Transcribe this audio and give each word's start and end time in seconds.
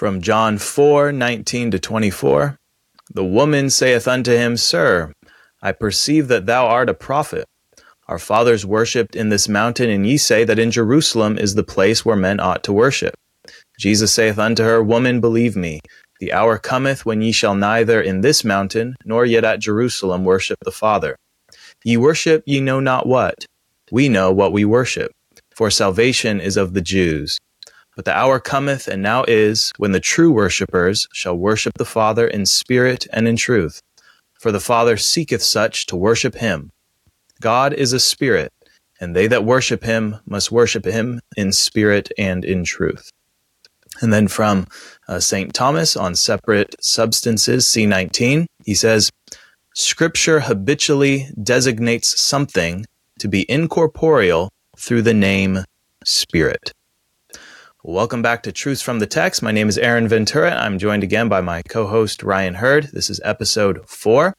From 0.00 0.22
John 0.22 0.56
4 0.56 1.12
19 1.12 1.72
to 1.72 1.78
24. 1.78 2.56
The 3.12 3.22
woman 3.22 3.68
saith 3.68 4.08
unto 4.08 4.32
him, 4.32 4.56
Sir, 4.56 5.12
I 5.60 5.72
perceive 5.72 6.28
that 6.28 6.46
thou 6.46 6.68
art 6.68 6.88
a 6.88 6.94
prophet. 6.94 7.44
Our 8.08 8.18
fathers 8.18 8.64
worshipped 8.64 9.14
in 9.14 9.28
this 9.28 9.46
mountain, 9.46 9.90
and 9.90 10.06
ye 10.06 10.16
say 10.16 10.44
that 10.44 10.58
in 10.58 10.70
Jerusalem 10.70 11.36
is 11.36 11.54
the 11.54 11.62
place 11.62 12.02
where 12.02 12.16
men 12.16 12.40
ought 12.40 12.64
to 12.64 12.72
worship. 12.72 13.12
Jesus 13.78 14.10
saith 14.10 14.38
unto 14.38 14.62
her, 14.62 14.82
Woman, 14.82 15.20
believe 15.20 15.54
me, 15.54 15.80
the 16.18 16.32
hour 16.32 16.56
cometh 16.56 17.04
when 17.04 17.20
ye 17.20 17.30
shall 17.30 17.54
neither 17.54 18.00
in 18.00 18.22
this 18.22 18.42
mountain 18.42 18.96
nor 19.04 19.26
yet 19.26 19.44
at 19.44 19.60
Jerusalem 19.60 20.24
worship 20.24 20.56
the 20.62 20.72
Father. 20.72 21.14
Ye 21.84 21.98
worship 21.98 22.42
ye 22.46 22.62
know 22.62 22.80
not 22.80 23.06
what. 23.06 23.44
We 23.92 24.08
know 24.08 24.32
what 24.32 24.54
we 24.54 24.64
worship, 24.64 25.12
for 25.54 25.70
salvation 25.70 26.40
is 26.40 26.56
of 26.56 26.72
the 26.72 26.80
Jews. 26.80 27.38
But 27.96 28.04
the 28.04 28.16
hour 28.16 28.40
cometh, 28.40 28.88
and 28.88 29.02
now 29.02 29.24
is, 29.26 29.72
when 29.76 29.92
the 29.92 30.00
true 30.00 30.32
worshippers 30.32 31.08
shall 31.12 31.36
worship 31.36 31.74
the 31.76 31.84
Father 31.84 32.26
in 32.26 32.46
spirit 32.46 33.06
and 33.12 33.26
in 33.26 33.36
truth. 33.36 33.80
For 34.38 34.52
the 34.52 34.60
Father 34.60 34.96
seeketh 34.96 35.42
such 35.42 35.86
to 35.86 35.96
worship 35.96 36.36
him. 36.36 36.70
God 37.40 37.72
is 37.72 37.92
a 37.92 38.00
spirit, 38.00 38.52
and 39.00 39.14
they 39.14 39.26
that 39.26 39.44
worship 39.44 39.82
him 39.82 40.16
must 40.26 40.52
worship 40.52 40.84
him 40.84 41.20
in 41.36 41.52
spirit 41.52 42.10
and 42.16 42.44
in 42.44 42.64
truth. 42.64 43.10
And 44.00 44.12
then 44.12 44.28
from 44.28 44.66
uh, 45.08 45.20
St. 45.20 45.52
Thomas 45.52 45.96
on 45.96 46.14
separate 46.14 46.74
substances, 46.80 47.66
C19, 47.66 48.46
he 48.64 48.74
says, 48.74 49.10
Scripture 49.74 50.40
habitually 50.40 51.28
designates 51.42 52.20
something 52.20 52.86
to 53.18 53.28
be 53.28 53.50
incorporeal 53.50 54.50
through 54.76 55.02
the 55.02 55.14
name 55.14 55.64
Spirit. 56.04 56.72
Welcome 57.82 58.20
back 58.20 58.42
to 58.42 58.52
Truths 58.52 58.82
from 58.82 58.98
the 58.98 59.06
Text. 59.06 59.42
My 59.42 59.52
name 59.52 59.66
is 59.66 59.78
Aaron 59.78 60.06
Ventura. 60.06 60.54
I'm 60.54 60.78
joined 60.78 61.02
again 61.02 61.30
by 61.30 61.40
my 61.40 61.62
co 61.62 61.86
host, 61.86 62.22
Ryan 62.22 62.52
Hurd. 62.52 62.90
This 62.92 63.08
is 63.08 63.22
episode 63.24 63.80
four. 63.88 64.34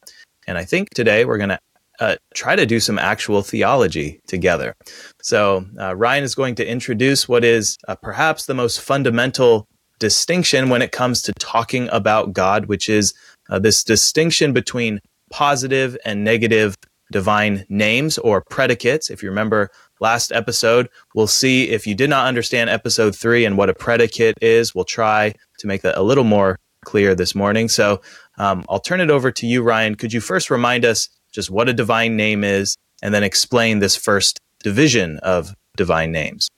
And 0.45 0.59
I 0.59 0.63
think 0.63 0.91
today 0.91 1.25
we're 1.25 1.39
going 1.39 1.49
to 1.49 1.59
uh, 1.99 2.15
try 2.35 2.55
to 2.55 2.67
do 2.67 2.79
some 2.79 2.99
actual 2.99 3.41
theology 3.41 4.21
together. 4.27 4.75
So, 5.23 5.65
uh, 5.79 5.95
Ryan 5.95 6.23
is 6.23 6.35
going 6.35 6.53
to 6.53 6.67
introduce 6.67 7.27
what 7.27 7.43
is 7.43 7.79
uh, 7.87 7.95
perhaps 7.95 8.45
the 8.45 8.53
most 8.53 8.79
fundamental 8.79 9.67
distinction 9.97 10.69
when 10.69 10.83
it 10.83 10.91
comes 10.91 11.23
to 11.23 11.33
talking 11.33 11.89
about 11.91 12.33
God, 12.33 12.67
which 12.67 12.89
is 12.89 13.11
uh, 13.49 13.57
this 13.57 13.83
distinction 13.83 14.53
between 14.53 14.99
positive 15.31 15.97
and 16.05 16.23
negative 16.23 16.75
divine 17.11 17.65
names 17.69 18.19
or 18.19 18.43
predicates. 18.51 19.09
If 19.09 19.23
you 19.23 19.29
remember 19.29 19.71
last 20.01 20.31
episode, 20.31 20.89
we'll 21.15 21.27
see 21.27 21.69
if 21.69 21.87
you 21.87 21.95
did 21.95 22.09
not 22.09 22.27
understand 22.27 22.69
episode 22.69 23.15
three 23.15 23.45
and 23.45 23.57
what 23.57 23.69
a 23.69 23.73
predicate 23.73 24.37
is, 24.41 24.75
we'll 24.75 24.83
try 24.83 25.33
to 25.59 25.67
make 25.67 25.83
that 25.83 25.97
a 25.97 26.01
little 26.01 26.23
more 26.23 26.59
clear 26.83 27.15
this 27.15 27.35
morning. 27.35 27.69
So 27.69 28.01
um, 28.37 28.65
I'll 28.67 28.79
turn 28.79 28.99
it 28.99 29.11
over 29.11 29.31
to 29.31 29.47
you, 29.47 29.61
Ryan. 29.61 29.95
Could 29.95 30.11
you 30.11 30.19
first 30.19 30.49
remind 30.49 30.83
us 30.83 31.07
just 31.31 31.49
what 31.49 31.69
a 31.69 31.73
divine 31.73 32.17
name 32.17 32.43
is 32.43 32.75
and 33.01 33.13
then 33.13 33.23
explain 33.23 33.79
this 33.79 33.95
first 33.95 34.39
division 34.63 35.19
of 35.19 35.55
divine 35.77 36.11
names? 36.11 36.49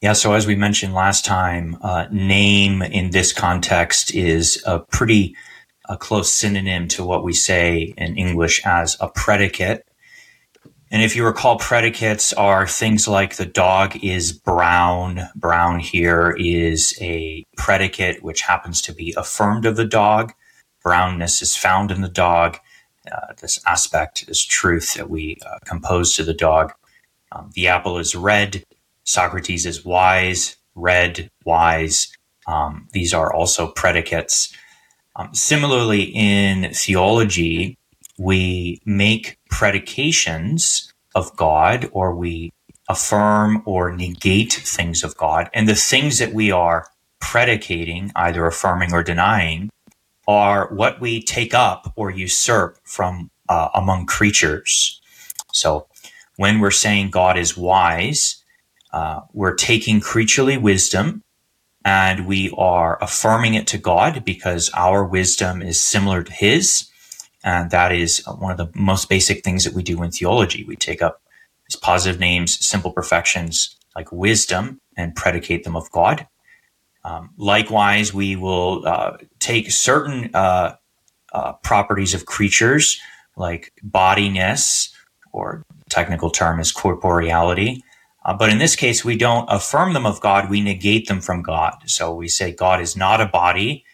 Yeah, 0.00 0.14
so 0.14 0.32
as 0.32 0.46
we 0.46 0.54
mentioned 0.54 0.94
last 0.94 1.24
time, 1.24 1.76
uh, 1.82 2.06
name 2.10 2.80
in 2.80 3.10
this 3.10 3.32
context 3.32 4.14
is 4.14 4.62
a 4.66 4.78
pretty 4.78 5.34
a 5.90 5.96
close 5.96 6.32
synonym 6.32 6.86
to 6.86 7.04
what 7.04 7.24
we 7.24 7.32
say 7.32 7.92
in 7.98 8.16
English 8.16 8.64
as 8.64 8.96
a 9.00 9.08
predicate. 9.08 9.84
And 10.92 11.02
if 11.02 11.14
you 11.14 11.24
recall, 11.24 11.56
predicates 11.56 12.32
are 12.32 12.66
things 12.66 13.06
like 13.06 13.36
the 13.36 13.46
dog 13.46 14.02
is 14.02 14.32
brown. 14.32 15.28
Brown 15.36 15.78
here 15.78 16.34
is 16.36 16.98
a 17.00 17.46
predicate 17.56 18.24
which 18.24 18.40
happens 18.40 18.82
to 18.82 18.92
be 18.92 19.14
affirmed 19.16 19.66
of 19.66 19.76
the 19.76 19.84
dog. 19.84 20.32
Brownness 20.82 21.42
is 21.42 21.56
found 21.56 21.92
in 21.92 22.00
the 22.00 22.08
dog. 22.08 22.58
Uh, 23.10 23.32
this 23.40 23.60
aspect, 23.66 24.26
this 24.26 24.44
truth 24.44 24.94
that 24.94 25.08
we 25.08 25.38
uh, 25.46 25.58
compose 25.64 26.16
to 26.16 26.24
the 26.24 26.34
dog. 26.34 26.72
Um, 27.32 27.50
the 27.54 27.68
apple 27.68 27.98
is 27.98 28.16
red. 28.16 28.64
Socrates 29.04 29.66
is 29.66 29.84
wise, 29.84 30.56
red, 30.74 31.30
wise. 31.44 32.12
Um, 32.46 32.88
these 32.92 33.14
are 33.14 33.32
also 33.32 33.68
predicates. 33.68 34.52
Um, 35.14 35.34
similarly, 35.34 36.02
in 36.02 36.72
theology, 36.74 37.78
we 38.18 38.80
make 38.84 39.38
predications 39.50 40.92
of 41.14 41.36
God 41.36 41.88
or 41.92 42.14
we 42.14 42.52
affirm 42.88 43.62
or 43.66 43.94
negate 43.94 44.52
things 44.52 45.04
of 45.04 45.16
God. 45.16 45.48
And 45.54 45.68
the 45.68 45.74
things 45.74 46.18
that 46.18 46.32
we 46.32 46.50
are 46.50 46.86
predicating, 47.20 48.10
either 48.16 48.46
affirming 48.46 48.92
or 48.92 49.02
denying, 49.02 49.70
are 50.26 50.72
what 50.72 51.00
we 51.00 51.22
take 51.22 51.54
up 51.54 51.92
or 51.96 52.10
usurp 52.10 52.78
from 52.84 53.30
uh, 53.48 53.68
among 53.74 54.06
creatures. 54.06 55.00
So 55.52 55.86
when 56.36 56.60
we're 56.60 56.70
saying 56.70 57.10
God 57.10 57.36
is 57.36 57.56
wise, 57.56 58.42
uh, 58.92 59.20
we're 59.32 59.54
taking 59.54 60.00
creaturely 60.00 60.56
wisdom 60.56 61.22
and 61.84 62.26
we 62.26 62.52
are 62.56 63.02
affirming 63.02 63.54
it 63.54 63.66
to 63.68 63.78
God 63.78 64.24
because 64.24 64.70
our 64.74 65.04
wisdom 65.04 65.62
is 65.62 65.80
similar 65.80 66.22
to 66.22 66.32
His. 66.32 66.89
And 67.42 67.70
that 67.70 67.92
is 67.92 68.22
one 68.26 68.52
of 68.52 68.58
the 68.58 68.70
most 68.74 69.08
basic 69.08 69.44
things 69.44 69.64
that 69.64 69.74
we 69.74 69.82
do 69.82 70.02
in 70.02 70.10
theology. 70.10 70.64
We 70.64 70.76
take 70.76 71.02
up 71.02 71.22
these 71.68 71.76
positive 71.76 72.20
names, 72.20 72.64
simple 72.64 72.92
perfections 72.92 73.76
like 73.96 74.12
wisdom, 74.12 74.80
and 74.96 75.16
predicate 75.16 75.64
them 75.64 75.76
of 75.76 75.90
God. 75.90 76.26
Um, 77.04 77.30
likewise, 77.38 78.12
we 78.12 78.36
will 78.36 78.86
uh, 78.86 79.16
take 79.38 79.70
certain 79.70 80.30
uh, 80.34 80.76
uh, 81.32 81.52
properties 81.54 82.14
of 82.14 82.26
creatures 82.26 83.00
like 83.36 83.72
bodiness, 83.82 84.94
or 85.32 85.64
technical 85.88 86.30
term 86.30 86.60
is 86.60 86.72
corporeality, 86.72 87.80
uh, 88.24 88.34
but 88.34 88.50
in 88.50 88.58
this 88.58 88.76
case, 88.76 89.04
we 89.04 89.16
don't 89.16 89.48
affirm 89.48 89.92
them 89.94 90.06
of 90.06 90.20
God, 90.20 90.50
we 90.50 90.60
negate 90.60 91.08
them 91.08 91.20
from 91.20 91.42
God. 91.42 91.74
So 91.86 92.14
we 92.14 92.28
say 92.28 92.52
God 92.52 92.80
is 92.80 92.96
not 92.96 93.20
a 93.20 93.26
body. 93.26 93.84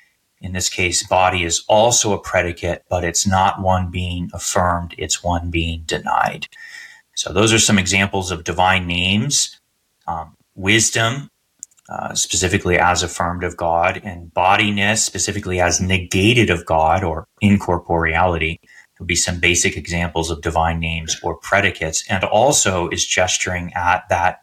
In 0.41 0.53
this 0.53 0.69
case, 0.69 1.07
body 1.07 1.45
is 1.45 1.65
also 1.69 2.13
a 2.13 2.21
predicate, 2.21 2.85
but 2.89 3.05
it's 3.05 3.27
not 3.27 3.61
one 3.61 3.91
being 3.91 4.31
affirmed, 4.35 4.95
it's 4.99 5.23
one 5.23 5.51
being 5.51 5.83
denied. 5.87 6.49
So 7.15 7.33
those 7.33 7.53
are 7.53 7.59
some 7.59 7.79
examples 7.79 8.31
of 8.31 8.45
divine 8.45 8.87
names. 8.87 9.59
Um, 10.07 10.37
wisdom, 10.55 11.31
uh, 11.89 12.15
specifically 12.15 12.79
as 12.79 13.03
affirmed 13.03 13.45
of 13.45 13.57
God, 13.57 14.01
and 14.05 14.33
bodiness, 14.33 15.05
specifically 15.05 15.61
as 15.61 15.81
negated 15.81 16.51
of 16.51 16.67
God 16.67 17.03
or 17.03 17.27
incorporeality 17.43 18.59
would 18.99 19.07
be 19.07 19.15
some 19.15 19.41
basic 19.41 19.77
examples 19.77 20.31
of 20.31 20.41
divine 20.41 20.81
names 20.81 21.19
or 21.23 21.37
predicates, 21.37 22.05
and 22.09 22.25
also 22.25 22.89
is 22.89 23.07
gesturing 23.07 23.73
at 23.75 24.09
that 24.09 24.43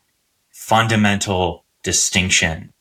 fundamental 0.52 1.66
distinction 1.82 2.72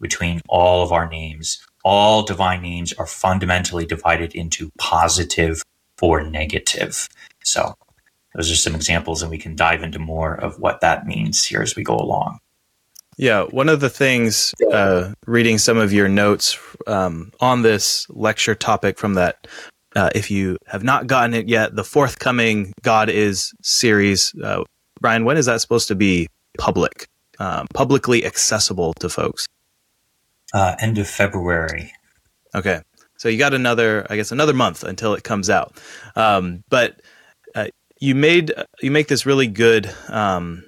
between 0.00 0.40
all 0.48 0.82
of 0.82 0.92
our 0.92 1.08
names. 1.08 1.64
All 1.84 2.22
divine 2.22 2.62
names 2.62 2.92
are 2.92 3.06
fundamentally 3.06 3.86
divided 3.86 4.34
into 4.34 4.70
positive 4.78 5.62
or 6.00 6.22
negative. 6.22 7.08
So, 7.44 7.74
those 8.34 8.50
are 8.50 8.56
some 8.56 8.74
examples, 8.74 9.22
and 9.22 9.30
we 9.30 9.38
can 9.38 9.54
dive 9.54 9.82
into 9.82 9.98
more 9.98 10.34
of 10.34 10.58
what 10.58 10.80
that 10.80 11.06
means 11.06 11.44
here 11.44 11.62
as 11.62 11.76
we 11.76 11.82
go 11.82 11.96
along. 11.96 12.38
Yeah, 13.18 13.44
one 13.44 13.68
of 13.68 13.80
the 13.80 13.90
things, 13.90 14.54
uh, 14.72 15.12
reading 15.26 15.58
some 15.58 15.76
of 15.76 15.92
your 15.92 16.08
notes 16.08 16.58
um, 16.86 17.30
on 17.40 17.62
this 17.62 18.06
lecture 18.08 18.54
topic 18.54 18.98
from 18.98 19.14
that 19.14 19.46
uh, 19.94 20.10
if 20.14 20.30
you 20.30 20.56
have 20.66 20.82
not 20.82 21.06
gotten 21.06 21.34
it 21.34 21.48
yet, 21.48 21.76
the 21.76 21.84
forthcoming 21.84 22.72
God 22.82 23.08
is 23.08 23.52
series. 23.62 24.34
Uh, 24.42 24.64
Ryan, 25.00 25.24
when 25.24 25.36
is 25.36 25.46
that 25.46 25.60
supposed 25.60 25.88
to 25.88 25.94
be 25.94 26.28
public, 26.58 27.06
um, 27.38 27.66
publicly 27.74 28.24
accessible 28.24 28.94
to 28.94 29.08
folks? 29.08 29.46
Uh, 30.52 30.74
end 30.80 30.98
of 30.98 31.08
February. 31.08 31.92
Okay, 32.54 32.82
so 33.16 33.28
you 33.28 33.38
got 33.38 33.54
another, 33.54 34.06
I 34.10 34.16
guess, 34.16 34.32
another 34.32 34.52
month 34.52 34.84
until 34.84 35.14
it 35.14 35.24
comes 35.24 35.48
out. 35.48 35.80
Um, 36.16 36.62
but 36.68 37.00
uh, 37.54 37.68
you 38.00 38.14
made 38.14 38.52
you 38.80 38.90
make 38.90 39.08
this 39.08 39.24
really 39.24 39.46
good 39.46 39.90
um, 40.08 40.64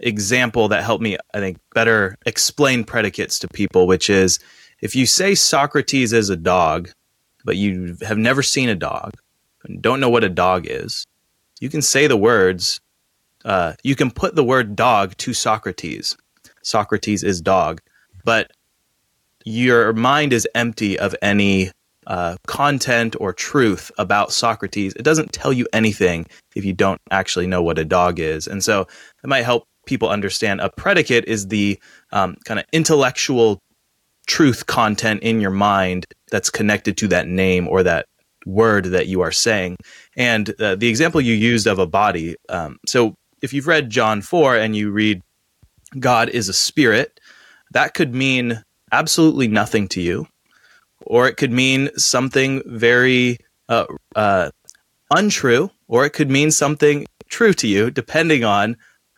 example 0.00 0.68
that 0.68 0.82
helped 0.82 1.02
me, 1.02 1.16
I 1.32 1.38
think, 1.38 1.58
better 1.74 2.16
explain 2.26 2.84
predicates 2.84 3.38
to 3.40 3.48
people, 3.48 3.86
which 3.86 4.10
is 4.10 4.40
if 4.80 4.96
you 4.96 5.06
say 5.06 5.34
Socrates 5.34 6.12
is 6.12 6.30
a 6.30 6.36
dog 6.36 6.90
but 7.44 7.56
you 7.56 7.96
have 8.02 8.18
never 8.18 8.42
seen 8.42 8.68
a 8.68 8.74
dog 8.74 9.14
and 9.64 9.80
don't 9.80 10.00
know 10.00 10.10
what 10.10 10.24
a 10.24 10.28
dog 10.28 10.66
is, 10.68 11.06
you 11.60 11.68
can 11.68 11.82
say 11.82 12.06
the 12.06 12.16
words, 12.16 12.80
uh, 13.44 13.74
you 13.82 13.94
can 13.94 14.10
put 14.10 14.34
the 14.34 14.44
word 14.44 14.76
dog 14.76 15.16
to 15.18 15.32
Socrates. 15.32 16.16
Socrates 16.62 17.22
is 17.22 17.40
dog, 17.40 17.80
but 18.24 18.50
your 19.44 19.92
mind 19.92 20.32
is 20.32 20.48
empty 20.54 20.98
of 20.98 21.14
any 21.22 21.70
uh, 22.06 22.36
content 22.46 23.14
or 23.20 23.32
truth 23.32 23.90
about 23.98 24.32
Socrates. 24.32 24.94
It 24.94 25.02
doesn't 25.02 25.32
tell 25.32 25.52
you 25.52 25.66
anything 25.72 26.26
if 26.56 26.64
you 26.64 26.72
don't 26.72 27.00
actually 27.10 27.46
know 27.46 27.62
what 27.62 27.78
a 27.78 27.84
dog 27.84 28.18
is. 28.18 28.46
And 28.46 28.64
so 28.64 28.82
it 28.82 29.26
might 29.26 29.44
help 29.44 29.64
people 29.86 30.08
understand 30.08 30.60
a 30.60 30.70
predicate 30.70 31.24
is 31.26 31.48
the 31.48 31.78
um, 32.12 32.36
kind 32.44 32.60
of 32.60 32.66
intellectual 32.72 33.58
truth 34.26 34.66
content 34.66 35.22
in 35.22 35.40
your 35.40 35.50
mind 35.50 36.06
that's 36.30 36.50
connected 36.50 36.96
to 36.98 37.08
that 37.08 37.26
name 37.26 37.66
or 37.68 37.82
that 37.82 38.06
word 38.46 38.86
that 38.86 39.06
you 39.06 39.20
are 39.20 39.32
saying. 39.32 39.76
And 40.16 40.54
uh, 40.60 40.76
the 40.76 40.88
example 40.88 41.20
you 41.20 41.34
used 41.34 41.66
of 41.66 41.78
a 41.78 41.86
body. 41.86 42.36
Um, 42.48 42.78
so 42.86 43.14
if 43.42 43.52
you've 43.52 43.66
read 43.66 43.90
John 43.90 44.22
4 44.22 44.56
and 44.56 44.76
you 44.76 44.90
read 44.90 45.20
God 45.98 46.28
is 46.28 46.48
a 46.48 46.52
spirit, 46.52 47.20
that 47.72 47.94
could 47.94 48.14
mean 48.14 48.62
absolutely 48.92 49.48
nothing 49.48 49.88
to 49.88 50.00
you, 50.00 50.26
or 51.02 51.28
it 51.28 51.36
could 51.36 51.52
mean 51.52 51.90
something 51.96 52.62
very 52.66 53.38
uh, 53.68 53.86
uh, 54.16 54.50
untrue, 55.10 55.70
or 55.88 56.04
it 56.04 56.10
could 56.10 56.30
mean 56.30 56.50
something 56.50 57.06
true 57.28 57.52
to 57.54 57.66
you, 57.66 57.90
depending 57.90 58.44
on 58.44 58.76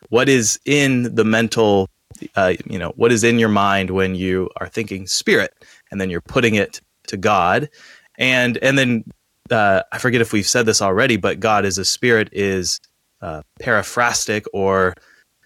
what 0.09 0.29
is 0.29 0.59
in 0.65 1.15
the 1.15 1.25
mental, 1.25 1.89
uh, 2.35 2.53
you 2.65 2.77
know, 2.77 2.93
what 2.95 3.11
is 3.11 3.23
in 3.23 3.39
your 3.39 3.49
mind 3.49 3.89
when 3.89 4.15
you 4.15 4.49
are 4.57 4.67
thinking 4.67 5.07
spirit, 5.07 5.53
and 5.91 5.99
then 5.99 6.09
you're 6.09 6.21
putting 6.21 6.55
it 6.55 6.81
to 7.07 7.17
God, 7.17 7.69
and 8.17 8.57
and 8.57 8.77
then 8.77 9.03
uh, 9.51 9.83
I 9.91 9.97
forget 9.97 10.21
if 10.21 10.33
we've 10.33 10.47
said 10.47 10.65
this 10.65 10.81
already, 10.81 11.17
but 11.17 11.39
God 11.39 11.65
is 11.65 11.77
a 11.77 11.85
spirit 11.85 12.29
is 12.31 12.79
uh, 13.21 13.41
periphrastic 13.59 14.45
or 14.53 14.93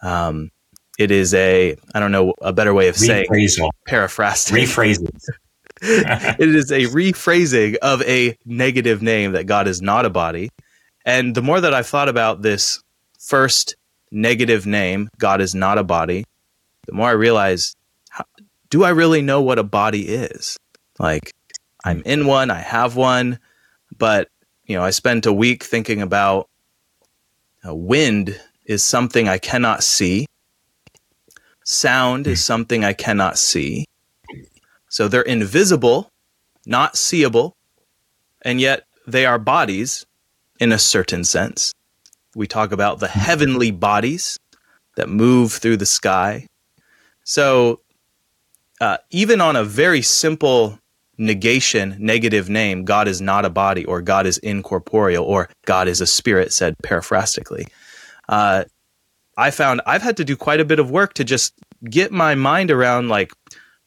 um, 0.02 0.52
it 0.98 1.12
is 1.12 1.34
a 1.34 1.76
I 1.94 2.00
don't 2.00 2.12
know 2.12 2.34
a 2.42 2.54
better 2.54 2.74
way 2.74 2.88
of 2.88 2.96
saying 2.98 3.28
periphrastic. 3.88 4.52
Rephrasing. 4.52 5.10
it 5.82 6.56
is 6.56 6.72
a 6.72 6.86
rephrasing 6.86 7.76
of 7.78 8.02
a 8.04 8.38
negative 8.46 9.02
name 9.02 9.34
that 9.34 9.46
God 9.46 9.68
is 9.68 9.82
not 9.82 10.06
a 10.06 10.10
body. 10.10 10.50
And 11.06 11.36
the 11.36 11.42
more 11.42 11.62
that 11.62 11.74
I've 11.74 11.88
thought 11.88 12.10
about 12.10 12.42
this 12.42 12.84
first 13.20 13.76
negative 14.12 14.66
name, 14.66 15.10
God 15.20 15.40
is 15.40 15.54
not 15.54 15.78
a 15.78 15.84
body, 15.84 16.26
the 16.88 16.94
more 16.94 17.10
I 17.10 17.14
realize 17.14 17.76
how, 18.10 18.26
do 18.70 18.84
I 18.84 18.90
really 18.90 19.22
know 19.22 19.42
what 19.42 19.60
a 19.60 19.64
body 19.64 20.08
is? 20.08 20.58
Like 20.98 21.34
I'm 21.86 22.02
in 22.06 22.26
one, 22.26 22.50
I 22.50 22.60
have 22.60 22.96
one, 22.96 23.40
but 23.98 24.30
you 24.66 24.76
know, 24.76 24.84
I 24.84 24.90
spent 24.90 25.26
a 25.26 25.34
week 25.34 25.64
thinking 25.64 26.02
about 26.02 26.50
uh, 27.66 27.74
wind 27.76 28.40
is 28.66 28.84
something 28.84 29.28
I 29.30 29.38
cannot 29.38 29.84
see. 29.84 30.26
Sound 31.70 32.28
is 32.28 32.46
something 32.46 32.86
I 32.86 32.94
cannot 32.94 33.38
see. 33.38 33.84
So 34.88 35.10
they're 35.10 35.22
invisible, 35.22 36.10
not 36.66 36.96
seeable, 36.96 37.58
and 38.44 38.62
yet 38.62 38.86
they 39.06 39.26
are 39.26 39.38
bodies 39.38 40.06
in 40.62 40.72
a 40.72 40.80
certain 40.80 41.26
sense. 41.26 41.74
We 42.36 42.48
talk 42.48 42.72
about 42.72 43.00
the 43.02 43.10
heavenly 43.10 43.72
bodies 43.72 44.40
that 44.96 45.10
move 45.10 45.52
through 45.52 45.76
the 45.76 45.86
sky. 45.86 46.48
So 47.26 47.82
uh, 48.80 49.00
even 49.10 49.42
on 49.42 49.58
a 49.58 49.66
very 49.66 50.02
simple 50.02 50.80
negation, 51.18 51.98
negative 52.00 52.50
name, 52.50 52.86
God 52.86 53.10
is 53.10 53.20
not 53.20 53.44
a 53.44 53.50
body, 53.50 53.84
or 53.84 54.02
God 54.02 54.26
is 54.26 54.38
incorporeal, 54.38 55.26
or 55.26 55.50
God 55.66 55.90
is 55.90 56.00
a 56.00 56.08
spirit, 56.08 56.54
said 56.54 56.76
periphrastically. 56.82 57.68
Uh, 58.30 58.64
I 59.38 59.52
found 59.52 59.82
I've 59.86 60.02
had 60.02 60.18
to 60.18 60.26
do 60.26 60.36
quite 60.36 60.60
a 60.60 60.66
bit 60.66 60.80
of 60.80 60.92
work 60.92 61.14
to 61.16 61.24
just 61.24 61.54
get 61.90 62.12
my 62.12 62.36
mind 62.36 62.72
around 62.72 63.10
like, 63.10 63.32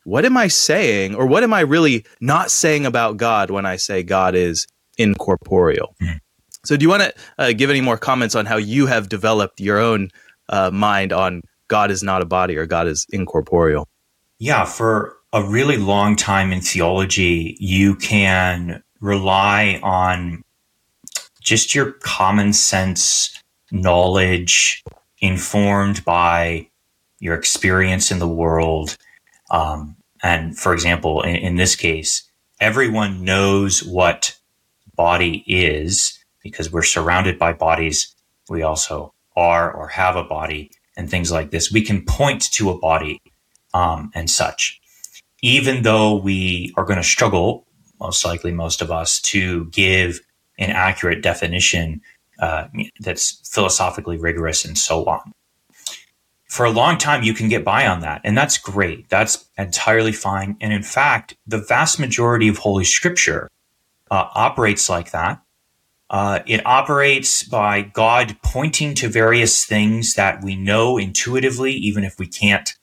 what 0.05 0.25
am 0.25 0.37
I 0.37 0.49
saying, 0.49 1.15
or 1.15 1.27
what 1.27 1.43
am 1.43 1.53
I 1.53 1.61
really 1.61 2.05
not 2.21 2.51
saying 2.51 2.87
about 2.87 3.17
God 3.17 3.51
when 3.51 3.67
I 3.67 3.77
say 3.77 4.03
God 4.03 4.35
is 4.35 4.67
incorporeal? 4.97 5.95
Mm. 6.01 6.21
So, 6.65 6.77
do 6.77 6.85
you 6.85 6.89
want 6.89 7.03
to 7.03 7.15
uh, 7.39 7.53
give 7.53 7.71
any 7.71 7.81
more 7.81 7.97
comments 7.97 8.35
on 8.35 8.47
how 8.47 8.57
you 8.57 8.87
have 8.87 9.09
developed 9.09 9.61
your 9.61 9.79
own 9.79 10.11
uh, 10.49 10.71
mind 10.71 11.13
on 11.13 11.43
God 11.69 11.91
is 11.91 12.03
not 12.03 12.23
a 12.23 12.27
body 12.27 12.57
or 12.57 12.67
God 12.67 12.87
is 12.87 13.07
incorporeal? 13.11 13.89
Yeah, 14.39 14.65
for 14.65 15.17
a 15.33 15.43
really 15.43 15.77
long 15.77 16.17
time 16.17 16.53
in 16.53 16.61
theology, 16.61 17.57
you 17.61 17.95
can 17.97 18.83
rely 19.01 19.81
on 19.83 20.43
just 21.41 21.75
your 21.75 21.93
common 21.93 22.53
sense 22.53 23.39
knowledge 23.71 24.83
informed 25.21 26.05
by 26.05 26.69
your 27.19 27.35
experience 27.35 28.11
in 28.11 28.19
the 28.19 28.29
world. 28.29 28.97
Um, 29.51 29.97
and 30.23 30.59
for 30.59 30.73
example, 30.73 31.23
in, 31.23 31.37
in 31.37 31.57
this 31.57 31.77
case, 31.77 32.25
everyone 32.61 33.25
knows 33.25 33.83
what 33.83 34.37
body 34.95 35.45
is 35.47 36.19
because 36.43 36.73
we're 36.73 36.83
surrounded 36.83 37.39
by 37.39 37.53
bodies. 37.53 38.15
We 38.49 38.63
also 38.63 39.15
are 39.37 39.73
or 39.73 39.89
have 39.89 40.17
a 40.17 40.25
body 40.25 40.71
and 40.97 41.11
things 41.11 41.31
like 41.31 41.51
this. 41.51 41.71
We 41.71 41.83
can 41.83 42.05
point 42.05 42.51
to 42.53 42.71
a 42.71 42.79
body 42.79 43.21
um, 43.73 44.11
and 44.15 44.29
such. 44.29 44.81
Even 45.43 45.83
though 45.83 46.17
we 46.17 46.73
are 46.77 46.85
going 46.85 46.99
to 46.99 47.03
struggle, 47.03 47.67
most 47.99 48.25
likely 48.25 48.53
most 48.53 48.83
of 48.83 48.91
us, 48.91 49.21
to 49.21 49.67
give 49.67 50.21
an 50.59 50.71
accurate 50.71 51.23
definition 51.23 52.03
uh, 52.41 52.69
that's 53.01 53.49
philosophically 53.49 54.17
rigorous 54.17 54.65
and 54.65 54.77
so 54.77 55.05
on. 55.05 55.33
For 56.47 56.67
a 56.67 56.71
long 56.71 56.99
time, 56.99 57.23
you 57.23 57.33
can 57.33 57.49
get 57.49 57.65
by 57.65 57.87
on 57.87 58.01
that, 58.01 58.23
and 58.25 58.37
that's 58.37 58.59
great. 58.59 59.09
That's 59.09 59.49
entirely 59.57 60.11
fine. 60.11 60.57
And 60.61 60.73
in 60.73 60.83
fact, 60.83 61.37
the 61.47 61.59
vast 61.59 62.01
majority 62.01 62.49
of 62.49 62.59
Holy 62.59 62.83
Scripture 62.83 63.49
uh, 64.11 64.27
operates 64.35 64.89
like 64.89 65.13
that. 65.13 65.43
Uh, 66.11 66.41
it 66.47 66.67
operates 66.67 67.45
by 67.45 67.83
God 67.83 68.37
pointing 68.43 68.97
to 68.97 69.09
various 69.09 69.65
things 69.65 70.15
that 70.15 70.43
we 70.43 70.57
know 70.57 70.99
intuitively, 70.99 71.73
even 71.75 72.03
if 72.03 72.19
we 72.19 72.27
can't 72.27 72.75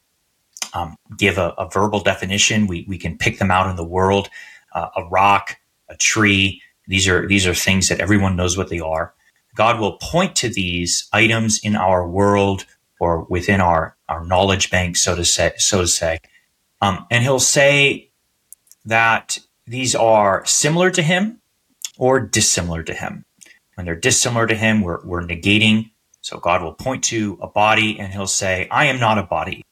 um, 0.74 0.96
give 1.18 1.38
a, 1.38 1.50
a, 1.58 1.70
verbal 1.70 2.00
definition. 2.00 2.68
We, 2.68 2.86
we 2.88 2.98
can 2.98 3.18
pick 3.18 3.38
them 3.38 3.52
out 3.52 3.70
in 3.70 3.76
the 3.76 3.84
world. 3.84 4.30
Uh, 4.74 4.88
a 4.96 5.04
rock, 5.10 5.58
a 5.90 5.98
tree. 5.98 6.62
These 6.88 7.10
are 7.10 7.28
these 7.28 7.46
are 7.46 7.54
things 7.54 7.90
that 7.90 8.00
everyone 8.00 8.38
knows 8.38 8.58
what 8.58 8.70
they 8.70 8.80
are. 8.80 9.14
God 9.58 9.80
will 9.80 9.94
point 9.98 10.36
to 10.38 10.50
these 10.50 11.10
items 11.12 11.60
in 11.64 11.76
our 11.76 12.08
world 12.08 12.66
or 13.00 13.24
within 13.24 13.60
our, 13.60 13.98
our 14.08 14.24
knowledge 14.24 14.70
bank, 14.70 14.96
so 14.96 15.16
to 15.16 15.26
say, 15.26 15.54
so 15.58 15.82
to 15.82 15.88
say. 15.88 16.20
Um, 16.80 17.08
and 17.10 17.24
he'll 17.24 17.40
say 17.40 18.12
that 18.86 19.40
these 19.66 19.96
are 19.96 20.46
similar 20.46 20.92
to 20.92 21.02
him 21.02 21.42
or 21.98 22.20
dissimilar 22.20 22.84
to 22.84 22.94
him. 22.94 23.26
When 23.74 23.86
they're 23.86 23.96
dissimilar 23.96 24.46
to 24.46 24.56
him, 24.56 24.82
we're, 24.82 25.04
we're 25.04 25.24
negating. 25.24 25.90
So 26.22 26.38
God 26.38 26.62
will 26.62 26.74
point 26.74 27.04
to 27.06 27.40
a 27.42 27.48
body 27.48 28.00
and 28.00 28.14
he'll 28.14 28.28
say, 28.28 28.68
I 28.70 28.86
am 28.86 29.00
not 29.00 29.18
a 29.18 29.24
body. 29.24 29.66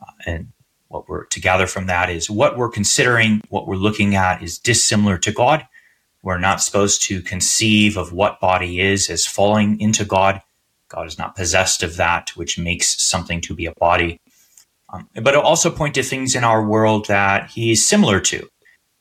Uh, 0.00 0.12
and 0.26 0.52
what 0.88 1.06
we're 1.06 1.26
to 1.26 1.40
gather 1.40 1.66
from 1.66 1.86
that 1.86 2.08
is 2.08 2.30
what 2.30 2.56
we're 2.56 2.70
considering, 2.70 3.42
what 3.50 3.66
we're 3.66 3.76
looking 3.76 4.14
at 4.14 4.42
is 4.42 4.58
dissimilar 4.58 5.18
to 5.18 5.32
God. 5.32 5.66
We're 6.22 6.38
not 6.38 6.62
supposed 6.62 7.02
to 7.04 7.22
conceive 7.22 7.96
of 7.96 8.12
what 8.12 8.40
body 8.40 8.80
is 8.80 9.08
as 9.08 9.26
falling 9.26 9.80
into 9.80 10.04
God. 10.04 10.42
God 10.88 11.06
is 11.06 11.18
not 11.18 11.36
possessed 11.36 11.82
of 11.82 11.96
that, 11.96 12.30
which 12.30 12.58
makes 12.58 13.00
something 13.02 13.40
to 13.42 13.54
be 13.54 13.66
a 13.66 13.74
body. 13.74 14.20
Um, 14.90 15.08
but 15.14 15.34
it'll 15.34 15.42
also 15.42 15.70
point 15.70 15.94
to 15.94 16.02
things 16.02 16.34
in 16.34 16.44
our 16.44 16.66
world 16.66 17.06
that 17.06 17.50
he 17.50 17.72
is 17.72 17.86
similar 17.86 18.20
to, 18.20 18.48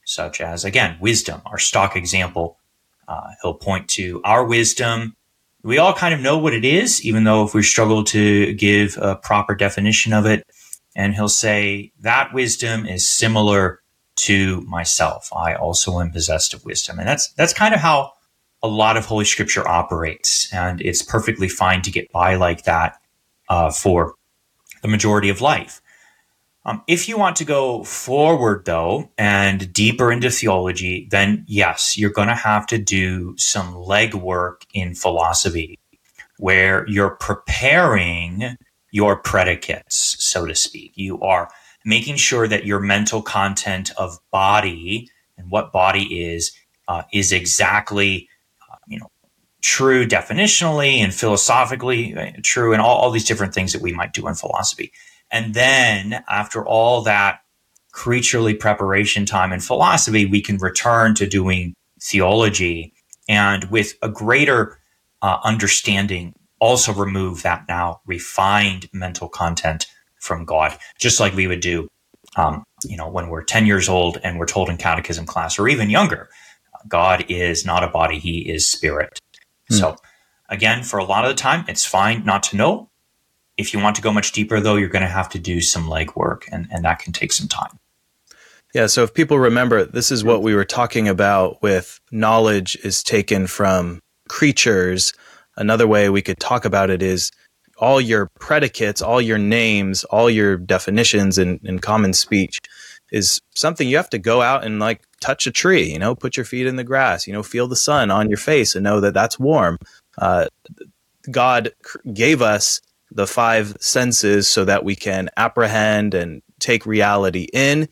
such 0.06 0.42
as, 0.42 0.66
again, 0.66 0.98
wisdom, 1.00 1.42
our 1.46 1.58
stock 1.58 1.96
example. 1.96 2.58
Uh, 3.08 3.32
he'll 3.42 3.54
point 3.54 3.88
to 3.90 4.22
our 4.24 4.44
wisdom. 4.44 5.16
We 5.64 5.78
all 5.78 5.94
kind 5.94 6.14
of 6.14 6.20
know 6.20 6.38
what 6.38 6.54
it 6.54 6.66
is, 6.66 7.04
even 7.06 7.24
though 7.24 7.46
if 7.46 7.54
we 7.54 7.64
struggle 7.64 8.04
to 8.06 8.54
give 8.54 8.98
a 9.02 9.16
proper 9.16 9.56
definition 9.56 10.14
of 10.14 10.26
it. 10.26 10.46
And 10.96 11.14
he'll 11.16 11.30
say 11.30 11.94
that 12.02 12.34
wisdom 12.34 12.86
is 12.86 13.08
similar 13.08 13.82
to 14.18 14.62
myself. 14.62 15.30
I 15.36 15.56
also 15.56 16.00
am 16.00 16.12
possessed 16.12 16.54
of 16.54 16.66
wisdom. 16.66 17.00
And 17.00 17.08
that's, 17.08 17.32
that's 17.34 17.54
kind 17.54 17.74
of 17.74 17.80
how 17.80 18.12
a 18.62 18.68
lot 18.68 18.98
of 18.98 19.06
Holy 19.06 19.26
Scripture 19.26 19.68
operates. 19.68 20.52
And 20.54 20.82
it's 20.82 21.02
perfectly 21.02 21.48
fine 21.48 21.82
to 21.84 21.92
get 21.92 22.12
by 22.12 22.36
like 22.36 22.64
that 22.64 23.00
uh, 23.50 23.72
for 23.72 24.16
the 24.82 24.88
majority 24.88 25.30
of 25.30 25.42
life. 25.42 25.82
Um, 26.66 26.84
if 26.86 27.08
you 27.08 27.18
want 27.18 27.38
to 27.38 27.46
go 27.46 27.86
forward, 27.86 28.66
though, 28.66 29.10
and 29.18 29.72
deeper 29.72 30.12
into 30.12 30.30
theology, 30.30 31.08
then 31.10 31.46
yes, 31.48 31.98
you're 31.98 32.10
going 32.10 32.28
to 32.28 32.36
have 32.36 32.68
to 32.68 32.78
do 32.78 33.38
some 33.38 33.74
legwork 33.74 34.64
in 34.74 34.94
philosophy 34.94 35.80
where 36.40 36.86
you're 36.90 37.12
preparing 37.12 38.58
your 38.92 39.16
predicates, 39.16 40.18
so 40.20 40.46
to 40.46 40.56
speak. 40.56 40.92
You 40.96 41.22
are 41.22 41.50
making 41.88 42.18
sure 42.18 42.50
that 42.50 42.66
your 42.66 42.82
mental 42.82 43.22
content 43.22 43.92
of 43.98 44.20
body 44.30 45.10
and 45.38 45.50
what 45.50 45.72
body 45.72 46.22
is 46.22 46.52
uh, 46.90 47.04
is 47.14 47.32
exactly 47.32 48.28
uh, 48.70 48.76
you 48.88 49.00
know 49.00 49.10
true 49.62 50.06
definitionally 50.06 50.98
and 50.98 51.14
philosophically 51.14 52.14
uh, 52.14 52.32
true 52.44 52.74
and 52.74 52.82
all, 52.82 52.98
all 52.98 53.10
these 53.10 53.26
different 53.26 53.54
things 53.54 53.72
that 53.72 53.82
we 53.82 53.94
might 53.94 54.14
do 54.14 54.28
in 54.28 54.36
philosophy. 54.36 54.92
And 55.32 55.54
then 55.54 56.24
after 56.30 56.66
all 56.66 57.02
that 57.04 57.40
creaturely 57.94 58.54
preparation 58.54 59.26
time 59.26 59.54
in 59.54 59.62
philosophy 59.62 60.26
we 60.26 60.42
can 60.42 60.58
return 60.58 61.16
to 61.16 61.26
doing 61.26 61.74
theology 62.02 62.94
and 63.30 63.72
with 63.72 63.94
a 64.02 64.10
greater 64.10 64.78
uh, 65.22 65.38
understanding 65.44 66.36
also 66.60 66.94
remove 66.94 67.44
that 67.44 67.64
now 67.70 68.02
refined 68.06 68.90
mental 68.92 69.30
content 69.30 69.88
from 70.28 70.46
God, 70.46 70.78
just 71.00 71.20
like 71.20 71.34
we 71.34 71.48
would 71.48 71.62
do 71.62 71.88
um, 72.36 72.64
you 72.84 72.96
know, 72.96 73.08
when 73.10 73.30
we're 73.30 73.44
10 73.44 73.66
years 73.66 73.90
old 73.90 74.20
and 74.24 74.38
we're 74.38 74.46
told 74.46 74.70
in 74.70 74.78
catechism 74.78 75.26
class 75.26 75.58
or 75.58 75.68
even 75.68 75.90
younger, 75.90 76.30
God 76.88 77.26
is 77.30 77.66
not 77.66 77.84
a 77.84 77.88
body, 77.88 78.20
he 78.20 78.50
is 78.50 78.68
spirit. 78.68 79.20
Hmm. 79.70 79.76
So, 79.76 79.96
again, 80.50 80.84
for 80.84 81.00
a 81.00 81.04
lot 81.04 81.26
of 81.26 81.30
the 81.30 81.42
time, 81.42 81.66
it's 81.68 81.86
fine 81.86 82.24
not 82.24 82.44
to 82.44 82.58
know. 82.58 82.90
If 83.58 83.74
you 83.74 83.80
want 83.80 83.96
to 83.96 84.04
go 84.04 84.14
much 84.14 84.34
deeper, 84.34 84.60
though, 84.60 84.76
you're 84.76 84.88
going 84.88 85.02
to 85.02 85.08
have 85.08 85.30
to 85.30 85.40
do 85.40 85.62
some 85.62 85.88
legwork, 85.88 86.44
and, 86.52 86.68
and 86.72 86.86
that 86.86 87.00
can 87.00 87.12
take 87.12 87.34
some 87.34 87.48
time. 87.48 87.80
Yeah, 88.76 88.86
so 88.86 89.02
if 89.02 89.16
people 89.16 89.40
remember, 89.40 89.86
this 89.86 90.12
is 90.12 90.24
what 90.24 90.44
we 90.44 90.54
were 90.54 90.66
talking 90.66 91.08
about 91.08 91.60
with 91.64 92.00
knowledge 92.12 92.78
is 92.84 93.02
taken 93.02 93.48
from 93.48 94.00
creatures. 94.30 95.14
Another 95.56 95.88
way 95.88 96.10
we 96.10 96.22
could 96.22 96.40
talk 96.40 96.66
about 96.66 96.92
it 96.92 97.02
is 97.02 97.32
all 97.78 98.02
your 98.02 98.30
predicates, 98.40 99.02
all 99.02 99.22
your 99.22 99.38
names, 99.38 100.04
all 100.06 100.30
your 100.30 100.58
definitions 100.58 101.38
in, 101.38 101.60
in 101.64 101.80
common 101.80 102.14
speech 102.14 102.60
is 103.12 103.42
something 103.56 103.88
you 103.88 103.98
have 103.98 104.10
to 104.10 104.18
go 104.18 104.42
out 104.42 104.66
and 104.66 104.80
like 104.80 105.02
touch 105.22 105.48
a 105.48 105.52
tree, 105.52 105.92
you 105.92 106.00
know, 106.00 106.16
put 106.16 106.36
your 106.36 106.46
feet 106.46 106.68
in 106.68 106.76
the 106.76 106.84
grass, 106.84 107.28
you 107.28 107.34
know, 107.34 107.44
feel 107.44 107.68
the 107.68 107.76
sun 107.76 108.12
on 108.12 108.30
your 108.30 108.38
face 108.38 108.76
and 108.76 108.84
know 108.84 109.00
that 109.00 109.14
that's 109.14 109.40
warm. 109.40 109.78
Uh, 110.18 110.48
God 111.32 111.72
gave 112.14 112.42
us 112.42 112.82
the 113.12 113.28
five 113.28 113.76
senses 113.80 114.50
so 114.50 114.66
that 114.66 114.84
we 114.84 114.96
can 114.96 115.30
apprehend 115.38 116.14
and 116.14 116.42
take 116.60 116.86
reality 116.86 117.48
in. 117.54 117.88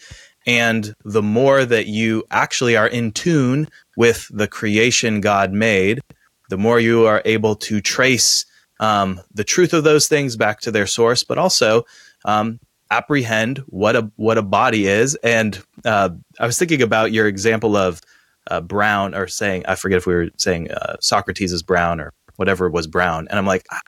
And 0.46 0.94
the 1.04 1.24
more 1.24 1.66
that 1.66 1.88
you 1.88 2.24
actually 2.30 2.76
are 2.76 2.88
in 2.88 3.12
tune 3.12 3.68
with 3.98 4.30
the 4.32 4.48
creation 4.48 5.22
God 5.22 5.52
made, 5.52 6.02
the 6.50 6.58
more 6.58 6.80
you 6.80 7.08
are 7.08 7.22
able 7.26 7.56
to 7.56 7.82
trace 7.82 8.46
um, 8.80 9.22
the 9.34 9.44
truth 9.44 9.74
of 9.74 9.84
those 9.84 10.08
things 10.08 10.36
back 10.36 10.60
to 10.62 10.72
their 10.72 10.88
source, 10.88 11.24
but 11.24 11.38
also 11.38 11.86
um, 12.26 12.60
apprehend 12.92 13.60
what 13.68 13.96
a 13.96 14.12
what 14.16 14.38
a 14.38 14.42
body 14.42 14.88
is. 14.88 15.16
And 15.16 15.62
uh, 15.86 16.10
I 16.40 16.46
was 16.46 16.58
thinking 16.58 16.82
about 16.82 17.12
your 17.12 17.28
example 17.28 17.76
of 17.76 18.02
uh, 18.50 18.62
Brown, 18.62 19.16
or 19.16 19.28
saying 19.28 19.66
I 19.68 19.76
forget 19.76 19.98
if 19.98 20.06
we 20.06 20.14
were 20.14 20.30
saying 20.38 20.72
uh, 20.72 20.98
Socrates 21.00 21.52
is 21.52 21.64
brown 21.64 22.00
or 22.00 22.14
whatever 22.36 22.70
was 22.70 22.88
brown, 22.88 23.28
and 23.30 23.40
I'm 23.40 23.46
like. 23.46 23.66
Ah, 23.72 23.82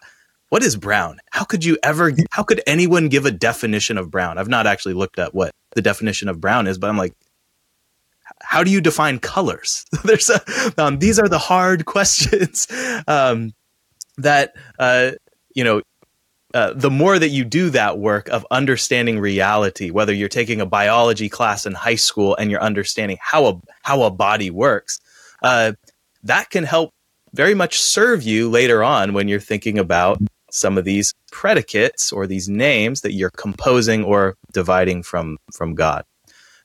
what 0.50 0.64
is 0.64 0.78
brown? 0.78 1.20
How 1.32 1.44
could 1.44 1.66
you 1.66 1.78
ever? 1.84 2.14
How 2.32 2.42
could 2.42 2.62
anyone 2.66 3.10
give 3.10 3.26
a 3.26 3.32
definition 3.32 3.98
of 3.98 4.10
brown? 4.10 4.38
I've 4.38 4.48
not 4.48 4.66
actually 4.66 4.94
looked 4.94 5.20
at 5.20 5.36
what 5.36 5.52
the 5.76 5.82
definition 5.82 6.30
of 6.30 6.40
brown 6.40 6.68
is, 6.68 6.78
but 6.78 6.90
I'm 6.90 6.98
like, 6.98 7.14
how 8.42 8.64
do 8.64 8.72
you 8.72 8.82
define 8.82 9.20
colors? 9.20 9.86
There's 10.04 10.30
a, 10.30 10.42
um, 10.78 11.00
these 11.00 11.20
are 11.20 11.28
the 11.28 11.38
hard 11.38 11.86
questions 11.86 12.68
um, 13.08 13.54
that 14.18 14.54
uh, 14.80 15.12
you 15.54 15.64
know 15.64 15.82
uh, 16.54 16.74
the 16.74 16.90
more 16.90 17.20
that 17.20 17.30
you 17.30 17.44
do 17.44 17.70
that 17.70 18.00
work 18.00 18.30
of 18.30 18.46
understanding 18.52 19.20
reality, 19.20 19.92
whether 19.92 20.14
you're 20.14 20.30
taking 20.30 20.62
a 20.62 20.66
biology 20.66 21.30
class 21.30 21.66
in 21.66 21.74
high 21.74 21.96
school 21.96 22.36
and 22.38 22.50
you're 22.50 22.62
understanding 22.62 23.18
how 23.22 23.46
a 23.46 23.62
how 23.84 24.04
a 24.04 24.12
body 24.12 24.50
works, 24.50 25.00
uh, 25.44 25.74
that 26.24 26.50
can 26.50 26.64
help 26.64 26.94
very 27.34 27.54
much 27.54 27.80
serve 27.80 28.24
you 28.24 28.50
later 28.50 28.84
on 28.84 29.14
when 29.14 29.28
you're 29.28 29.40
thinking 29.40 29.78
about 29.78 30.20
some 30.50 30.78
of 30.78 30.86
these 30.86 31.14
predicates 31.32 32.12
or 32.12 32.26
these 32.26 32.48
names 32.48 33.02
that 33.02 33.12
you're 33.12 33.30
composing 33.30 34.04
or 34.04 34.36
dividing 34.54 35.04
from 35.04 35.38
from 35.54 35.76
God. 35.76 36.06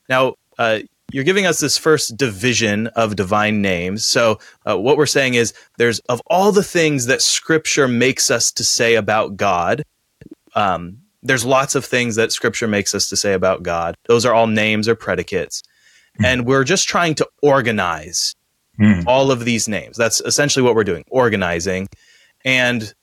Now, 0.07 0.35
uh, 0.57 0.79
you're 1.13 1.23
giving 1.23 1.45
us 1.45 1.59
this 1.59 1.77
first 1.77 2.17
division 2.17 2.87
of 2.87 3.15
divine 3.15 3.61
names. 3.61 4.03
So, 4.03 4.39
uh, 4.67 4.77
what 4.77 4.97
we're 4.97 5.05
saying 5.05 5.35
is 5.35 5.53
there's 5.77 5.99
of 6.09 6.21
all 6.27 6.51
the 6.51 6.63
things 6.63 7.05
that 7.05 7.21
Scripture 7.21 7.87
makes 7.87 8.29
us 8.31 8.51
to 8.53 8.63
say 8.63 8.95
about 8.95 9.37
God. 9.37 9.83
Um, 10.55 10.97
there's 11.21 11.45
lots 11.45 11.75
of 11.75 11.85
things 11.85 12.15
that 12.15 12.31
Scripture 12.31 12.67
makes 12.67 12.93
us 12.93 13.07
to 13.09 13.15
say 13.15 13.33
about 13.33 13.63
God. 13.63 13.95
Those 14.07 14.25
are 14.25 14.33
all 14.33 14.47
names 14.47 14.89
or 14.89 14.95
predicates, 14.95 15.61
mm. 16.19 16.25
and 16.25 16.45
we're 16.45 16.65
just 16.65 16.89
trying 16.89 17.15
to 17.15 17.27
organize 17.41 18.35
mm. 18.79 19.05
all 19.05 19.31
of 19.31 19.45
these 19.45 19.67
names. 19.67 19.95
That's 19.95 20.19
essentially 20.21 20.63
what 20.63 20.75
we're 20.75 20.83
doing, 20.83 21.05
organizing. 21.09 21.87
And 22.43 22.93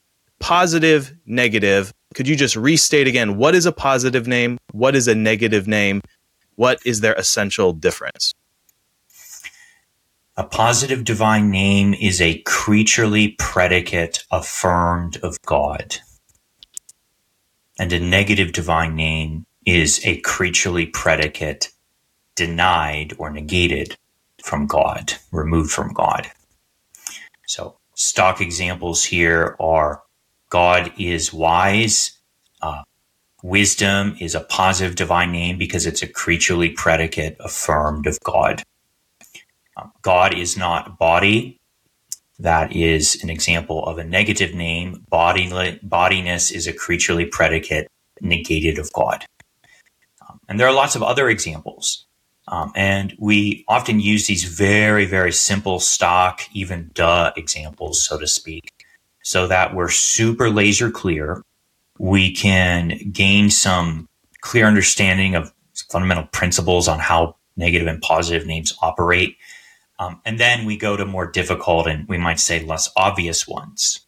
positive, 0.40 1.14
negative. 1.26 1.94
Could 2.14 2.26
you 2.26 2.34
just 2.34 2.56
restate 2.56 3.06
again 3.06 3.36
what 3.36 3.54
is 3.54 3.66
a 3.66 3.72
positive 3.72 4.26
name? 4.26 4.58
What 4.72 4.96
is 4.96 5.06
a 5.06 5.14
negative 5.14 5.68
name? 5.68 6.02
What 6.60 6.84
is 6.84 7.00
their 7.00 7.14
essential 7.14 7.72
difference? 7.72 8.34
A 10.36 10.44
positive 10.44 11.04
divine 11.04 11.50
name 11.50 11.94
is 11.94 12.20
a 12.20 12.42
creaturely 12.42 13.28
predicate 13.38 14.24
affirmed 14.30 15.16
of 15.22 15.40
God. 15.40 15.96
And 17.78 17.94
a 17.94 17.98
negative 17.98 18.52
divine 18.52 18.94
name 18.94 19.46
is 19.64 20.04
a 20.04 20.20
creaturely 20.20 20.84
predicate 20.84 21.72
denied 22.34 23.14
or 23.16 23.30
negated 23.30 23.96
from 24.44 24.66
God, 24.66 25.14
removed 25.32 25.70
from 25.70 25.94
God. 25.94 26.30
So, 27.46 27.78
stock 27.94 28.42
examples 28.42 29.04
here 29.04 29.56
are 29.58 30.02
God 30.50 30.92
is 30.98 31.32
wise, 31.32 32.18
uh, 32.60 32.82
Wisdom 33.42 34.16
is 34.20 34.34
a 34.34 34.40
positive 34.40 34.96
divine 34.96 35.32
name 35.32 35.56
because 35.56 35.86
it's 35.86 36.02
a 36.02 36.06
creaturely 36.06 36.70
predicate 36.70 37.36
affirmed 37.40 38.06
of 38.06 38.20
God. 38.20 38.62
Um, 39.76 39.92
God 40.02 40.36
is 40.36 40.56
not 40.56 40.98
body. 40.98 41.58
That 42.38 42.74
is 42.74 43.22
an 43.22 43.30
example 43.30 43.84
of 43.86 43.98
a 43.98 44.04
negative 44.04 44.54
name. 44.54 45.04
Body, 45.08 45.78
bodiness 45.82 46.50
is 46.50 46.66
a 46.66 46.72
creaturely 46.72 47.24
predicate 47.24 47.88
negated 48.20 48.78
of 48.78 48.92
God. 48.92 49.24
Um, 50.28 50.40
and 50.48 50.60
there 50.60 50.66
are 50.66 50.74
lots 50.74 50.94
of 50.94 51.02
other 51.02 51.30
examples. 51.30 52.06
Um, 52.48 52.72
and 52.74 53.14
we 53.18 53.64
often 53.68 54.00
use 54.00 54.26
these 54.26 54.44
very, 54.44 55.06
very 55.06 55.32
simple 55.32 55.80
stock, 55.80 56.42
even 56.52 56.90
duh 56.94 57.32
examples, 57.36 58.02
so 58.02 58.18
to 58.18 58.26
speak, 58.26 58.70
so 59.22 59.46
that 59.46 59.74
we're 59.74 59.88
super 59.88 60.50
laser 60.50 60.90
clear 60.90 61.42
we 62.00 62.32
can 62.32 62.98
gain 63.12 63.50
some 63.50 64.08
clear 64.40 64.64
understanding 64.64 65.34
of 65.34 65.52
fundamental 65.90 66.24
principles 66.32 66.88
on 66.88 66.98
how 66.98 67.36
negative 67.58 67.86
and 67.86 68.00
positive 68.00 68.46
names 68.46 68.72
operate. 68.80 69.36
Um, 69.98 70.18
and 70.24 70.40
then 70.40 70.64
we 70.64 70.78
go 70.78 70.96
to 70.96 71.04
more 71.04 71.30
difficult 71.30 71.86
and 71.86 72.08
we 72.08 72.16
might 72.16 72.40
say 72.40 72.64
less 72.64 72.88
obvious 72.96 73.46
ones. 73.46 74.00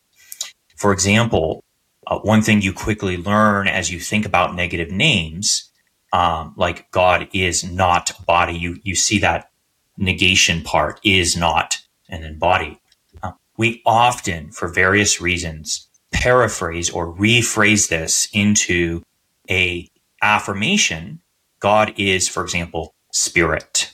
For 0.74 0.94
example, 0.94 1.64
uh, 2.06 2.18
one 2.20 2.40
thing 2.40 2.62
you 2.62 2.72
quickly 2.72 3.18
learn 3.18 3.68
as 3.68 3.92
you 3.92 4.00
think 4.00 4.24
about 4.24 4.54
negative 4.54 4.90
names, 4.90 5.70
um, 6.14 6.54
like 6.56 6.90
God 6.92 7.28
is 7.34 7.62
not 7.62 8.12
body, 8.24 8.56
you, 8.56 8.78
you 8.84 8.94
see 8.94 9.18
that 9.18 9.50
negation 9.98 10.62
part 10.62 10.98
is 11.04 11.36
not 11.36 11.82
and 12.08 12.24
then 12.24 12.38
body. 12.38 12.80
Uh, 13.22 13.32
we 13.58 13.82
often, 13.84 14.50
for 14.50 14.66
various 14.66 15.20
reasons, 15.20 15.88
paraphrase 16.12 16.90
or 16.90 17.12
rephrase 17.14 17.88
this 17.88 18.28
into 18.32 19.02
a 19.50 19.88
affirmation 20.22 21.20
god 21.60 21.92
is 21.96 22.28
for 22.28 22.42
example 22.42 22.94
spirit. 23.12 23.92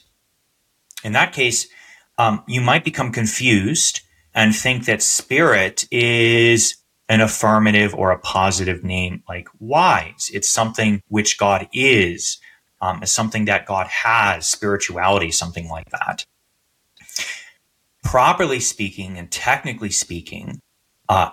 In 1.04 1.12
that 1.12 1.32
case 1.32 1.68
um, 2.18 2.42
you 2.46 2.60
might 2.60 2.84
become 2.84 3.12
confused 3.12 4.00
and 4.34 4.54
think 4.54 4.84
that 4.84 5.02
spirit 5.02 5.87
is 5.90 6.76
an 7.08 7.20
affirmative 7.20 7.94
or 7.94 8.10
a 8.10 8.18
positive 8.18 8.84
name 8.84 9.22
like 9.28 9.48
wise. 9.58 10.30
It's 10.32 10.48
something 10.48 11.02
which 11.08 11.38
god 11.38 11.68
is 11.72 12.38
um, 12.80 13.02
is 13.02 13.10
something 13.10 13.46
that 13.46 13.66
god 13.66 13.87
has 13.87 14.48
spirituality 14.48 15.30
something 15.30 15.68
like 15.68 15.90
that. 15.90 16.25
Properly 18.04 18.60
speaking 18.60 19.18
and 19.18 19.30
technically 19.30 19.90
speaking 19.90 20.60
uh, 21.08 21.30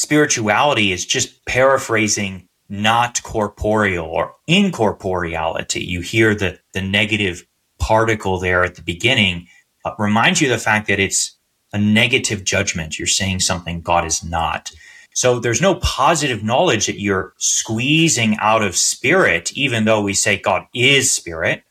spirituality 0.00 0.92
is 0.92 1.04
just 1.04 1.44
paraphrasing 1.44 2.48
not 2.70 3.22
corporeal 3.22 4.06
or 4.06 4.34
incorporeality. 4.48 5.86
You 5.86 6.00
hear 6.00 6.34
the, 6.34 6.58
the 6.72 6.80
negative 6.80 7.46
particle 7.78 8.38
there 8.38 8.64
at 8.64 8.76
the 8.76 8.82
beginning, 8.82 9.46
uh, 9.84 9.92
reminds 9.98 10.40
you 10.40 10.48
of 10.48 10.58
the 10.58 10.64
fact 10.64 10.88
that 10.88 11.00
it's 11.00 11.36
a 11.74 11.78
negative 11.78 12.44
judgment. 12.44 12.98
You're 12.98 13.08
saying 13.08 13.40
something 13.40 13.82
God 13.82 14.06
is 14.06 14.24
not. 14.24 14.72
So 15.12 15.38
there's 15.38 15.60
no 15.60 15.74
positive 15.74 16.42
knowledge 16.42 16.86
that 16.86 17.00
you're 17.00 17.34
squeezing 17.36 18.38
out 18.40 18.62
of 18.62 18.76
spirit, 18.76 19.52
even 19.52 19.84
though 19.84 20.00
we 20.00 20.14
say 20.14 20.38
God 20.38 20.66
is 20.72 21.12
spirit, 21.12 21.62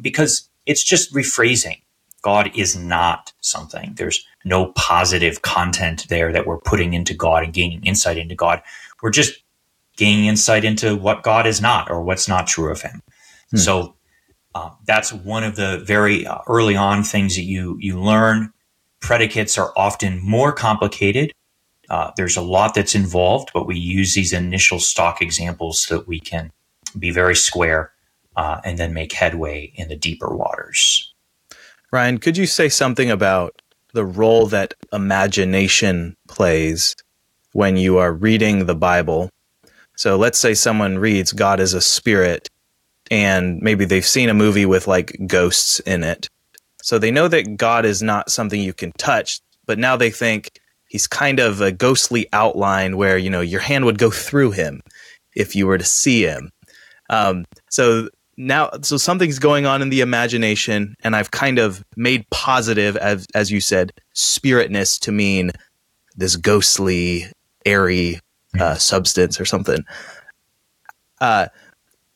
because 0.00 0.48
it's 0.66 0.82
just 0.82 1.14
rephrasing. 1.14 1.82
God 2.22 2.50
is 2.56 2.76
not 2.76 3.32
something. 3.40 3.94
There's 3.96 4.26
no 4.44 4.72
positive 4.72 5.42
content 5.42 6.06
there 6.08 6.32
that 6.32 6.46
we're 6.46 6.60
putting 6.60 6.94
into 6.94 7.14
God 7.14 7.44
and 7.44 7.52
gaining 7.52 7.84
insight 7.84 8.18
into 8.18 8.34
God. 8.34 8.62
We're 9.02 9.10
just 9.10 9.42
gaining 9.96 10.26
insight 10.26 10.64
into 10.64 10.96
what 10.96 11.22
God 11.22 11.46
is 11.46 11.60
not 11.60 11.90
or 11.90 12.02
what's 12.02 12.28
not 12.28 12.46
true 12.46 12.70
of 12.70 12.82
Him. 12.82 13.02
Hmm. 13.50 13.56
So 13.56 13.94
uh, 14.54 14.70
that's 14.86 15.12
one 15.12 15.44
of 15.44 15.56
the 15.56 15.82
very 15.84 16.26
uh, 16.26 16.38
early 16.46 16.76
on 16.76 17.02
things 17.02 17.36
that 17.36 17.42
you 17.42 17.76
you 17.80 18.00
learn. 18.00 18.52
Predicates 19.00 19.56
are 19.58 19.72
often 19.76 20.20
more 20.20 20.52
complicated. 20.52 21.32
Uh, 21.88 22.10
there's 22.16 22.36
a 22.36 22.42
lot 22.42 22.74
that's 22.74 22.94
involved, 22.94 23.50
but 23.54 23.66
we 23.66 23.78
use 23.78 24.14
these 24.14 24.32
initial 24.32 24.78
stock 24.78 25.22
examples 25.22 25.80
so 25.80 25.98
that 25.98 26.08
we 26.08 26.20
can 26.20 26.52
be 26.98 27.10
very 27.10 27.36
square 27.36 27.92
uh, 28.36 28.60
and 28.64 28.78
then 28.78 28.92
make 28.92 29.12
headway 29.12 29.72
in 29.74 29.88
the 29.88 29.96
deeper 29.96 30.34
waters. 30.34 31.12
Ryan, 31.90 32.18
could 32.18 32.36
you 32.36 32.46
say 32.46 32.68
something 32.68 33.10
about 33.10 33.62
the 33.92 34.04
role 34.04 34.46
that 34.46 34.74
imagination 34.92 36.16
plays 36.28 36.96
when 37.52 37.76
you 37.76 37.98
are 37.98 38.12
reading 38.12 38.66
the 38.66 38.74
Bible? 38.74 39.30
So 39.96 40.16
let's 40.16 40.38
say 40.38 40.54
someone 40.54 40.98
reads 40.98 41.32
God 41.32 41.60
is 41.60 41.74
a 41.74 41.80
spirit 41.80 42.48
and 43.10 43.60
maybe 43.60 43.84
they've 43.84 44.06
seen 44.06 44.28
a 44.28 44.34
movie 44.34 44.66
with 44.66 44.86
like 44.86 45.16
ghosts 45.26 45.80
in 45.80 46.04
it. 46.04 46.28
So 46.82 46.98
they 46.98 47.10
know 47.10 47.28
that 47.28 47.56
God 47.56 47.84
is 47.84 48.02
not 48.02 48.30
something 48.30 48.60
you 48.60 48.72
can 48.72 48.92
touch, 48.92 49.40
but 49.66 49.78
now 49.78 49.96
they 49.96 50.10
think 50.10 50.50
he's 50.88 51.06
kind 51.06 51.40
of 51.40 51.60
a 51.60 51.72
ghostly 51.72 52.28
outline 52.32 52.96
where, 52.96 53.18
you 53.18 53.30
know, 53.30 53.40
your 53.40 53.60
hand 53.60 53.84
would 53.84 53.98
go 53.98 54.10
through 54.10 54.52
him 54.52 54.80
if 55.34 55.54
you 55.56 55.66
were 55.66 55.78
to 55.78 55.84
see 55.84 56.22
him. 56.22 56.50
Um, 57.10 57.44
so 57.70 58.08
now 58.38 58.70
so 58.80 58.96
something's 58.96 59.38
going 59.38 59.66
on 59.66 59.82
in 59.82 59.90
the 59.90 60.00
imagination 60.00 60.94
and 61.02 61.14
i've 61.14 61.30
kind 61.30 61.58
of 61.58 61.84
made 61.96 62.24
positive 62.30 62.96
as 62.96 63.26
as 63.34 63.50
you 63.50 63.60
said 63.60 63.92
spiritness 64.14 64.98
to 64.98 65.12
mean 65.12 65.50
this 66.16 66.36
ghostly 66.36 67.26
airy 67.64 68.20
uh, 68.58 68.74
substance 68.74 69.40
or 69.40 69.44
something. 69.44 69.84
Uh 71.20 71.48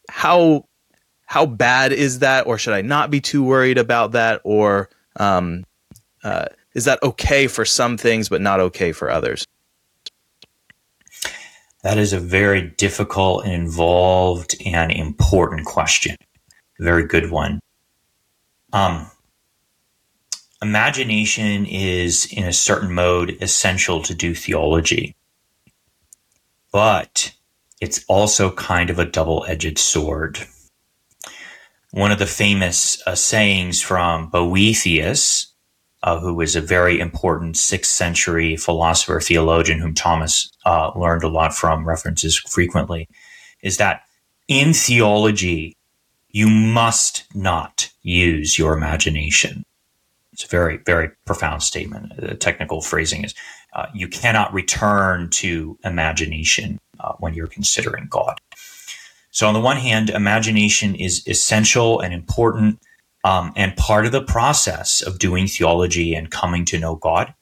how 0.08 0.64
how 1.24 1.46
bad 1.46 1.92
is 1.92 2.18
that 2.18 2.46
or 2.46 2.58
should 2.58 2.74
i 2.74 2.82
not 2.82 3.10
be 3.10 3.20
too 3.20 3.42
worried 3.42 3.78
about 3.78 4.12
that 4.12 4.40
or 4.44 4.90
um 5.16 5.64
uh 6.22 6.44
is 6.74 6.84
that 6.84 7.02
okay 7.02 7.46
for 7.46 7.64
some 7.64 7.96
things 7.96 8.28
but 8.28 8.42
not 8.42 8.60
okay 8.60 8.92
for 8.92 9.10
others 9.10 9.46
that 11.82 11.98
is 11.98 12.12
a 12.12 12.20
very 12.20 12.62
difficult 12.62 13.44
and 13.44 13.54
involved 13.54 14.54
and 14.64 14.92
important 14.92 15.66
question. 15.66 16.16
Very 16.78 17.06
good 17.06 17.30
one. 17.30 17.60
Um, 18.72 19.10
imagination 20.62 21.66
is, 21.66 22.26
in 22.32 22.44
a 22.44 22.52
certain 22.52 22.92
mode, 22.92 23.36
essential 23.40 24.02
to 24.02 24.14
do 24.14 24.34
theology, 24.34 25.16
but 26.72 27.34
it's 27.80 28.04
also 28.08 28.50
kind 28.52 28.88
of 28.88 28.98
a 28.98 29.04
double 29.04 29.44
edged 29.48 29.78
sword. 29.78 30.38
One 31.90 32.12
of 32.12 32.18
the 32.18 32.26
famous 32.26 33.02
uh, 33.06 33.14
sayings 33.14 33.82
from 33.82 34.30
Boethius, 34.30 35.51
uh, 36.02 36.18
who 36.18 36.34
was 36.34 36.56
a 36.56 36.60
very 36.60 36.98
important 36.98 37.56
sixth 37.56 37.92
century 37.92 38.56
philosopher, 38.56 39.20
theologian, 39.20 39.78
whom 39.78 39.94
Thomas 39.94 40.50
uh, 40.66 40.90
learned 40.96 41.22
a 41.22 41.28
lot 41.28 41.54
from, 41.54 41.86
references 41.86 42.36
frequently, 42.38 43.08
is 43.62 43.76
that 43.76 44.02
in 44.48 44.72
theology, 44.72 45.76
you 46.30 46.48
must 46.48 47.24
not 47.34 47.90
use 48.02 48.58
your 48.58 48.76
imagination. 48.76 49.64
It's 50.32 50.44
a 50.44 50.48
very, 50.48 50.78
very 50.78 51.10
profound 51.26 51.62
statement. 51.62 52.16
The 52.16 52.34
technical 52.34 52.80
phrasing 52.80 53.24
is 53.24 53.34
uh, 53.74 53.86
you 53.94 54.08
cannot 54.08 54.52
return 54.52 55.30
to 55.30 55.78
imagination 55.84 56.80
uh, 57.00 57.12
when 57.18 57.34
you're 57.34 57.46
considering 57.46 58.06
God. 58.08 58.38
So, 59.30 59.46
on 59.46 59.54
the 59.54 59.60
one 59.60 59.78
hand, 59.78 60.10
imagination 60.10 60.94
is 60.94 61.26
essential 61.26 62.00
and 62.00 62.12
important 62.12 62.80
um, 63.24 63.52
and 63.56 63.76
part 63.76 64.06
of 64.06 64.12
the 64.12 64.22
process 64.22 65.00
of 65.00 65.18
doing 65.18 65.46
theology 65.46 66.14
and 66.14 66.30
coming 66.30 66.64
to 66.66 66.78
know 66.78 66.96
God. 66.96 67.34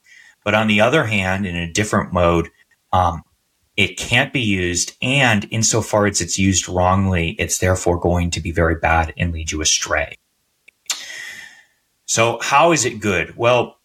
But 0.44 0.54
on 0.54 0.66
the 0.66 0.80
other 0.80 1.04
hand, 1.04 1.46
in 1.46 1.56
a 1.56 1.70
different 1.70 2.12
mode, 2.12 2.48
um, 2.92 3.22
it 3.76 3.96
can't 3.96 4.32
be 4.32 4.40
used. 4.40 4.96
And 5.00 5.46
insofar 5.50 6.06
as 6.06 6.20
it's 6.20 6.38
used 6.38 6.68
wrongly, 6.68 7.30
it's 7.38 7.58
therefore 7.58 7.98
going 7.98 8.30
to 8.32 8.40
be 8.40 8.52
very 8.52 8.74
bad 8.74 9.14
and 9.16 9.32
lead 9.32 9.52
you 9.52 9.60
astray. 9.60 10.16
So, 12.06 12.38
how 12.42 12.72
is 12.72 12.84
it 12.84 13.00
good? 13.00 13.36
Well, 13.36 13.78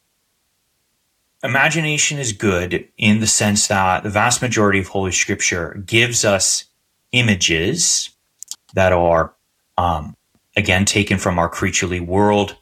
imagination 1.44 2.18
is 2.18 2.34
good 2.34 2.90
in 2.98 3.20
the 3.20 3.28
sense 3.28 3.68
that 3.68 4.04
the 4.04 4.10
vast 4.10 4.42
majority 4.42 4.80
of 4.80 4.88
Holy 4.88 5.12
Scripture 5.12 5.82
gives 5.86 6.26
us 6.26 6.66
images 7.12 8.10
that 8.74 8.92
are 8.92 9.34
um, 9.78 10.16
again 10.56 10.86
taken 10.86 11.18
from 11.18 11.40
our 11.40 11.50
creaturely 11.50 12.00
world. 12.00 12.56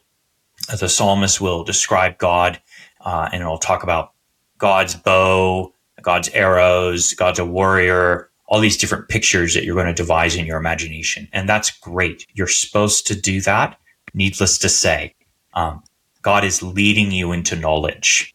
The 0.78 0.88
psalmist 0.88 1.40
will 1.40 1.64
describe 1.64 2.18
God 2.18 2.60
uh, 3.04 3.28
and 3.32 3.42
it'll 3.42 3.58
talk 3.58 3.82
about 3.82 4.12
God's 4.58 4.94
bow, 4.94 5.72
God's 6.02 6.28
arrows, 6.30 7.14
God's 7.14 7.38
a 7.38 7.44
warrior, 7.44 8.30
all 8.46 8.60
these 8.60 8.76
different 8.76 9.08
pictures 9.08 9.54
that 9.54 9.64
you're 9.64 9.74
going 9.74 9.86
to 9.86 9.94
devise 9.94 10.36
in 10.36 10.46
your 10.46 10.58
imagination. 10.58 11.28
And 11.32 11.48
that's 11.48 11.70
great. 11.70 12.26
You're 12.34 12.46
supposed 12.46 13.06
to 13.08 13.20
do 13.20 13.40
that. 13.42 13.78
Needless 14.12 14.58
to 14.58 14.68
say, 14.68 15.14
um, 15.54 15.82
God 16.22 16.44
is 16.44 16.62
leading 16.62 17.10
you 17.10 17.32
into 17.32 17.56
knowledge. 17.56 18.34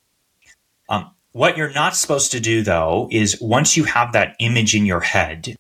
Um, 0.89 1.11
what 1.31 1.57
you're 1.57 1.71
not 1.71 1.95
supposed 1.95 2.31
to 2.33 2.39
do, 2.39 2.63
though, 2.63 3.07
is 3.11 3.39
once 3.39 3.77
you 3.77 3.85
have 3.85 4.13
that 4.13 4.35
image 4.39 4.75
in 4.75 4.85
your 4.85 4.99
head, 4.99 5.55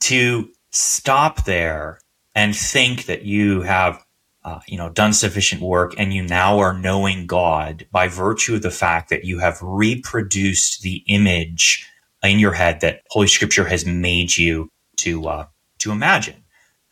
to 0.00 0.48
stop 0.70 1.44
there 1.44 1.98
and 2.38 2.54
think 2.54 3.06
that 3.06 3.24
you 3.24 3.62
have 3.62 4.06
uh, 4.44 4.60
you 4.68 4.78
know 4.78 4.88
done 4.88 5.12
sufficient 5.12 5.60
work 5.60 5.92
and 5.98 6.14
you 6.14 6.22
now 6.22 6.60
are 6.60 6.72
knowing 6.72 7.26
god 7.26 7.84
by 7.90 8.06
virtue 8.06 8.54
of 8.54 8.62
the 8.62 8.70
fact 8.70 9.10
that 9.10 9.24
you 9.24 9.40
have 9.40 9.58
reproduced 9.60 10.82
the 10.82 11.02
image 11.08 11.84
in 12.22 12.38
your 12.38 12.52
head 12.52 12.80
that 12.80 13.02
holy 13.10 13.26
scripture 13.26 13.64
has 13.64 13.84
made 13.84 14.36
you 14.36 14.70
to 14.96 15.26
uh, 15.26 15.46
to 15.80 15.90
imagine. 15.90 16.44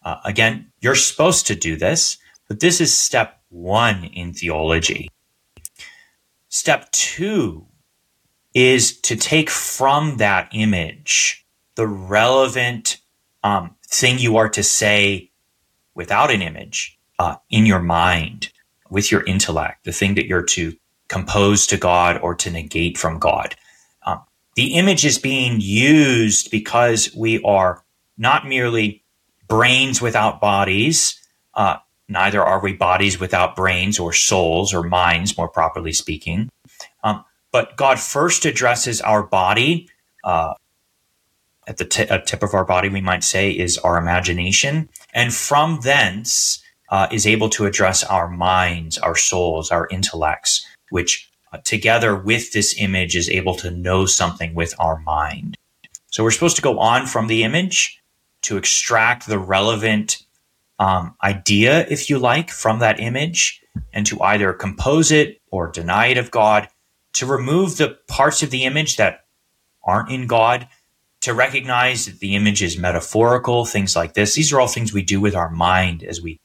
Uh, 0.05 0.17
again 0.25 0.73
you're 0.81 0.97
supposed 0.97 1.47
to 1.47 1.55
do 1.55 1.77
this 1.77 2.19
but 2.49 2.59
this 2.59 2.81
is 2.81 2.97
step 2.97 3.41
one 3.49 4.03
in 4.03 4.33
theology. 4.33 5.09
Step 6.49 6.91
two 6.91 7.67
is 8.53 9.01
to 9.03 9.15
take 9.15 9.49
from 9.49 10.17
that 10.17 10.49
image 10.53 11.47
the 11.77 11.87
relevant 11.87 13.01
um, 13.45 13.77
thing 13.87 14.19
you 14.19 14.37
are 14.37 14.49
to 14.49 14.65
say 14.65 15.31
without 15.97 16.31
an 16.31 16.43
image 16.43 16.97
uh, 17.19 17.37
in 17.51 17.67
your 17.67 17.81
mind 17.81 18.51
with 18.91 19.11
your 19.11 19.25
intellect, 19.25 19.85
the 19.85 19.93
thing 19.93 20.15
that 20.15 20.27
you're 20.27 20.43
to 20.43 20.77
compose 21.09 21.67
to 21.67 21.77
God 21.77 22.21
or 22.21 22.35
to 22.37 22.51
negate 22.51 22.99
from 22.99 23.19
God. 23.19 23.57
Um, 24.05 24.21
the 24.55 24.75
image 24.75 25.05
is 25.05 25.19
being 25.19 25.57
used 25.61 26.51
because 26.51 27.13
we 27.17 27.43
are 27.43 27.83
not 28.19 28.47
merely 28.47 29.03
brains 29.49 30.01
without 30.01 30.41
bodies, 30.41 31.21
uh, 31.55 31.79
neither 32.09 32.45
are 32.45 32.61
we 32.61 32.73
bodies 32.73 33.19
without 33.19 33.57
brains 33.57 33.99
or 33.99 34.13
souls 34.13 34.73
or 34.75 34.83
minds, 34.83 35.37
more 35.37 35.49
properly 35.49 35.93
speaking. 35.93 36.51
Um, 37.03 37.25
but 37.53 37.77
God 37.77 37.99
first 37.99 38.45
addresses 38.45 39.01
our 39.01 39.23
body 39.23 39.89
uh, 40.25 40.55
at 41.67 41.79
the 41.79 41.85
t- 41.85 42.07
tip 42.27 42.43
of 42.43 42.55
our 42.55 42.65
body, 42.65 42.89
we 42.89 43.01
might 43.01 43.25
say, 43.25 43.51
is 43.51 43.79
our 43.79 43.99
imagination. 43.99 44.89
And 45.13 45.35
from 45.35 45.81
thence 45.83 46.63
uh, 46.91 47.09
is 47.11 47.27
able 47.27 47.49
to 47.51 47.67
address 47.67 48.05
our 48.05 48.29
minds, 48.29 48.99
our 48.99 49.17
souls, 49.17 49.71
our 49.71 49.89
intellects, 49.91 50.67
which 50.91 51.31
uh, 51.53 51.59
together 51.59 52.15
with 52.15 52.53
this 52.53 52.75
image 52.79 53.17
is 53.17 53.29
able 53.29 53.55
to 53.57 53.71
know 53.71 54.07
something 54.07 54.55
with 54.55 54.75
our 54.79 55.01
mind. 55.01 55.57
So 56.07 56.23
we're 56.23 56.31
supposed 56.31 56.57
to 56.57 56.63
go 56.63 56.79
on 56.79 57.07
from 57.07 57.27
the 57.27 57.43
image 57.43 58.03
to 58.43 58.57
extract 58.57 59.27
the 59.27 59.39
relevant 59.39 60.23
um, 60.79 61.17
idea, 61.23 61.87
if 61.89 62.09
you 62.09 62.19
like, 62.19 62.51
from 62.51 62.79
that 62.79 63.01
image 63.01 63.63
and 63.93 64.07
to 64.07 64.21
either 64.23 64.53
compose 64.53 65.11
it 65.11 65.41
or 65.51 65.69
deny 65.69 66.07
it 66.07 66.19
of 66.19 66.31
God, 66.31 66.69
to 67.15 67.27
remove 67.27 67.77
the 67.77 67.99
parts 68.09 68.43
of 68.43 68.51
the 68.51 68.65
image 68.65 68.97
that 68.97 69.25
aren't 69.83 70.11
in 70.11 70.27
God 70.27 70.69
to 71.27 71.35
recognize 71.35 72.07
that 72.07 72.21
the 72.21 72.37
image 72.37 72.63
is 72.63 72.79
metaphorical, 72.79 73.65
things 73.65 73.97
like 73.97 74.15
this. 74.15 74.35
These 74.35 74.53
are 74.53 74.61
all 74.61 74.69
things 74.69 74.93
we 74.93 75.03
do 75.03 75.21
with 75.21 75.35
our 75.35 75.51
mind 75.51 76.05
as 76.05 76.23
we 76.23 76.39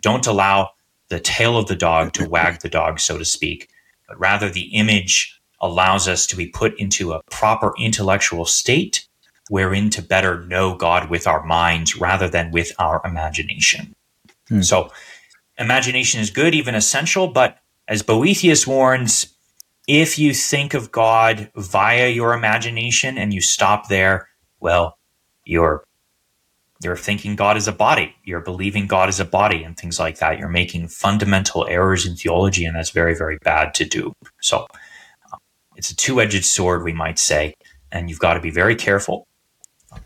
don't 0.00 0.26
allow 0.26 0.70
the 1.10 1.20
tail 1.20 1.58
of 1.58 1.66
the 1.66 1.76
dog 1.76 2.14
to 2.14 2.26
wag 2.26 2.60
the 2.60 2.70
dog, 2.70 3.00
so 3.00 3.18
to 3.18 3.24
speak, 3.26 3.68
but 4.08 4.18
rather 4.18 4.48
the 4.48 4.74
image 4.74 5.38
allows 5.60 6.08
us 6.08 6.26
to 6.28 6.36
be 6.36 6.46
put 6.46 6.74
into 6.80 7.12
a 7.12 7.22
proper 7.30 7.74
intellectual 7.78 8.46
state 8.46 9.06
wherein 9.50 9.90
to 9.90 10.00
better 10.00 10.42
know 10.46 10.74
God 10.74 11.10
with 11.10 11.26
our 11.26 11.44
minds 11.44 11.94
rather 11.94 12.26
than 12.26 12.50
with 12.50 12.72
our 12.78 13.02
imagination. 13.04 13.94
Hmm. 14.48 14.62
So, 14.62 14.90
imagination 15.58 16.22
is 16.22 16.30
good, 16.30 16.54
even 16.54 16.74
essential, 16.74 17.28
but 17.28 17.58
as 17.88 18.02
Boethius 18.02 18.66
warns, 18.66 19.33
if 19.86 20.18
you 20.18 20.32
think 20.32 20.74
of 20.74 20.90
God 20.90 21.50
via 21.56 22.08
your 22.08 22.32
imagination 22.32 23.18
and 23.18 23.34
you 23.34 23.40
stop 23.40 23.88
there, 23.88 24.28
well, 24.60 24.98
you're 25.44 25.84
you're 26.82 26.96
thinking 26.96 27.34
God 27.34 27.56
is 27.56 27.66
a 27.66 27.72
body. 27.72 28.14
You're 28.24 28.40
believing 28.40 28.86
God 28.86 29.08
is 29.08 29.18
a 29.18 29.24
body 29.24 29.62
and 29.62 29.76
things 29.76 29.98
like 29.98 30.18
that. 30.18 30.38
You're 30.38 30.48
making 30.48 30.88
fundamental 30.88 31.66
errors 31.66 32.04
in 32.04 32.14
theology, 32.14 32.66
and 32.66 32.76
that's 32.76 32.90
very, 32.90 33.14
very 33.14 33.38
bad 33.42 33.72
to 33.74 33.86
do. 33.86 34.12
So 34.42 34.66
um, 35.32 35.38
it's 35.76 35.90
a 35.90 35.96
two 35.96 36.20
edged 36.20 36.44
sword, 36.44 36.82
we 36.82 36.92
might 36.92 37.18
say, 37.18 37.54
and 37.90 38.10
you've 38.10 38.18
got 38.18 38.34
to 38.34 38.40
be 38.40 38.50
very 38.50 38.76
careful. 38.76 39.26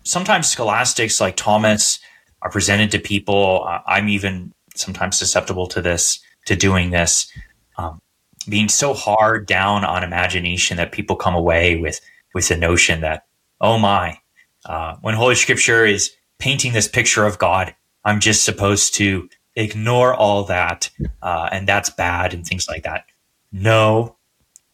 Sometimes 0.05 0.49
scholastics 0.49 1.21
like 1.21 1.37
Thomas 1.37 1.99
are 2.43 2.51
presented 2.51 2.93
to 2.93 3.01
people. 3.01 3.67
I'm 3.87 4.09
even 4.09 4.53
sometimes 4.77 5.19
susceptible 5.19 5.67
to 5.69 5.81
this, 5.81 6.21
to 6.47 6.55
doing 6.55 6.91
this, 6.91 7.33
being 8.49 8.69
so 8.69 8.95
hard 8.95 9.47
down 9.47 9.85
on 9.85 10.05
imagination 10.05 10.77
that 10.77 10.93
people 10.93 11.17
come 11.17 11.35
away 11.35 11.77
with 11.77 12.01
with 12.35 12.49
the 12.49 12.57
notion 12.57 13.01
that, 13.01 13.27
oh 13.61 13.79
my, 13.79 14.19
uh, 14.67 14.97
when 15.01 15.15
Holy 15.15 15.35
Scripture 15.35 15.85
is 15.85 16.13
painting 16.39 16.73
this 16.73 16.89
picture 16.89 17.25
of 17.25 17.39
God, 17.39 17.75
I'm 18.05 18.21
just 18.21 18.45
supposed 18.45 18.95
to 18.95 19.29
ignore 19.57 20.15
all 20.15 20.45
that, 20.45 20.91
uh, 21.23 21.49
and 21.51 21.67
that's 21.67 21.91
bad 21.91 22.33
and 22.33 22.47
things 22.47 22.69
like 22.69 22.85
that. 22.85 23.05
No, 23.51 24.17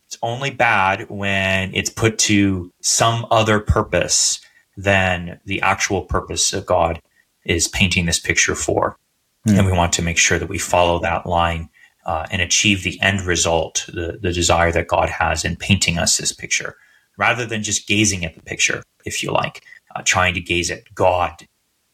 it's 0.06 0.18
only 0.22 0.50
bad 0.50 1.08
when 1.08 1.74
it's 1.74 1.90
put 1.90 2.18
to 2.18 2.72
some 2.80 3.26
other 3.30 3.60
purpose 3.60 4.40
than 4.76 5.40
the 5.44 5.60
actual 5.62 6.02
purpose 6.02 6.52
of 6.52 6.66
God 6.66 7.00
is 7.44 7.68
painting 7.68 8.06
this 8.06 8.18
picture 8.18 8.54
for. 8.54 8.98
Mm. 9.46 9.58
And 9.58 9.66
we 9.66 9.72
want 9.72 9.92
to 9.94 10.02
make 10.02 10.18
sure 10.18 10.38
that 10.38 10.48
we 10.48 10.58
follow 10.58 10.98
that 11.00 11.26
line 11.26 11.68
uh, 12.06 12.26
and 12.30 12.42
achieve 12.42 12.82
the 12.82 13.00
end 13.00 13.22
result, 13.22 13.86
the, 13.88 14.18
the 14.20 14.32
desire 14.32 14.72
that 14.72 14.88
God 14.88 15.08
has 15.08 15.44
in 15.44 15.56
painting 15.56 15.98
us 15.98 16.16
this 16.16 16.32
picture, 16.32 16.76
rather 17.16 17.46
than 17.46 17.62
just 17.62 17.86
gazing 17.86 18.24
at 18.24 18.34
the 18.34 18.42
picture, 18.42 18.82
if 19.04 19.22
you 19.22 19.30
like, 19.30 19.62
uh, 19.94 20.02
trying 20.04 20.34
to 20.34 20.40
gaze 20.40 20.70
at 20.70 20.94
God 20.94 21.46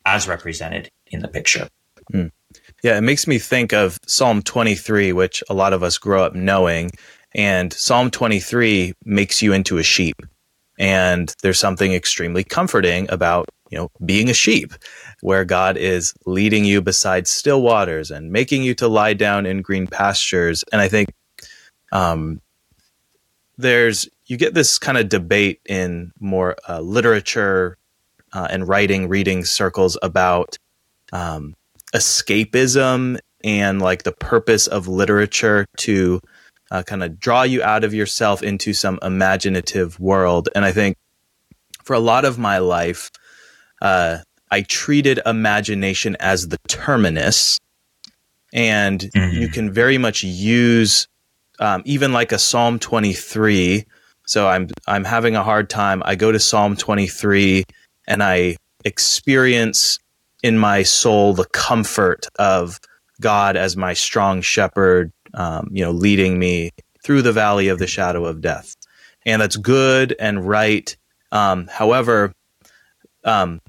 as 0.07 0.27
represented 0.27 0.91
in 1.07 1.21
the 1.21 1.29
picture. 1.29 1.69
Mm. 2.13 2.33
Yeah, 2.83 2.97
it 2.97 3.03
makes 3.03 3.27
me 3.27 3.39
think 3.39 3.73
of 3.73 3.99
Psalm 4.07 4.43
23, 4.43 5.13
which 5.13 5.45
a 5.49 5.55
lot 5.55 5.73
of 5.73 5.83
us 5.83 5.99
grow 5.99 6.25
up 6.25 6.35
knowing. 6.35 6.91
And 7.33 7.73
Psalm 7.73 8.11
23 8.11 8.95
makes 9.05 9.43
you 9.43 9.53
into 9.53 9.79
a 9.79 9.83
sheep. 9.83 10.17
And 10.79 11.35
there's 11.43 11.59
something 11.59 11.93
extremely 11.93 12.43
comforting 12.43 13.11
about, 13.11 13.49
you 13.71 13.79
know, 13.79 13.91
being 14.05 14.31
a 14.31 14.35
sheep, 14.35 14.73
where 15.23 15.45
God 15.45 15.77
is 15.77 16.15
leading 16.27 16.65
you 16.65 16.81
beside 16.81 17.27
still 17.27 17.63
waters 17.63 18.11
and 18.11 18.33
making 18.33 18.63
you 18.63 18.75
to 18.77 18.89
lie 18.89 19.15
down 19.15 19.47
in 19.47 19.63
green 19.63 19.87
pastures. 19.87 20.65
And 20.73 20.81
I 20.81 20.89
think 20.89 21.13
um, 21.93 22.41
there's, 23.59 24.09
you 24.27 24.37
get 24.37 24.55
this 24.55 24.79
kind 24.79 24.99
of 24.99 25.09
debate 25.09 25.61
in 25.69 26.13
more 26.21 26.57
uh, 26.69 26.81
literature 26.81 27.77
uh, 28.33 28.49
and 28.51 28.67
writing, 28.67 29.09
reading 29.09 29.45
circles 29.45 29.99
about 30.03 30.57
um, 31.13 31.55
escapism 31.95 33.19
and 33.43 33.83
like 33.83 34.03
the 34.05 34.13
purpose 34.13 34.67
of 34.67 34.87
literature 34.87 35.67
to 35.79 36.21
uh, 36.71 36.83
kind 36.83 37.03
of 37.03 37.19
draw 37.19 37.43
you 37.43 37.63
out 37.63 37.85
of 37.85 37.93
yourself 37.93 38.43
into 38.43 38.73
some 38.73 38.99
imaginative 39.03 39.99
world. 39.99 40.49
And 40.55 40.65
I 40.65 40.73
think 40.73 40.97
for 41.85 41.95
a 41.95 42.01
lot 42.01 42.25
of 42.25 42.39
my 42.39 42.59
life, 42.59 43.11
uh, 43.83 44.19
I 44.51 44.63
treated 44.63 45.21
imagination 45.25 46.17
as 46.21 46.49
the 46.49 46.59
terminus. 46.69 47.59
And 48.53 49.01
mm-hmm. 49.01 49.41
you 49.41 49.49
can 49.49 49.73
very 49.73 49.99
much 49.99 50.25
use 50.25 51.07
um, 51.61 51.83
even 51.85 52.13
like 52.13 52.33
a 52.33 52.39
Psalm 52.39 52.79
23. 52.79 53.85
So 54.27 54.49
I'm 54.49 54.69
I'm 54.87 55.05
having 55.05 55.37
a 55.37 55.45
hard 55.45 55.71
time. 55.71 56.03
I 56.05 56.15
go 56.15 56.33
to 56.33 56.39
Psalm 56.39 56.77
23 56.77 57.65
and 58.09 58.23
I 58.23 58.57
experience 58.85 59.99
in 60.43 60.59
my 60.59 60.83
soul 60.83 61.35
the 61.35 61.45
comfort 61.47 62.27
of 62.39 62.81
God 63.21 63.57
as 63.57 63.77
my 63.77 63.93
strong 63.93 64.41
shepherd, 64.41 65.13
um, 65.35 65.69
you 65.71 65.85
know, 65.85 65.91
leading 65.91 66.39
me 66.39 66.71
through 67.05 67.23
the 67.23 67.33
valley 67.33 67.69
of 67.69 67.79
the 67.79 67.87
shadow 67.87 68.25
of 68.25 68.41
death. 68.41 68.75
And 69.27 69.43
that's 69.43 69.57
good 69.57 70.17
and 70.19 70.47
right. 70.49 70.97
Um, 71.31 71.67
however, 71.67 72.33
um, 73.25 73.61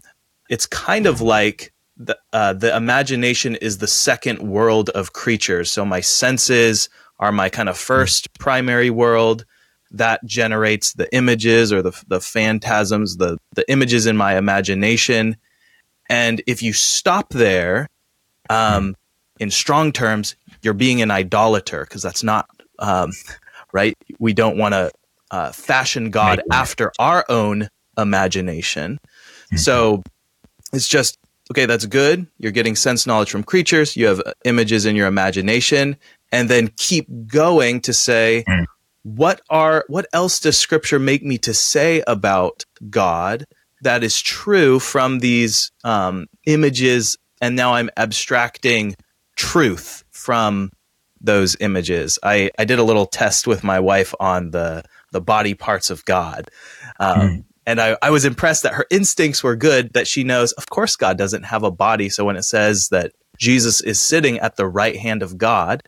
it's 0.51 0.67
kind 0.67 1.07
of 1.07 1.21
like 1.21 1.73
the, 1.95 2.17
uh, 2.33 2.53
the 2.53 2.75
imagination 2.75 3.55
is 3.55 3.77
the 3.77 3.87
second 3.87 4.39
world 4.39 4.89
of 4.89 5.13
creatures. 5.13 5.71
So 5.71 5.85
my 5.85 6.01
senses 6.01 6.89
are 7.19 7.31
my 7.31 7.47
kind 7.47 7.69
of 7.69 7.77
first 7.77 8.37
primary 8.37 8.89
world 8.89 9.45
that 9.91 10.23
generates 10.25 10.93
the 10.93 11.13
images 11.15 11.71
or 11.71 11.81
the, 11.81 12.03
the 12.07 12.19
phantasms, 12.19 13.15
the, 13.15 13.37
the 13.55 13.69
images 13.71 14.05
in 14.05 14.17
my 14.17 14.37
imagination. 14.37 15.37
And 16.09 16.41
if 16.47 16.61
you 16.61 16.73
stop 16.73 17.29
there, 17.29 17.87
um, 18.49 18.95
in 19.39 19.51
strong 19.51 19.93
terms, 19.93 20.35
you're 20.61 20.73
being 20.73 21.01
an 21.01 21.11
idolater 21.11 21.85
because 21.85 22.01
that's 22.01 22.23
not 22.23 22.49
um, 22.79 23.11
right. 23.71 23.95
We 24.19 24.33
don't 24.33 24.57
want 24.57 24.73
to 24.73 24.91
uh, 25.31 25.53
fashion 25.53 26.09
God 26.09 26.41
after 26.51 26.91
our 26.99 27.23
own 27.29 27.69
imagination. 27.97 28.99
Mm-hmm. 29.51 29.57
So 29.57 30.03
it's 30.73 30.87
just 30.87 31.17
okay. 31.51 31.65
That's 31.65 31.85
good. 31.85 32.27
You're 32.37 32.51
getting 32.51 32.75
sense 32.75 33.05
knowledge 33.05 33.31
from 33.31 33.43
creatures. 33.43 33.95
You 33.95 34.07
have 34.07 34.21
uh, 34.25 34.33
images 34.45 34.85
in 34.85 34.95
your 34.95 35.07
imagination, 35.07 35.97
and 36.31 36.49
then 36.49 36.71
keep 36.77 37.07
going 37.27 37.81
to 37.81 37.93
say, 37.93 38.43
mm. 38.47 38.65
what 39.03 39.41
are 39.49 39.85
what 39.87 40.07
else 40.13 40.39
does 40.39 40.57
Scripture 40.57 40.99
make 40.99 41.23
me 41.23 41.37
to 41.39 41.53
say 41.53 42.03
about 42.07 42.65
God? 42.89 43.45
That 43.81 44.03
is 44.03 44.21
true 44.21 44.79
from 44.79 45.19
these 45.19 45.71
um, 45.83 46.27
images, 46.45 47.17
and 47.41 47.55
now 47.55 47.73
I'm 47.73 47.89
abstracting 47.97 48.95
truth 49.35 50.03
from 50.11 50.71
those 51.19 51.55
images. 51.59 52.19
I, 52.23 52.51
I 52.57 52.65
did 52.65 52.79
a 52.79 52.83
little 52.83 53.05
test 53.05 53.47
with 53.47 53.63
my 53.63 53.79
wife 53.79 54.13
on 54.19 54.51
the 54.51 54.83
the 55.11 55.21
body 55.21 55.53
parts 55.53 55.89
of 55.89 56.05
God. 56.05 56.49
Um, 56.99 57.19
mm. 57.19 57.43
And 57.65 57.79
I, 57.79 57.97
I 58.01 58.09
was 58.09 58.25
impressed 58.25 58.63
that 58.63 58.73
her 58.73 58.85
instincts 58.89 59.43
were 59.43 59.55
good, 59.55 59.93
that 59.93 60.07
she 60.07 60.23
knows, 60.23 60.51
of 60.53 60.69
course, 60.69 60.95
God 60.95 61.17
doesn't 61.17 61.43
have 61.43 61.63
a 61.63 61.71
body. 61.71 62.09
So 62.09 62.25
when 62.25 62.35
it 62.35 62.43
says 62.43 62.89
that 62.89 63.11
Jesus 63.37 63.81
is 63.81 63.99
sitting 63.99 64.39
at 64.39 64.55
the 64.55 64.67
right 64.67 64.97
hand 64.97 65.21
of 65.21 65.37
God, 65.37 65.83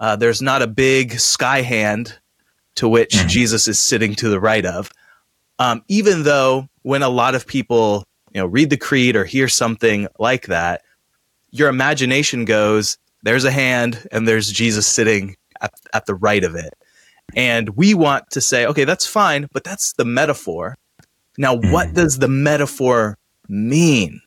uh, 0.00 0.16
there's 0.16 0.40
not 0.40 0.62
a 0.62 0.68
big 0.68 1.18
sky 1.18 1.62
hand 1.62 2.18
to 2.76 2.88
which 2.88 3.14
mm. 3.14 3.28
Jesus 3.28 3.66
is 3.66 3.80
sitting 3.80 4.14
to 4.16 4.28
the 4.28 4.40
right 4.40 4.64
of. 4.64 4.92
Um, 5.58 5.82
even 5.88 6.22
though 6.22 6.68
when 6.82 7.02
a 7.02 7.08
lot 7.08 7.34
of 7.34 7.46
people 7.46 8.04
you 8.32 8.40
know 8.40 8.46
read 8.46 8.70
the 8.70 8.76
creed 8.76 9.16
or 9.16 9.24
hear 9.24 9.48
something 9.48 10.06
like 10.18 10.46
that, 10.46 10.82
your 11.50 11.68
imagination 11.68 12.44
goes, 12.44 12.98
there's 13.22 13.44
a 13.44 13.50
hand 13.50 14.06
and 14.12 14.28
there's 14.28 14.52
Jesus 14.52 14.86
sitting 14.86 15.36
at, 15.60 15.72
at 15.92 16.06
the 16.06 16.14
right 16.14 16.44
of 16.44 16.54
it. 16.54 16.74
And 17.34 17.70
we 17.70 17.94
want 17.94 18.30
to 18.30 18.40
say, 18.40 18.66
okay, 18.66 18.84
that's 18.84 19.06
fine, 19.06 19.48
but 19.52 19.64
that's 19.64 19.92
the 19.94 20.04
metaphor. 20.04 20.76
Now, 21.38 21.56
mm-hmm. 21.56 21.72
what 21.72 21.94
does 21.94 22.18
the 22.18 22.28
metaphor 22.28 23.16
mean? 23.48 24.20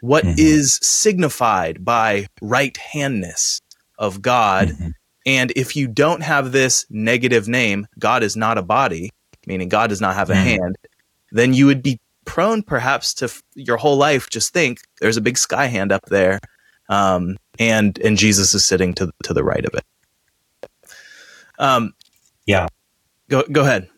What 0.00 0.24
mm-hmm. 0.24 0.34
is 0.36 0.80
signified 0.82 1.84
by 1.84 2.26
right 2.42 2.76
handness 2.76 3.60
of 3.98 4.20
God? 4.20 4.68
Mm-hmm. 4.68 4.88
And 5.26 5.52
if 5.54 5.76
you 5.76 5.86
don't 5.86 6.22
have 6.22 6.50
this 6.50 6.84
negative 6.90 7.46
name, 7.46 7.86
God 8.00 8.24
is 8.24 8.36
not 8.36 8.58
a 8.58 8.62
body, 8.62 9.10
meaning 9.46 9.68
God 9.68 9.90
does 9.90 10.00
not 10.00 10.16
have 10.16 10.30
a 10.30 10.34
mm-hmm. 10.34 10.62
hand, 10.62 10.76
then 11.30 11.54
you 11.54 11.66
would 11.66 11.82
be 11.82 12.00
prone 12.24 12.62
perhaps 12.62 13.14
to 13.14 13.26
f- 13.26 13.42
your 13.54 13.76
whole 13.76 13.96
life 13.96 14.30
just 14.30 14.52
think 14.52 14.80
there's 15.00 15.18
a 15.18 15.20
big 15.20 15.36
sky 15.38 15.66
hand 15.66 15.92
up 15.92 16.04
there 16.06 16.40
um, 16.88 17.36
and 17.58 17.98
and 17.98 18.16
Jesus 18.16 18.54
is 18.54 18.64
sitting 18.64 18.94
to 18.94 19.10
to 19.24 19.34
the 19.34 19.44
right 19.44 19.64
of 19.64 19.74
it. 19.74 19.84
Um, 21.58 21.94
yeah. 22.46 22.66
Go 23.28 23.42
go 23.50 23.62
ahead. 23.62 23.88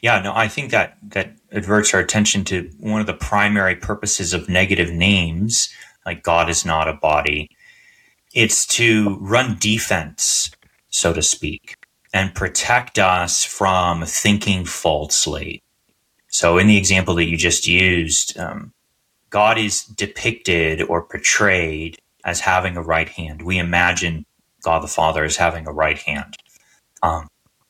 Yeah, 0.00 0.20
no, 0.20 0.32
I 0.34 0.48
think 0.48 0.70
that 0.70 0.98
that 1.10 1.36
adverts 1.52 1.94
our 1.94 2.00
attention 2.00 2.44
to 2.44 2.70
one 2.78 3.00
of 3.00 3.06
the 3.06 3.14
primary 3.14 3.76
purposes 3.76 4.34
of 4.34 4.48
negative 4.48 4.90
names, 4.90 5.68
like 6.04 6.22
God 6.22 6.48
is 6.48 6.64
not 6.64 6.88
a 6.88 6.94
body. 6.94 7.50
It's 8.34 8.66
to 8.68 9.16
run 9.20 9.56
defense, 9.58 10.50
so 10.90 11.12
to 11.12 11.22
speak, 11.22 11.76
and 12.12 12.34
protect 12.34 12.98
us 12.98 13.44
from 13.44 14.04
thinking 14.04 14.64
falsely. 14.64 15.62
So, 16.28 16.58
in 16.58 16.66
the 16.66 16.76
example 16.76 17.14
that 17.14 17.24
you 17.24 17.36
just 17.36 17.66
used, 17.66 18.38
um, 18.38 18.72
God 19.30 19.58
is 19.58 19.84
depicted 19.84 20.82
or 20.82 21.02
portrayed 21.02 21.98
as 22.24 22.40
having 22.40 22.76
a 22.76 22.82
right 22.82 23.08
hand. 23.08 23.42
We 23.42 23.58
imagine 23.58 24.26
God 24.62 24.82
the 24.82 24.88
Father 24.88 25.24
as 25.24 25.36
having 25.36 25.66
a 25.66 25.72
right 25.72 25.98
hand. 25.98 26.36
Um, 27.02 27.28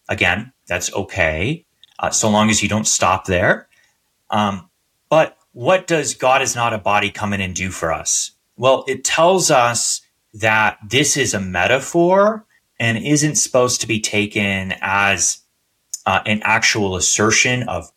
again, 0.09 0.53
that's 0.67 0.93
okay, 0.93 1.65
uh, 2.01 2.11
so 2.11 2.29
long 2.29 2.51
as 2.51 2.63
you 2.63 2.69
don't 2.69 2.87
stop 2.87 3.27
there. 3.27 3.68
Um, 4.31 4.71
but 5.09 5.37
what 5.53 5.87
does 5.87 6.15
God 6.15 6.43
is 6.43 6.55
not 6.55 6.75
a 6.75 6.79
body 6.79 7.11
come 7.11 7.33
in 7.33 7.41
and 7.41 7.55
do 7.55 7.71
for 7.71 7.93
us? 7.93 8.33
Well, 8.57 8.85
it 8.87 9.05
tells 9.05 9.51
us 9.51 10.03
that 10.35 10.79
this 10.89 11.17
is 11.17 11.35
a 11.35 11.41
metaphor 11.41 12.45
and 12.79 12.99
isn't 12.99 13.37
supposed 13.37 13.81
to 13.81 13.89
be 13.89 14.01
taken 14.01 14.75
as 14.81 15.41
uh, 16.07 16.21
an 16.27 16.41
actual 16.45 16.97
assertion 16.97 17.63
of 17.69 17.91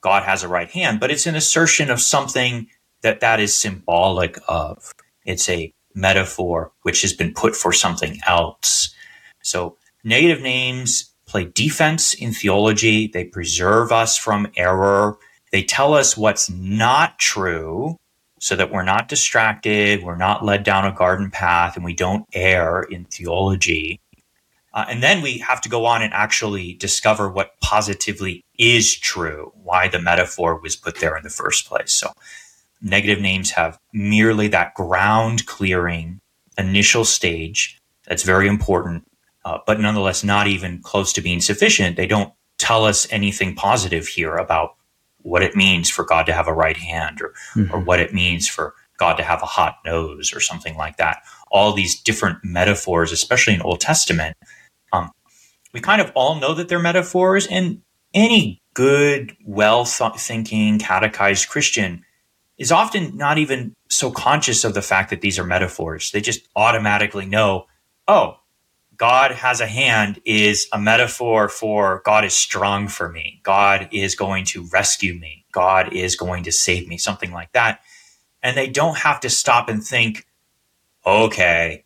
God 0.00 0.22
has 0.22 0.42
a 0.42 0.48
right 0.48 0.70
hand, 0.70 1.00
but 1.00 1.10
it's 1.10 1.26
an 1.26 1.34
assertion 1.34 1.90
of 1.90 2.00
something 2.00 2.68
that 3.02 3.20
that 3.20 3.40
is 3.40 3.56
symbolic 3.56 4.38
of. 4.46 4.94
It's 5.24 5.48
a 5.48 5.74
metaphor 5.94 6.72
which 6.82 7.02
has 7.02 7.12
been 7.12 7.34
put 7.34 7.56
for 7.56 7.72
something 7.72 8.20
else. 8.26 8.94
So 9.42 9.76
negative 10.04 10.40
names 10.40 11.12
play 11.26 11.44
defense 11.44 12.14
in 12.14 12.32
theology. 12.32 13.08
They 13.08 13.24
preserve 13.24 13.92
us 13.92 14.16
from 14.16 14.48
error. 14.56 15.18
They 15.52 15.62
tell 15.62 15.94
us 15.94 16.16
what's 16.16 16.50
not 16.50 17.18
true 17.18 17.96
so 18.40 18.54
that 18.56 18.70
we're 18.70 18.84
not 18.84 19.08
distracted, 19.08 20.02
we're 20.02 20.16
not 20.16 20.44
led 20.44 20.62
down 20.62 20.84
a 20.84 20.92
garden 20.92 21.30
path, 21.30 21.76
and 21.76 21.84
we 21.84 21.94
don't 21.94 22.24
err 22.32 22.82
in 22.82 23.04
theology. 23.06 24.00
Uh, 24.72 24.84
and 24.88 25.02
then 25.02 25.22
we 25.22 25.38
have 25.38 25.60
to 25.62 25.68
go 25.68 25.86
on 25.86 26.02
and 26.02 26.12
actually 26.12 26.74
discover 26.74 27.28
what 27.28 27.58
positively 27.60 28.44
is 28.58 28.96
true, 28.96 29.52
why 29.62 29.88
the 29.88 30.00
metaphor 30.00 30.60
was 30.60 30.76
put 30.76 30.96
there 30.96 31.16
in 31.16 31.24
the 31.24 31.30
first 31.30 31.66
place. 31.66 31.92
So, 31.92 32.12
negative 32.80 33.20
names 33.20 33.50
have 33.50 33.78
merely 33.92 34.46
that 34.48 34.74
ground 34.74 35.46
clearing 35.46 36.20
initial 36.56 37.04
stage 37.04 37.80
that's 38.06 38.22
very 38.22 38.46
important, 38.46 39.04
uh, 39.44 39.58
but 39.66 39.80
nonetheless 39.80 40.22
not 40.22 40.46
even 40.46 40.80
close 40.80 41.12
to 41.14 41.20
being 41.20 41.40
sufficient. 41.40 41.96
They 41.96 42.06
don't 42.06 42.32
tell 42.58 42.84
us 42.84 43.06
anything 43.10 43.54
positive 43.54 44.06
here 44.06 44.36
about 44.36 44.76
what 45.28 45.42
it 45.42 45.54
means 45.54 45.90
for 45.90 46.04
God 46.04 46.26
to 46.26 46.32
have 46.32 46.48
a 46.48 46.52
right 46.52 46.76
hand 46.76 47.20
or, 47.20 47.34
mm-hmm. 47.54 47.72
or 47.72 47.80
what 47.80 48.00
it 48.00 48.14
means 48.14 48.48
for 48.48 48.74
God 48.98 49.14
to 49.14 49.22
have 49.22 49.42
a 49.42 49.46
hot 49.46 49.76
nose 49.84 50.32
or 50.34 50.40
something 50.40 50.76
like 50.76 50.96
that. 50.96 51.22
All 51.50 51.72
these 51.72 52.00
different 52.00 52.38
metaphors, 52.42 53.12
especially 53.12 53.54
in 53.54 53.62
Old 53.62 53.80
Testament, 53.80 54.36
um, 54.92 55.10
we 55.72 55.80
kind 55.80 56.00
of 56.00 56.10
all 56.14 56.36
know 56.36 56.54
that 56.54 56.68
they're 56.68 56.78
metaphors, 56.78 57.46
and 57.46 57.82
any 58.14 58.60
good, 58.74 59.36
well 59.44 59.84
thinking, 59.84 60.78
catechized 60.78 61.48
Christian 61.48 62.04
is 62.56 62.72
often 62.72 63.16
not 63.16 63.38
even 63.38 63.74
so 63.88 64.10
conscious 64.10 64.64
of 64.64 64.74
the 64.74 64.82
fact 64.82 65.10
that 65.10 65.20
these 65.20 65.38
are 65.38 65.44
metaphors. 65.44 66.10
They 66.10 66.20
just 66.20 66.48
automatically 66.56 67.26
know, 67.26 67.66
oh, 68.08 68.40
God 68.98 69.30
has 69.30 69.60
a 69.60 69.66
hand 69.66 70.20
is 70.24 70.68
a 70.72 70.78
metaphor 70.78 71.48
for 71.48 72.02
God 72.04 72.24
is 72.24 72.34
strong 72.34 72.88
for 72.88 73.08
me. 73.08 73.40
God 73.44 73.88
is 73.92 74.16
going 74.16 74.44
to 74.46 74.66
rescue 74.72 75.14
me. 75.14 75.44
God 75.52 75.92
is 75.92 76.16
going 76.16 76.42
to 76.44 76.52
save 76.52 76.88
me, 76.88 76.98
something 76.98 77.32
like 77.32 77.52
that. 77.52 77.80
And 78.42 78.56
they 78.56 78.68
don't 78.68 78.98
have 78.98 79.20
to 79.20 79.30
stop 79.30 79.68
and 79.68 79.82
think, 79.82 80.26
okay, 81.06 81.84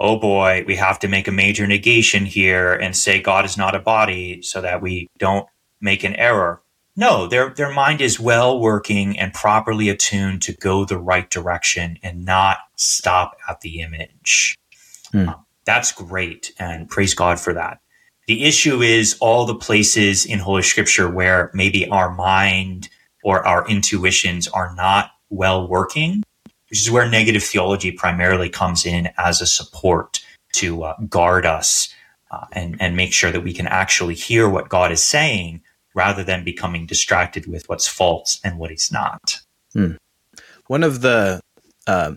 oh 0.00 0.18
boy, 0.18 0.64
we 0.66 0.76
have 0.76 0.98
to 1.00 1.08
make 1.08 1.28
a 1.28 1.32
major 1.32 1.66
negation 1.66 2.24
here 2.24 2.72
and 2.72 2.96
say 2.96 3.20
God 3.20 3.44
is 3.44 3.58
not 3.58 3.74
a 3.74 3.80
body 3.80 4.40
so 4.40 4.62
that 4.62 4.80
we 4.80 5.08
don't 5.18 5.46
make 5.80 6.02
an 6.02 6.14
error. 6.16 6.62
No, 6.96 7.26
their, 7.26 7.50
their 7.50 7.72
mind 7.72 8.00
is 8.00 8.18
well 8.18 8.58
working 8.58 9.18
and 9.18 9.34
properly 9.34 9.90
attuned 9.90 10.42
to 10.42 10.52
go 10.52 10.84
the 10.84 10.98
right 10.98 11.28
direction 11.28 11.98
and 12.02 12.24
not 12.24 12.58
stop 12.76 13.36
at 13.48 13.60
the 13.60 13.80
image. 13.80 14.56
Hmm. 15.12 15.28
Um, 15.28 15.44
that's 15.64 15.92
great. 15.92 16.52
And 16.58 16.88
praise 16.88 17.14
God 17.14 17.40
for 17.40 17.52
that. 17.54 17.80
The 18.26 18.44
issue 18.44 18.80
is 18.80 19.16
all 19.20 19.44
the 19.44 19.54
places 19.54 20.24
in 20.24 20.38
Holy 20.38 20.62
Scripture 20.62 21.10
where 21.10 21.50
maybe 21.52 21.88
our 21.88 22.14
mind 22.14 22.88
or 23.22 23.46
our 23.46 23.66
intuitions 23.68 24.48
are 24.48 24.74
not 24.74 25.10
well 25.28 25.68
working, 25.68 26.22
which 26.70 26.80
is 26.80 26.90
where 26.90 27.08
negative 27.08 27.42
theology 27.42 27.92
primarily 27.92 28.48
comes 28.48 28.86
in 28.86 29.10
as 29.18 29.40
a 29.40 29.46
support 29.46 30.24
to 30.52 30.84
uh, 30.84 30.96
guard 31.08 31.44
us 31.44 31.92
uh, 32.30 32.46
and, 32.52 32.76
and 32.80 32.96
make 32.96 33.12
sure 33.12 33.30
that 33.30 33.42
we 33.42 33.52
can 33.52 33.66
actually 33.66 34.14
hear 34.14 34.48
what 34.48 34.68
God 34.68 34.90
is 34.90 35.02
saying 35.02 35.62
rather 35.94 36.24
than 36.24 36.44
becoming 36.44 36.86
distracted 36.86 37.46
with 37.46 37.68
what's 37.68 37.86
false 37.86 38.40
and 38.42 38.58
what 38.58 38.72
is 38.72 38.90
not. 38.90 39.40
Hmm. 39.72 39.92
One 40.66 40.82
of 40.82 41.02
the 41.02 41.40
uh, 41.86 42.14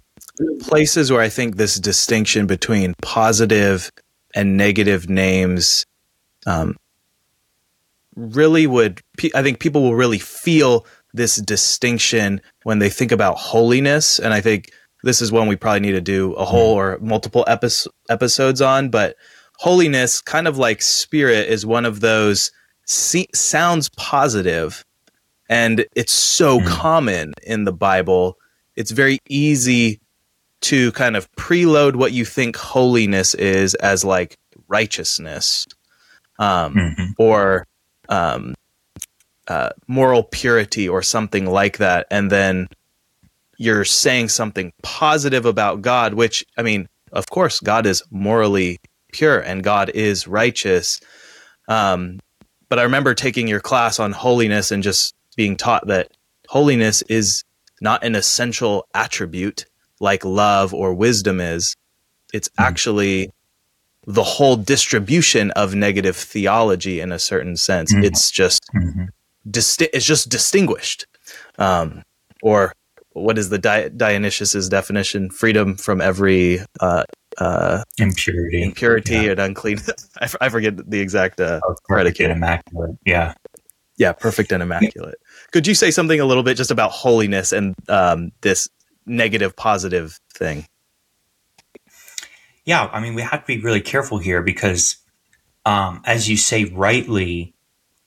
places 0.62 1.12
where 1.12 1.22
I 1.22 1.30
think 1.30 1.56
this 1.56 1.80
distinction 1.80 2.48
between 2.48 2.94
positive 3.02 3.92
and 4.36 4.58
negative 4.58 5.10
names 5.10 5.86
um, 6.46 6.76
really 8.16 8.68
would, 8.68 9.02
I 9.34 9.42
think 9.42 9.60
people 9.60 9.82
will 9.82 9.96
really 9.96 10.20
feel 10.20 10.86
this 11.14 11.38
distinction 11.38 12.42
when 12.64 12.80
they 12.80 12.90
think 12.90 13.12
about 13.12 13.38
holiness. 13.38 14.20
And 14.20 14.34
I 14.34 14.42
think 14.42 14.72
this 15.04 15.22
is 15.22 15.32
one 15.32 15.48
we 15.48 15.56
probably 15.56 15.82
need 15.82 15.94
to 15.94 16.02
do 16.02 16.34
a 16.34 16.46
whole 16.46 16.74
or 16.74 16.98
multiple 17.00 17.44
epi- 17.48 17.90
episodes 18.10 18.62
on. 18.62 18.90
But 18.90 19.16
holiness, 19.58 20.22
kind 20.22 20.48
of 20.48 20.58
like 20.58 20.82
spirit, 20.82 21.48
is 21.48 21.66
one 21.66 21.86
of 21.86 22.00
those 22.00 22.52
see- 22.86 23.30
sounds 23.34 23.90
positive, 23.98 24.84
and 25.50 25.86
it's 25.96 26.14
so 26.14 26.60
mm. 26.60 26.68
common 26.68 27.34
in 27.44 27.64
the 27.64 27.74
Bible. 27.74 28.38
It's 28.76 28.92
very 28.92 29.20
easy 29.30 30.00
to 30.62 30.92
kind 30.94 31.16
of 31.16 31.32
preload 31.34 31.96
what 31.96 32.12
you 32.12 32.26
think 32.26 32.56
holiness 32.56 33.34
is 33.36 33.76
as 33.76 34.04
like 34.04 34.38
righteousness 34.68 35.66
um, 36.40 36.74
mm-hmm. 36.74 37.06
or 37.18 37.66
um, 38.10 38.56
uh, 39.48 39.70
moral 39.88 40.24
purity 40.24 40.90
or 40.90 41.02
something 41.02 41.46
like 41.46 41.78
that. 41.78 42.08
And 42.12 42.32
then 42.32 42.68
you're 43.58 43.86
saying 43.86 44.30
something 44.30 44.72
positive 44.84 45.46
about 45.46 45.82
God, 45.82 46.14
which, 46.14 46.46
I 46.58 46.62
mean, 46.62 46.88
of 47.12 47.30
course, 47.30 47.60
God 47.60 47.86
is 47.86 48.04
morally 48.12 48.80
pure 49.12 49.40
and 49.40 49.64
God 49.64 49.90
is 49.90 50.28
righteous. 50.28 51.00
Um, 51.68 52.20
but 52.70 52.80
I 52.80 52.84
remember 52.84 53.14
taking 53.14 53.48
your 53.48 53.60
class 53.60 54.00
on 54.00 54.12
holiness 54.12 54.72
and 54.72 54.84
just 54.84 55.16
being 55.36 55.56
taught 55.56 55.88
that 55.88 56.12
holiness 56.50 57.02
is 57.04 57.44
not 57.82 58.04
an 58.04 58.16
essential 58.16 58.88
attribute 58.94 59.66
like 60.00 60.24
love 60.26 60.74
or 60.74 60.94
wisdom 60.94 61.40
is. 61.40 61.76
It's 62.34 62.50
mm. 62.50 62.66
actually 62.66 63.32
the 64.06 64.24
whole 64.24 64.56
distribution 64.56 65.52
of 65.52 65.76
negative 65.76 66.16
theology 66.16 67.00
in 67.00 67.12
a 67.12 67.20
certain 67.20 67.58
sense. 67.58 67.94
Mm. 67.94 68.06
It's 68.06 68.32
just 68.32 68.64
mm-hmm. 68.76 69.06
disti- 69.50 69.90
it's 69.94 70.06
just 70.06 70.30
distinguished. 70.30 71.06
Um, 71.58 72.04
or 72.42 72.74
what 73.14 73.38
is 73.38 73.50
the 73.50 73.58
Di- 73.58 73.90
Dionysius's 73.90 74.70
definition? 74.70 75.30
Freedom 75.30 75.76
from 75.76 76.00
every 76.00 76.62
uh, 76.80 77.04
uh, 77.38 77.84
impurity, 77.98 78.62
impurity 78.62 79.14
yeah. 79.14 79.32
and 79.32 79.40
unclean. 79.40 79.80
I, 80.22 80.26
f- 80.26 80.36
I 80.40 80.50
forget 80.50 80.90
the 80.90 81.00
exact 81.00 81.42
uh, 81.42 81.60
oh, 81.64 81.76
predicate. 81.86 82.32
immaculate. 82.32 82.98
Yeah, 83.06 83.34
yeah, 83.98 84.14
perfect 84.14 84.52
and 84.52 84.62
immaculate. 84.62 85.18
Could 85.52 85.68
you 85.68 85.74
say 85.74 85.92
something 85.92 86.20
a 86.20 86.26
little 86.26 86.44
bit 86.44 86.56
just 86.56 86.72
about 86.72 86.92
holiness 86.92 87.52
and 87.52 87.76
um, 87.90 88.32
this 88.42 88.70
negative 89.08 89.56
positive 89.56 90.20
thing. 90.34 90.66
Yeah, 92.66 92.90
I 92.92 93.00
mean, 93.00 93.16
we 93.16 93.22
have 93.22 93.42
to 93.42 93.48
be 93.48 93.62
really 93.62 93.82
careful 93.82 94.18
here 94.18 94.42
because, 94.42 94.98
um, 95.66 96.02
as 96.06 96.30
you 96.30 96.36
say 96.36 96.66
rightly, 96.66 97.54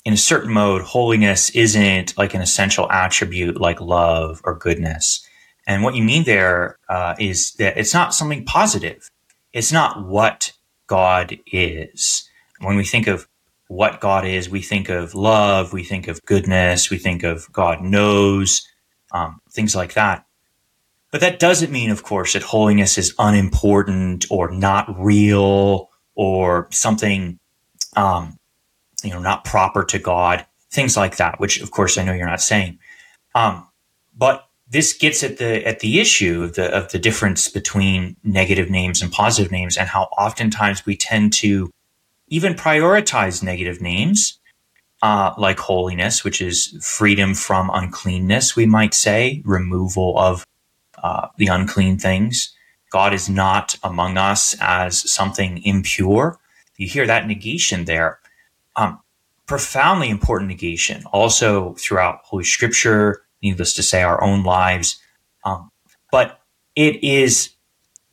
in 0.05 0.13
a 0.13 0.19
certain 0.19 0.53
mode, 0.53 0.83
holiness 0.83 1.51
isn't 1.51 2.17
like 2.17 2.35
an 2.35 2.43
essential 2.43 2.91
attribute 2.91 3.61
like 3.61 3.81
love 3.81 4.41
or 4.45 4.55
goodness. 4.55 5.27
And 5.67 5.83
what 5.83 5.95
you 5.95 6.03
mean 6.03 6.25
there 6.25 6.77
uh, 6.89 7.15
is 7.19 7.53
that 7.55 7.77
it's 7.77 7.95
not 7.95 8.15
something 8.15 8.45
positive. 8.45 9.11
It's 9.53 9.73
not 9.73 10.07
what 10.07 10.53
God 10.87 11.39
is. 11.47 12.29
When 12.61 12.77
we 12.77 12.85
think 12.85 13.07
of 13.07 13.29
what 13.69 14.01
God 14.01 14.27
is, 14.27 14.51
we 14.51 14.63
think 14.63 14.89
of 14.89 15.15
love, 15.15 15.73
we 15.73 15.85
think 15.85 16.09
of 16.09 16.25
goodness, 16.25 16.91
we 16.91 16.99
think 16.99 17.23
of 17.23 17.51
God 17.53 17.81
knows, 17.81 18.67
um, 19.13 19.41
things 19.53 19.77
like 19.77 19.95
that. 19.95 20.25
But 21.11 21.21
that 21.23 21.39
doesn't 21.39 21.73
mean, 21.73 21.91
of 21.91 22.03
course, 22.03 22.35
that 22.35 22.43
holiness 22.43 22.97
is 22.97 23.15
unimportant 23.19 24.27
or 24.31 24.51
not 24.51 24.87
real 24.99 25.91
or 26.15 26.69
something, 26.71 27.39
um, 27.97 28.37
you 29.03 29.11
know, 29.11 29.19
not 29.19 29.45
proper 29.45 29.85
to 29.85 29.99
God, 29.99 30.47
things 30.71 30.97
like 30.97 31.17
that, 31.17 31.41
which 31.41 31.61
of 31.61 31.71
course 31.71 31.99
I 31.99 32.05
know 32.05 32.13
you're 32.13 32.27
not 32.27 32.41
saying. 32.41 32.79
Um, 33.35 33.67
but 34.17 34.47
this 34.69 34.93
gets 34.93 35.25
at 35.25 35.39
the 35.39 35.67
at 35.67 35.81
the 35.81 35.99
issue 35.99 36.45
of 36.45 36.55
the 36.55 36.73
of 36.73 36.93
the 36.93 36.99
difference 36.99 37.49
between 37.49 38.17
negative 38.23 38.71
names 38.71 39.03
and 39.03 39.11
positive 39.11 39.51
names 39.51 39.77
and 39.77 39.89
how 39.89 40.05
oftentimes 40.17 40.87
we 40.87 40.97
tend 40.97 41.33
to 41.35 41.71
even 42.29 42.55
prioritize 42.55 43.43
negative 43.43 43.81
names 43.81 44.39
uh, 45.03 45.35
like 45.37 45.59
holiness, 45.59 46.23
which 46.23 46.41
is 46.41 46.77
freedom 46.83 47.35
from 47.35 47.71
uncleanness, 47.73 48.55
we 48.55 48.67
might 48.67 48.95
say, 48.95 49.43
removal 49.45 50.19
of 50.19 50.45
uh, 51.03 51.29
the 51.37 51.47
unclean 51.47 51.99
things. 51.99 52.55
God 52.91 53.15
is 53.15 53.29
not 53.29 53.77
among 53.83 54.17
us 54.17 54.57
as 54.61 55.11
something 55.11 55.63
impure. 55.65 56.39
You 56.77 56.89
hear 56.89 57.07
that 57.07 57.27
negation 57.27 57.85
there. 57.85 58.19
Um, 58.77 59.01
profoundly 59.47 60.11
important 60.11 60.49
negation. 60.49 61.05
Also 61.13 61.75
throughout 61.75 62.21
Holy 62.25 62.45
Scripture, 62.45 63.23
needless 63.43 63.75
to 63.75 63.83
say, 63.83 64.03
our 64.03 64.23
own 64.23 64.43
lives. 64.43 65.01
Um, 65.45 65.71
but 66.11 66.41
it 66.77 67.03
is 67.03 67.51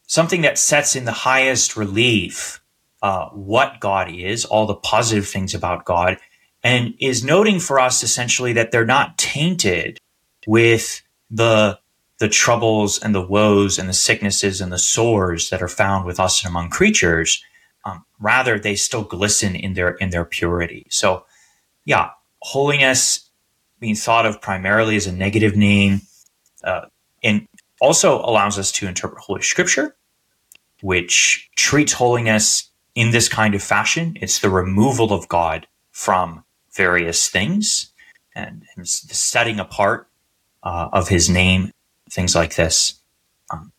something 0.08 0.41
that 0.41 0.58
sets 0.58 0.95
in 0.95 1.06
the 1.06 1.12
highest 1.12 1.76
relief 1.76 2.62
uh, 3.02 3.30
what 3.30 3.80
God 3.80 4.12
is, 4.12 4.45
all 4.45 4.65
the 4.65 4.76
positive 4.76 5.28
things 5.28 5.54
about 5.54 5.86
God, 5.86 6.17
and 6.63 6.95
is 7.00 7.23
noting 7.23 7.60
for 7.60 7.80
us 7.80 8.04
essentially 8.04 8.54
that 8.54 8.71
they're 8.71 8.86
not 8.86 9.17
tainted 9.17 10.00
with 10.47 11.02
the 11.30 11.80
the 12.20 12.30
troubles 12.30 13.00
and 13.00 13.14
the 13.14 13.26
woes 13.26 13.78
and 13.78 13.88
the 13.88 13.94
sicknesses 13.94 14.60
and 14.62 14.72
the 14.72 14.80
sores 14.80 15.50
that 15.50 15.62
are 15.62 15.68
found 15.68 16.06
with 16.06 16.20
us 16.20 16.44
and 16.44 16.50
among 16.50 16.70
creatures. 16.70 17.44
Um, 17.86 18.06
rather, 18.20 18.60
they 18.60 18.76
still 18.76 19.04
glisten 19.04 19.56
in 19.56 19.74
their 19.74 19.92
in 19.92 20.10
their 20.10 20.26
purity. 20.26 20.88
So, 20.90 21.26
yeah, 21.86 22.10
holiness 22.42 23.30
being 23.80 23.96
thought 23.96 24.26
of 24.26 24.42
primarily 24.42 24.96
as 24.96 25.08
a 25.08 25.12
negative 25.12 25.56
name, 25.56 26.02
uh, 26.64 26.86
and 27.24 27.48
also 27.80 28.20
allows 28.22 28.58
us 28.58 28.72
to 28.74 28.88
interpret 28.88 29.24
Holy 29.24 29.42
Scripture, 29.42 29.96
which 30.82 31.50
treats 31.56 31.94
holiness 31.94 32.72
in 32.96 33.12
this 33.12 33.30
kind 33.30 33.54
of 33.54 33.62
fashion. 33.62 34.18
It's 34.20 34.40
the 34.40 34.50
removal 34.50 35.14
of 35.14 35.28
God 35.28 35.68
from 35.92 36.44
various 36.74 37.30
things 37.30 37.92
and 38.36 38.64
the 38.76 38.86
setting 38.86 39.60
apart 39.60 40.08
uh, 40.64 40.90
of 40.92 41.08
his 41.08 41.30
name, 41.30 41.72
things 42.10 42.36
like 42.36 42.56
this. 42.56 43.02
Um, 43.52 43.72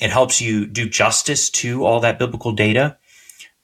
it 0.00 0.10
helps 0.10 0.40
you 0.40 0.66
do 0.66 0.88
justice 0.88 1.50
to 1.50 1.84
all 1.84 2.00
that 2.00 2.18
biblical 2.18 2.52
data, 2.52 2.98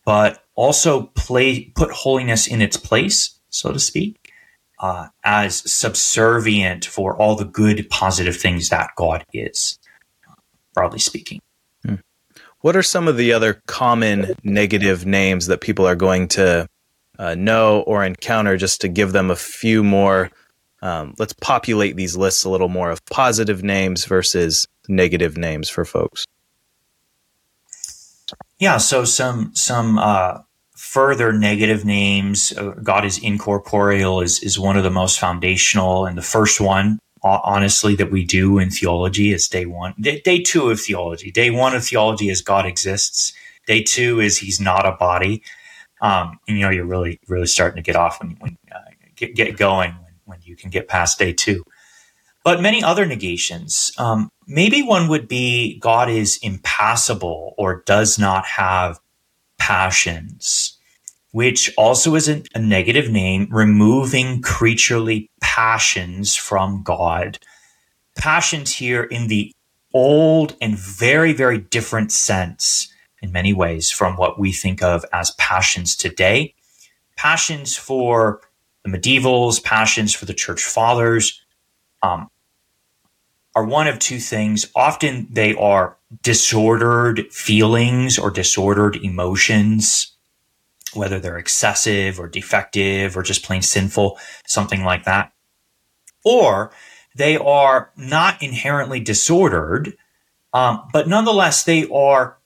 but 0.04 0.44
also 0.54 1.06
play 1.14 1.64
put 1.74 1.90
holiness 1.90 2.46
in 2.46 2.62
its 2.62 2.76
place, 2.76 3.38
so 3.48 3.72
to 3.72 3.78
speak, 3.78 4.32
uh, 4.78 5.08
as 5.24 5.70
subservient 5.70 6.84
for 6.84 7.16
all 7.16 7.36
the 7.36 7.44
good, 7.44 7.88
positive 7.90 8.36
things 8.36 8.68
that 8.68 8.90
God 8.96 9.24
is, 9.32 9.78
broadly 10.74 10.98
speaking. 10.98 11.40
Hmm. 11.84 11.96
What 12.60 12.76
are 12.76 12.82
some 12.82 13.08
of 13.08 13.16
the 13.16 13.32
other 13.32 13.62
common 13.66 14.34
negative 14.44 15.06
names 15.06 15.46
that 15.46 15.60
people 15.60 15.86
are 15.86 15.96
going 15.96 16.28
to 16.28 16.68
uh, 17.18 17.34
know 17.34 17.80
or 17.82 18.04
encounter 18.04 18.56
just 18.56 18.80
to 18.82 18.88
give 18.88 19.12
them 19.12 19.30
a 19.30 19.36
few 19.36 19.82
more? 19.82 20.30
Um, 20.82 21.14
let's 21.18 21.34
populate 21.34 21.96
these 21.96 22.16
lists 22.16 22.44
a 22.44 22.50
little 22.50 22.68
more 22.68 22.90
of 22.90 23.04
positive 23.06 23.62
names 23.62 24.04
versus 24.06 24.66
negative 24.88 25.36
names 25.36 25.68
for 25.68 25.84
folks. 25.84 26.24
Yeah, 28.58 28.78
so 28.78 29.04
some 29.04 29.54
some 29.54 29.98
uh, 29.98 30.38
further 30.76 31.32
negative 31.32 31.84
names. 31.84 32.52
Uh, 32.56 32.74
God 32.82 33.04
is 33.04 33.18
incorporeal 33.18 34.20
is 34.20 34.42
is 34.42 34.58
one 34.58 34.76
of 34.76 34.84
the 34.84 34.90
most 34.90 35.18
foundational, 35.18 36.06
and 36.06 36.16
the 36.16 36.22
first 36.22 36.60
one, 36.60 36.98
honestly, 37.22 37.94
that 37.96 38.10
we 38.10 38.24
do 38.24 38.58
in 38.58 38.70
theology 38.70 39.32
is 39.32 39.48
day 39.48 39.66
one, 39.66 39.94
day, 40.00 40.20
day 40.20 40.42
two 40.42 40.70
of 40.70 40.80
theology. 40.80 41.30
Day 41.30 41.50
one 41.50 41.74
of 41.74 41.84
theology 41.84 42.28
is 42.28 42.40
God 42.42 42.66
exists. 42.66 43.32
Day 43.66 43.82
two 43.82 44.20
is 44.20 44.38
He's 44.38 44.60
not 44.60 44.86
a 44.86 44.92
body. 44.92 45.42
Um, 46.02 46.38
and, 46.48 46.56
you 46.56 46.64
know, 46.64 46.70
you're 46.70 46.86
really, 46.86 47.20
really 47.28 47.46
starting 47.46 47.76
to 47.76 47.82
get 47.82 47.94
off 47.94 48.20
when, 48.20 48.30
when 48.40 48.56
uh, 48.74 48.78
get, 49.16 49.34
get 49.34 49.58
going 49.58 49.94
when, 50.30 50.40
you 50.42 50.56
can 50.56 50.70
get 50.70 50.88
past 50.88 51.18
day 51.18 51.32
two. 51.32 51.64
But 52.42 52.62
many 52.62 52.82
other 52.82 53.04
negations. 53.04 53.92
Um, 53.98 54.30
maybe 54.46 54.82
one 54.82 55.08
would 55.08 55.28
be 55.28 55.78
God 55.78 56.08
is 56.08 56.38
impassible 56.42 57.54
or 57.58 57.82
does 57.84 58.18
not 58.18 58.46
have 58.46 58.98
passions, 59.58 60.78
which 61.32 61.70
also 61.76 62.14
is 62.14 62.28
a, 62.28 62.42
a 62.54 62.58
negative 62.58 63.10
name, 63.10 63.48
removing 63.50 64.40
creaturely 64.40 65.28
passions 65.42 66.34
from 66.34 66.82
God. 66.82 67.38
Passions 68.16 68.72
here 68.72 69.02
in 69.02 69.28
the 69.28 69.52
old 69.92 70.56
and 70.60 70.78
very, 70.78 71.32
very 71.32 71.58
different 71.58 72.12
sense 72.12 72.92
in 73.22 73.32
many 73.32 73.52
ways 73.52 73.90
from 73.90 74.16
what 74.16 74.38
we 74.38 74.52
think 74.52 74.82
of 74.82 75.04
as 75.12 75.32
passions 75.32 75.94
today. 75.94 76.54
Passions 77.16 77.76
for 77.76 78.40
the 78.84 78.90
medievals, 78.90 79.62
passions 79.62 80.14
for 80.14 80.26
the 80.26 80.34
church 80.34 80.64
fathers, 80.64 81.42
um, 82.02 82.30
are 83.54 83.64
one 83.64 83.86
of 83.86 83.98
two 83.98 84.18
things. 84.18 84.66
Often 84.74 85.28
they 85.30 85.54
are 85.54 85.96
disordered 86.22 87.32
feelings 87.32 88.18
or 88.18 88.30
disordered 88.30 88.96
emotions, 88.96 90.12
whether 90.94 91.18
they're 91.18 91.38
excessive 91.38 92.18
or 92.18 92.28
defective 92.28 93.16
or 93.16 93.22
just 93.22 93.44
plain 93.44 93.62
sinful, 93.62 94.18
something 94.46 94.84
like 94.84 95.04
that. 95.04 95.32
Or 96.24 96.70
they 97.16 97.36
are 97.36 97.90
not 97.96 98.42
inherently 98.42 99.00
disordered, 99.00 99.96
um, 100.52 100.88
but 100.92 101.08
nonetheless, 101.08 101.64
they 101.64 101.88
are 101.88 102.38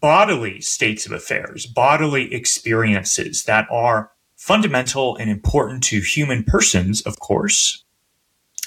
bodily 0.00 0.60
states 0.60 1.06
of 1.06 1.12
affairs, 1.12 1.66
bodily 1.66 2.32
experiences 2.32 3.44
that 3.44 3.66
are 3.70 4.10
fundamental 4.46 5.16
and 5.16 5.28
important 5.28 5.82
to 5.82 5.98
human 5.98 6.44
persons, 6.44 7.02
of 7.02 7.18
course, 7.18 7.84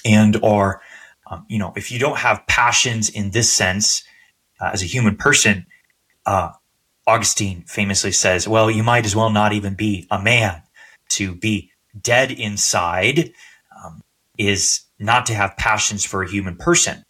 and 0.03 0.35
are, 0.43 0.81
um, 1.31 1.45
you 1.47 1.57
know, 1.57 1.71
if 1.77 1.89
you 1.89 1.97
don't 1.97 2.17
have 2.17 2.45
passions 2.47 3.07
in 3.07 3.31
this 3.31 3.49
sense 3.49 4.03
uh, 4.59 4.71
as 4.73 4.83
a 4.83 4.85
human 4.85 5.15
person, 5.15 5.65
uh, 6.25 6.51
Augustine 7.07 7.63
famously 7.65 8.11
says, 8.11 8.45
well, 8.45 8.69
you 8.69 8.83
might 8.83 9.05
as 9.05 9.15
well 9.15 9.29
not 9.29 9.53
even 9.53 9.73
be 9.73 10.05
a 10.11 10.21
man. 10.21 10.61
To 11.11 11.33
be 11.33 11.71
dead 11.99 12.29
inside 12.29 13.31
um, 13.81 14.01
is 14.37 14.81
not 14.99 15.25
to 15.27 15.33
have 15.33 15.55
passions 15.55 16.03
for 16.03 16.21
a 16.21 16.29
human 16.29 16.57
person. 16.57 17.05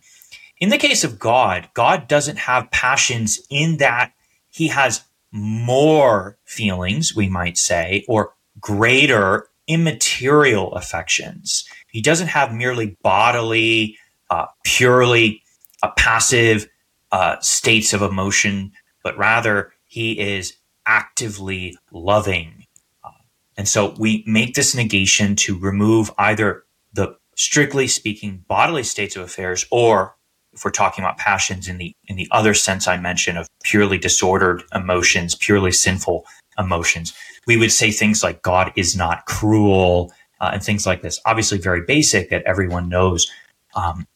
In 0.60 0.70
the 0.70 0.78
case 0.78 1.04
of 1.04 1.18
God, 1.18 1.70
God 1.74 2.08
doesn't 2.08 2.38
have 2.38 2.70
passions 2.70 3.42
in 3.50 3.78
that 3.78 4.14
he 4.48 4.68
has 4.68 5.02
more 5.32 6.38
feelings, 6.46 7.16
we 7.16 7.28
might 7.28 7.58
say, 7.58 8.06
or 8.08 8.36
greater 8.60 9.48
immaterial 9.68 10.74
affections. 10.74 11.64
He 11.92 12.02
doesn't 12.02 12.28
have 12.28 12.54
merely 12.54 12.98
bodily, 13.04 13.98
uh, 14.30 14.48
purely 14.64 15.44
uh, 15.84 15.92
passive 15.98 16.68
uh, 17.12 17.40
states 17.40 17.94
of 17.94 18.02
emotion, 18.02 18.72
but 19.04 19.18
rather 19.18 19.72
he 19.86 20.20
is 20.20 20.54
actively 20.86 21.78
loving. 21.92 22.66
Uh, 23.04 23.12
and 23.58 23.68
so 23.68 23.96
we 24.00 24.24
make 24.26 24.56
this 24.56 24.76
negation 24.76 25.36
to 25.38 25.58
remove 25.58 26.12
either 26.18 26.64
the 26.94 27.16
strictly 27.36 27.88
speaking 27.88 28.44
bodily 28.48 28.84
states 28.84 29.16
of 29.16 29.22
affairs 29.22 29.66
or 29.72 30.16
if 30.52 30.66
we're 30.66 30.72
talking 30.72 31.04
about 31.04 31.18
passions 31.18 31.68
in 31.68 31.78
the 31.78 31.94
in 32.06 32.16
the 32.16 32.28
other 32.32 32.54
sense 32.54 32.88
I 32.88 32.98
mentioned 32.98 33.38
of 33.38 33.48
purely 33.64 33.98
disordered 33.98 34.64
emotions, 34.74 35.36
purely 35.36 35.72
sinful 35.72 36.26
emotions, 36.58 37.14
we 37.50 37.58
would 37.58 37.72
say 37.72 37.92
things 37.92 38.24
like 38.24 38.42
God 38.42 38.72
is 38.76 38.96
not 38.96 39.26
cruel 39.26 40.14
uh, 40.40 40.52
and 40.54 40.64
things 40.64 40.86
like 40.86 41.02
this. 41.02 41.20
Obviously, 41.26 41.58
very 41.58 41.82
basic 41.82 42.30
that 42.30 42.44
everyone 42.44 42.88
knows. 42.88 43.30
Um, 43.76 44.08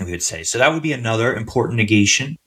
we 0.00 0.10
would 0.10 0.22
say 0.22 0.42
so. 0.42 0.58
That 0.58 0.72
would 0.72 0.82
be 0.82 0.92
another 0.92 1.34
important 1.34 1.76
negation 1.76 2.38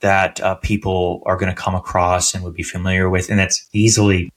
that 0.00 0.40
uh, 0.40 0.56
people 0.56 1.22
are 1.24 1.36
going 1.36 1.54
to 1.54 1.60
come 1.60 1.74
across 1.74 2.34
and 2.34 2.44
would 2.44 2.54
be 2.54 2.62
familiar 2.62 3.08
with, 3.08 3.30
and 3.30 3.38
that's 3.38 3.66
easily. 3.72 4.30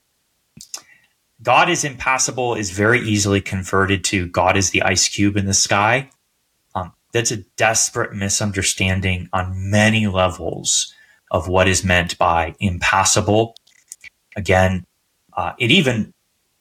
God 1.42 1.70
is 1.70 1.84
impassible 1.84 2.56
is 2.56 2.72
very 2.72 3.02
easily 3.02 3.42
converted 3.42 4.04
to 4.06 4.28
God 4.28 4.56
is 4.56 4.70
the 4.70 4.84
ice 4.84 5.08
cube 5.08 5.36
in 5.36 5.46
the 5.46 5.54
sky 5.54 6.10
that's 7.12 7.32
a 7.32 7.38
desperate 7.58 8.14
misunderstanding 8.14 9.30
on 9.34 9.70
many 9.70 10.08
levels 10.08 10.94
of 11.32 11.48
what 11.48 11.68
is 11.68 11.84
meant 11.84 12.18
by 12.18 12.56
impassible. 12.60 13.56
Again, 14.36 14.86
uh, 15.40 15.54
it 15.58 15.72
even 15.72 16.14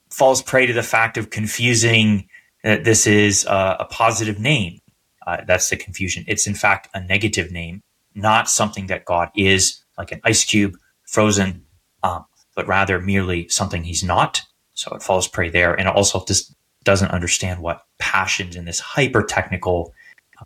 falls 0.09 0.41
prey 0.41 0.65
to 0.65 0.73
the 0.73 0.85
fact 0.85 1.19
of 1.19 1.31
confusing 1.31 2.29
that 2.63 2.85
this 2.85 3.09
is 3.09 3.45
a, 3.47 3.77
a 3.81 3.85
positive 3.91 4.39
name. 4.39 4.79
Uh, 5.27 5.39
that's 5.49 5.69
the 5.69 5.77
confusion. 5.77 6.25
It's 6.29 6.47
in 6.47 6.55
fact 6.55 6.89
a 6.95 7.01
negative 7.01 7.51
name, 7.51 7.83
not 8.15 8.49
something 8.49 8.87
that 8.87 9.05
God 9.05 9.31
is, 9.35 9.83
like 9.99 10.13
an 10.13 10.21
ice 10.23 10.45
cube, 10.45 10.77
frozen, 11.03 11.65
um, 12.05 12.25
but 12.55 12.69
rather 12.69 13.01
merely 13.01 13.49
something 13.49 13.83
he's 13.83 14.05
not. 14.05 14.43
So 14.75 14.95
it 14.95 15.03
falls 15.03 15.27
prey 15.27 15.51
there. 15.51 15.75
And 15.75 15.89
it 15.89 15.97
also 15.97 16.25
just 16.25 16.55
doesn't 16.85 17.11
understand 17.11 17.61
what 17.61 17.83
passions 17.99 18.55
in 18.55 18.65
this 18.65 18.79
hyper 18.79 19.25
technical 19.25 19.93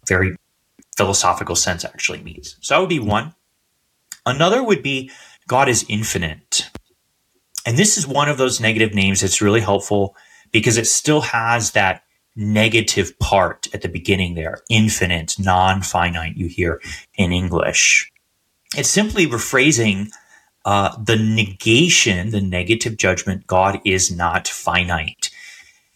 very 0.08 0.34
philosophical 0.96 1.54
sense 1.54 1.84
actually 1.84 2.22
means. 2.22 2.56
So 2.62 2.74
that 2.74 2.80
would 2.80 2.88
be 2.88 2.98
one. 2.98 3.34
Another 4.24 4.62
would 4.62 4.82
be 4.82 5.10
God 5.48 5.68
is 5.68 5.84
infinite. 5.86 6.70
And 7.66 7.76
this 7.76 7.96
is 7.96 8.06
one 8.06 8.28
of 8.28 8.38
those 8.38 8.60
negative 8.60 8.94
names 8.94 9.20
that's 9.20 9.40
really 9.40 9.60
helpful 9.60 10.16
because 10.50 10.76
it 10.76 10.86
still 10.86 11.20
has 11.20 11.72
that 11.72 12.02
negative 12.34 13.18
part 13.18 13.68
at 13.74 13.82
the 13.82 13.88
beginning 13.88 14.34
there 14.34 14.58
infinite, 14.70 15.38
non 15.38 15.82
finite, 15.82 16.36
you 16.36 16.46
hear 16.46 16.80
in 17.14 17.32
English. 17.32 18.10
It's 18.76 18.88
simply 18.88 19.26
rephrasing 19.26 20.08
uh, 20.64 20.96
the 21.02 21.16
negation, 21.16 22.30
the 22.30 22.40
negative 22.40 22.96
judgment 22.96 23.46
God 23.46 23.80
is 23.84 24.14
not 24.14 24.48
finite. 24.48 25.30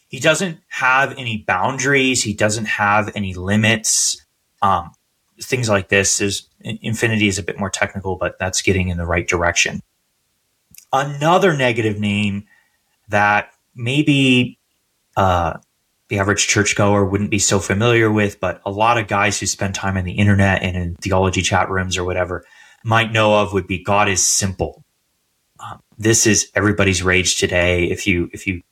He 0.08 0.20
doesn't 0.20 0.58
have 0.68 1.12
any 1.18 1.38
boundaries. 1.38 2.22
He 2.22 2.34
doesn't 2.34 2.66
have 2.66 3.10
any 3.14 3.34
limits. 3.34 4.24
Um, 4.62 4.92
things 5.40 5.68
like 5.68 5.88
this 5.88 6.20
is 6.20 6.48
infinity 6.60 7.28
is 7.28 7.38
a 7.38 7.42
bit 7.42 7.58
more 7.58 7.70
technical, 7.70 8.16
but 8.16 8.38
that's 8.38 8.62
getting 8.62 8.88
in 8.88 8.98
the 8.98 9.06
right 9.06 9.26
direction. 9.26 9.80
Another 10.92 11.56
negative 11.56 11.98
name 11.98 12.44
that 13.08 13.50
maybe 13.74 14.58
uh, 15.16 15.58
the 16.08 16.18
average 16.18 16.46
churchgoer 16.46 17.04
wouldn't 17.04 17.30
be 17.30 17.38
so 17.38 17.58
familiar 17.58 18.10
with, 18.10 18.38
but 18.40 18.60
a 18.64 18.70
lot 18.70 18.98
of 18.98 19.08
guys 19.08 19.40
who 19.40 19.46
spend 19.46 19.74
time 19.74 19.96
on 19.96 20.04
the 20.04 20.12
internet 20.12 20.62
and 20.62 20.76
in 20.76 20.94
theology 20.96 21.42
chat 21.42 21.68
rooms 21.68 21.96
or 21.96 22.04
whatever 22.04 22.44
might 22.84 23.12
know 23.12 23.34
of 23.40 23.52
would 23.52 23.66
be 23.66 23.82
God 23.82 24.08
is 24.08 24.24
simple. 24.24 24.84
Um, 25.58 25.80
this 25.98 26.26
is 26.26 26.50
everybody's 26.54 27.02
rage 27.02 27.36
today. 27.38 27.84
If 27.84 28.06
you 28.06 28.30
if 28.32 28.46
you 28.46 28.62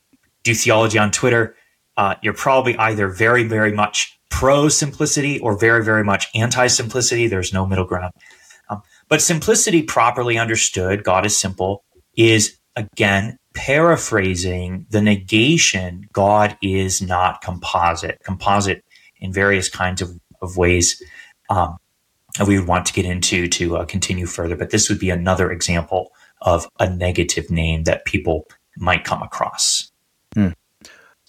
do 0.43 0.55
theology 0.55 0.99
on 0.99 1.11
Twitter, 1.11 1.57
uh, 1.97 2.15
you're 2.23 2.35
probably 2.35 2.77
either 2.77 3.09
very, 3.09 3.45
very 3.45 3.73
much 3.73 4.19
pro 4.31 4.69
simplicity 4.69 5.39
or 5.41 5.59
very, 5.59 5.85
very 5.85 6.05
much 6.05 6.29
anti 6.35 6.67
simplicity. 6.67 7.27
There's 7.27 7.53
no 7.53 7.67
middle 7.67 7.85
ground. 7.85 8.12
Um, 8.69 8.83
but 9.09 9.21
simplicity, 9.21 9.83
properly 9.83 10.39
understood, 10.39 11.05
God 11.05 11.27
is 11.27 11.39
simple, 11.39 11.84
is 12.17 12.57
again 12.77 13.39
paraphrasing 13.55 14.87
the 14.91 15.01
negation 15.01 16.09
God 16.12 16.59
is 16.61 17.01
not 17.01 17.41
composite. 17.41 18.21
Composite 18.25 18.85
in 19.19 19.33
various 19.33 19.69
kinds 19.69 20.03
of, 20.03 20.11
of 20.43 20.57
ways. 20.57 21.03
Um, 21.49 21.79
we 22.47 22.59
would 22.59 22.69
want 22.69 22.85
to 22.87 22.93
get 22.93 23.05
into 23.05 23.47
to 23.49 23.77
uh, 23.77 23.85
continue 23.85 24.27
further, 24.27 24.57
but 24.57 24.71
this 24.71 24.89
would 24.89 24.99
be 24.99 25.11
another 25.11 25.53
example 25.53 26.12
of 26.43 26.69
a 26.81 26.91
negative 26.91 27.49
name 27.49 27.85
that 27.85 28.05
people 28.05 28.47
might 28.77 29.05
come 29.05 29.23
across. 29.23 29.91
Hmm. 30.35 30.49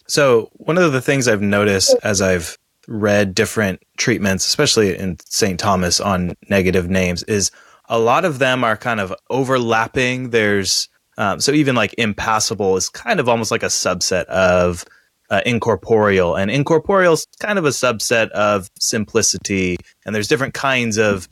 So, 0.08 0.50
one 0.54 0.78
of 0.78 0.94
the 0.94 1.02
things 1.02 1.28
I've 1.28 1.42
noticed 1.42 1.96
as 2.04 2.22
I've 2.22 2.58
read 2.88 3.36
different 3.36 3.82
treatments, 3.98 4.48
especially 4.48 4.98
in 4.98 5.18
St. 5.26 5.60
Thomas 5.60 6.00
on 6.00 6.36
negative 6.50 6.90
names, 6.90 7.24
is 7.24 7.52
a 7.90 8.00
lot 8.00 8.26
of 8.26 8.40
them 8.40 8.64
are 8.64 8.78
kind 8.78 9.00
of 9.00 9.14
overlapping. 9.30 10.32
There's 10.32 10.90
um, 11.18 11.40
so 11.40 11.52
even 11.52 11.76
like 11.76 11.96
impassible 11.98 12.76
is 12.76 12.90
kind 12.90 13.20
of 13.20 13.30
almost 13.30 13.52
like 13.52 13.64
a 13.64 13.68
subset 13.68 14.26
of 14.26 14.86
uh, 15.30 15.42
incorporeal, 15.46 16.36
and 16.36 16.52
incorporeal 16.52 17.14
is 17.14 17.26
kind 17.40 17.58
of 17.58 17.66
a 17.66 17.70
subset 17.70 18.30
of 18.32 18.70
simplicity. 18.80 19.78
And 20.06 20.14
there's 20.14 20.28
different 20.28 20.54
kinds 20.54 20.98
of 20.98 21.28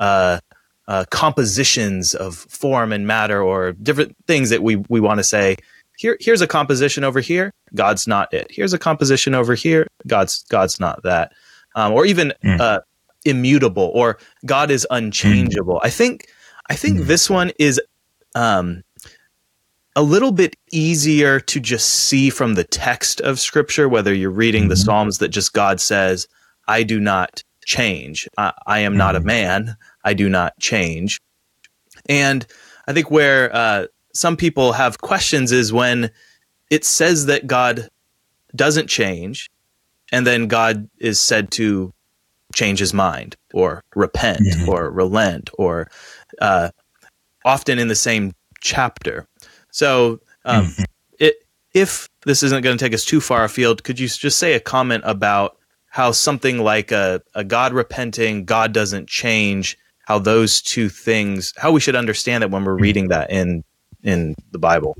uh, 0.00 0.38
uh, 0.86 1.04
compositions 1.10 2.14
of 2.14 2.36
form 2.36 2.92
and 2.92 3.06
matter, 3.06 3.42
or 3.42 3.72
different 3.72 4.16
things 4.26 4.50
that 4.50 4.62
we 4.62 4.76
we 4.88 5.00
want 5.00 5.18
to 5.18 5.24
say. 5.24 5.56
Here, 5.96 6.16
here's 6.20 6.40
a 6.40 6.48
composition 6.48 7.04
over 7.04 7.20
here. 7.20 7.52
God's 7.74 8.08
not 8.08 8.32
it. 8.34 8.48
Here's 8.50 8.72
a 8.72 8.78
composition 8.78 9.34
over 9.34 9.54
here. 9.54 9.86
God's 10.06 10.42
God's 10.44 10.80
not 10.80 11.02
that. 11.04 11.32
Um, 11.76 11.92
or 11.92 12.04
even 12.06 12.32
mm. 12.42 12.80
Immutable, 13.24 13.90
or 13.94 14.18
God 14.44 14.70
is 14.70 14.86
unchangeable. 14.90 15.76
Mm. 15.76 15.86
I 15.86 15.90
think 15.90 16.28
I 16.70 16.74
think 16.74 17.00
mm. 17.00 17.06
this 17.06 17.28
one 17.28 17.52
is 17.58 17.80
um, 18.34 18.82
a 19.96 20.02
little 20.02 20.32
bit 20.32 20.56
easier 20.72 21.40
to 21.40 21.60
just 21.60 21.88
see 21.88 22.30
from 22.30 22.54
the 22.54 22.64
text 22.64 23.20
of 23.20 23.38
scripture, 23.38 23.88
whether 23.88 24.12
you're 24.12 24.30
reading 24.30 24.64
mm-hmm. 24.64 24.70
the 24.70 24.76
Psalms 24.76 25.18
that 25.18 25.28
just 25.28 25.52
God 25.52 25.80
says, 25.80 26.26
I 26.66 26.82
do 26.82 26.98
not 26.98 27.42
change. 27.64 28.28
I, 28.36 28.52
I 28.66 28.78
am 28.80 28.92
mm-hmm. 28.92 28.98
not 28.98 29.14
a 29.14 29.18
mm-hmm. 29.18 29.26
man. 29.26 29.76
I 30.04 30.14
do 30.14 30.28
not 30.28 30.58
change. 30.58 31.20
And 32.08 32.44
I 32.86 32.92
think 32.92 33.10
where 33.10 33.54
uh, 33.54 33.86
some 34.12 34.36
people 34.36 34.72
have 34.72 35.00
questions 35.00 35.52
is 35.52 35.72
when 35.72 36.10
it 36.70 36.84
says 36.84 37.26
that 37.26 37.46
God 37.46 37.88
doesn't 38.54 38.88
change, 38.88 39.50
and 40.12 40.26
then 40.26 40.48
God 40.48 40.88
is 40.98 41.20
said 41.20 41.50
to 41.52 41.93
change 42.54 42.78
his 42.78 42.94
mind 42.94 43.36
or 43.52 43.82
repent 43.94 44.40
mm-hmm. 44.40 44.68
or 44.68 44.90
relent 44.90 45.50
or 45.58 45.90
uh, 46.40 46.70
often 47.44 47.78
in 47.78 47.88
the 47.88 47.94
same 47.94 48.32
chapter. 48.60 49.26
So, 49.70 50.20
um, 50.44 50.66
mm-hmm. 50.66 50.84
it, 51.18 51.34
if 51.74 52.08
this 52.24 52.42
isn't 52.42 52.62
going 52.62 52.78
to 52.78 52.84
take 52.84 52.94
us 52.94 53.04
too 53.04 53.20
far 53.20 53.44
afield, 53.44 53.84
could 53.84 53.98
you 53.98 54.08
just 54.08 54.38
say 54.38 54.54
a 54.54 54.60
comment 54.60 55.04
about 55.06 55.56
how 55.88 56.12
something 56.12 56.58
like 56.58 56.90
a, 56.90 57.20
a 57.34 57.44
God 57.44 57.72
repenting, 57.72 58.44
God 58.44 58.72
doesn't 58.72 59.08
change, 59.08 59.76
how 60.06 60.18
those 60.18 60.62
two 60.62 60.88
things, 60.88 61.52
how 61.56 61.72
we 61.72 61.80
should 61.80 61.96
understand 61.96 62.42
that 62.42 62.50
when 62.50 62.64
we're 62.64 62.74
mm-hmm. 62.74 62.82
reading 62.82 63.08
that 63.08 63.30
in 63.30 63.64
in 64.02 64.34
the 64.52 64.58
Bible? 64.58 64.96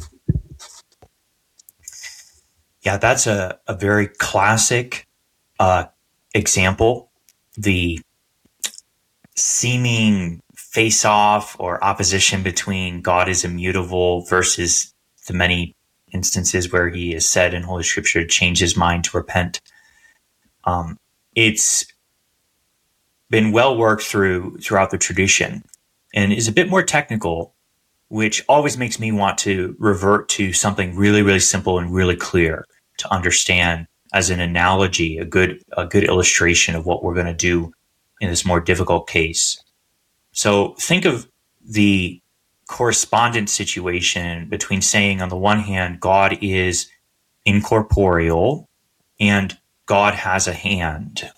Yeah, 2.83 2.99
that's 2.99 3.27
a, 3.27 3.59
a 3.67 3.75
very 3.75 4.09
classic 4.09 5.07
uh, 5.59 5.87
example. 6.35 7.11
The 7.57 8.01
seeming 9.37 10.41
face 10.55 11.05
off 11.05 11.57
or 11.59 11.83
opposition 11.83 12.43
between 12.43 13.01
God 13.01 13.29
is 13.29 13.45
immutable 13.45 14.25
versus 14.27 14.93
the 15.27 15.35
many 15.35 15.77
instances 16.13 16.73
where 16.73 16.89
he 16.89 17.15
is 17.15 17.29
said 17.29 17.55
in 17.55 17.63
Holy 17.63 17.83
Scripture 17.83 18.23
to 18.23 18.27
change 18.27 18.61
his 18.61 18.77
mind 18.77 19.05
to 19.05 19.17
repent. 19.17 19.61
Um, 20.65 20.99
it's 21.35 21.87
been 23.31 23.53
well 23.53 23.77
worked 23.77 24.03
through 24.03 24.59
throughout 24.59 24.91
the 24.91 24.99
tradition 24.99 25.65
and 26.15 26.33
is 26.33 26.47
a 26.47 26.53
bit 26.53 26.71
more 26.71 26.83
technical, 26.83 27.55
which 28.09 28.45
always 28.49 28.79
makes 28.79 29.01
me 29.01 29.11
want 29.11 29.39
to 29.39 29.75
revert 29.79 30.29
to 30.31 30.53
something 30.53 30.95
really, 30.95 31.23
really 31.23 31.41
simple 31.41 31.79
and 31.79 31.93
really 31.93 32.17
clear 32.17 32.65
to 32.99 33.13
understand 33.13 33.89
as 34.15 34.31
an 34.31 34.41
analogy, 34.41 35.19
a 35.19 35.25
good 35.25 35.61
a 35.77 35.85
good 35.85 36.05
illustration 36.05 36.77
of 36.77 36.87
what 36.87 37.03
we're 37.03 37.15
going 37.15 37.27
to 37.27 37.35
do 37.35 37.75
in 38.21 38.31
this 38.31 38.47
more 38.47 38.61
difficult 38.61 39.09
case. 39.09 39.61
So 40.33 40.75
think 40.79 41.05
of 41.05 41.29
the 41.62 42.23
correspondence 42.69 43.53
situation 43.53 44.49
between 44.49 44.81
saying, 44.81 45.21
on 45.21 45.29
the 45.29 45.37
one 45.37 45.59
hand, 45.59 46.01
God 46.01 46.39
is 46.41 46.89
incorporeal 47.45 48.69
and 49.19 49.59
God 49.87 50.15
has 50.15 50.47
a 50.47 50.53
hand. 50.53 51.31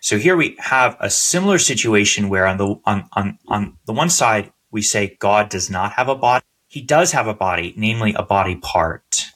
So 0.00 0.18
here 0.18 0.36
we 0.36 0.56
have 0.58 0.96
a 0.98 1.08
similar 1.08 1.58
situation 1.58 2.28
where 2.28 2.46
on 2.46 2.56
the 2.56 2.74
on, 2.84 3.08
on, 3.12 3.38
on 3.46 3.76
the 3.86 3.92
one 3.92 4.10
side 4.10 4.52
we 4.72 4.82
say 4.82 5.16
God 5.20 5.48
does 5.48 5.70
not 5.70 5.92
have 5.92 6.08
a 6.08 6.16
body. 6.16 6.44
He 6.66 6.82
does 6.82 7.12
have 7.12 7.28
a 7.28 7.34
body, 7.34 7.74
namely 7.76 8.12
a 8.14 8.22
body 8.22 8.56
part. 8.56 9.26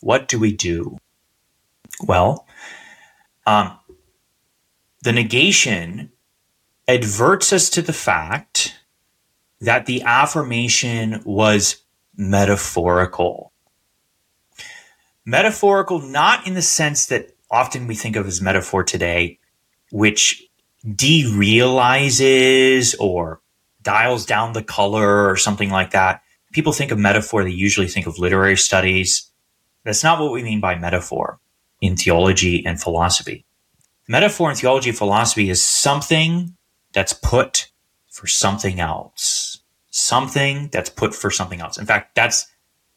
What 0.00 0.28
do 0.28 0.38
we 0.38 0.52
do? 0.52 0.98
Well, 2.00 2.46
um, 3.46 3.78
the 5.02 5.12
negation 5.12 6.10
adverts 6.86 7.52
us 7.52 7.68
to 7.70 7.82
the 7.82 7.92
fact 7.92 8.76
that 9.60 9.86
the 9.86 10.02
affirmation 10.02 11.22
was 11.24 11.82
metaphorical. 12.16 13.52
Metaphorical, 15.24 16.00
not 16.00 16.46
in 16.46 16.54
the 16.54 16.62
sense 16.62 17.06
that 17.06 17.30
often 17.50 17.86
we 17.86 17.94
think 17.94 18.16
of 18.16 18.26
as 18.26 18.40
metaphor 18.40 18.84
today, 18.84 19.38
which 19.90 20.46
derealizes 20.86 22.94
or 23.00 23.40
dials 23.82 24.24
down 24.24 24.52
the 24.52 24.62
color 24.62 25.28
or 25.28 25.36
something 25.36 25.70
like 25.70 25.90
that. 25.90 26.22
People 26.52 26.72
think 26.72 26.90
of 26.90 26.98
metaphor, 26.98 27.44
they 27.44 27.50
usually 27.50 27.88
think 27.88 28.06
of 28.06 28.18
literary 28.18 28.56
studies. 28.56 29.30
That's 29.84 30.04
not 30.04 30.20
what 30.20 30.32
we 30.32 30.42
mean 30.42 30.60
by 30.60 30.76
metaphor 30.76 31.40
in 31.80 31.96
theology 31.96 32.64
and 32.64 32.80
philosophy. 32.80 33.44
Metaphor 34.08 34.50
in 34.50 34.56
theology 34.56 34.90
and 34.90 34.98
philosophy 34.98 35.50
is 35.50 35.62
something 35.62 36.56
that's 36.92 37.12
put 37.12 37.70
for 38.10 38.26
something 38.26 38.80
else. 38.80 39.60
Something 39.90 40.68
that's 40.72 40.90
put 40.90 41.14
for 41.14 41.30
something 41.30 41.60
else. 41.60 41.78
In 41.78 41.86
fact, 41.86 42.14
that's 42.14 42.46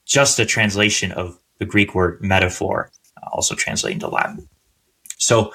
just 0.06 0.40
a 0.40 0.46
translation 0.46 1.12
of 1.12 1.40
the 1.58 1.66
Greek 1.66 1.94
word 1.94 2.22
metaphor, 2.22 2.92
also 3.32 3.56
translating 3.56 4.00
to 4.00 4.08
Latin. 4.08 4.50
So, 5.18 5.54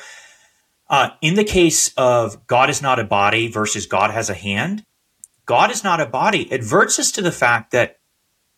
uh, 0.89 1.11
in 1.21 1.35
the 1.35 1.45
case 1.45 1.93
of 1.97 2.47
God 2.47 2.71
is 2.71 2.81
not 2.81 3.01
a 3.01 3.05
body 3.05 3.49
versus 3.49 3.87
God 3.87 4.13
has 4.13 4.31
a 4.31 4.35
hand, 4.35 4.85
God 5.47 5.71
is 5.71 5.83
not 5.83 6.01
a 6.01 6.07
body 6.07 6.53
adverts 6.53 6.99
us 6.99 7.11
to 7.13 7.23
the 7.23 7.33
fact 7.33 7.73
that 7.73 7.99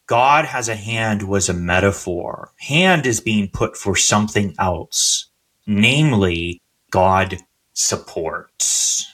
God 0.08 0.46
has 0.46 0.70
a 0.70 0.74
hand 0.74 1.22
was 1.22 1.50
a 1.50 1.54
metaphor. 1.54 2.52
Hand 2.60 3.06
is 3.06 3.20
being 3.20 3.48
put 3.48 3.76
for 3.76 3.94
something 3.94 4.54
else, 4.58 5.26
namely, 5.66 6.62
God 6.90 7.36
supports. 7.74 9.06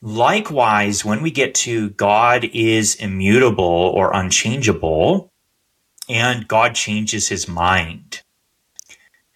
Likewise, 0.00 1.04
when 1.04 1.22
we 1.22 1.32
get 1.32 1.56
to 1.56 1.90
God 1.90 2.44
is 2.52 2.94
immutable 2.94 3.64
or 3.64 4.14
unchangeable, 4.14 5.32
and 6.08 6.46
God 6.46 6.76
changes 6.76 7.28
his 7.28 7.48
mind, 7.48 8.22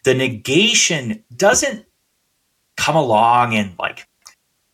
the 0.04 0.14
negation 0.14 1.24
doesn't 1.34 1.84
come 2.76 2.94
along 2.94 3.54
and 3.54 3.74
like 3.76 4.06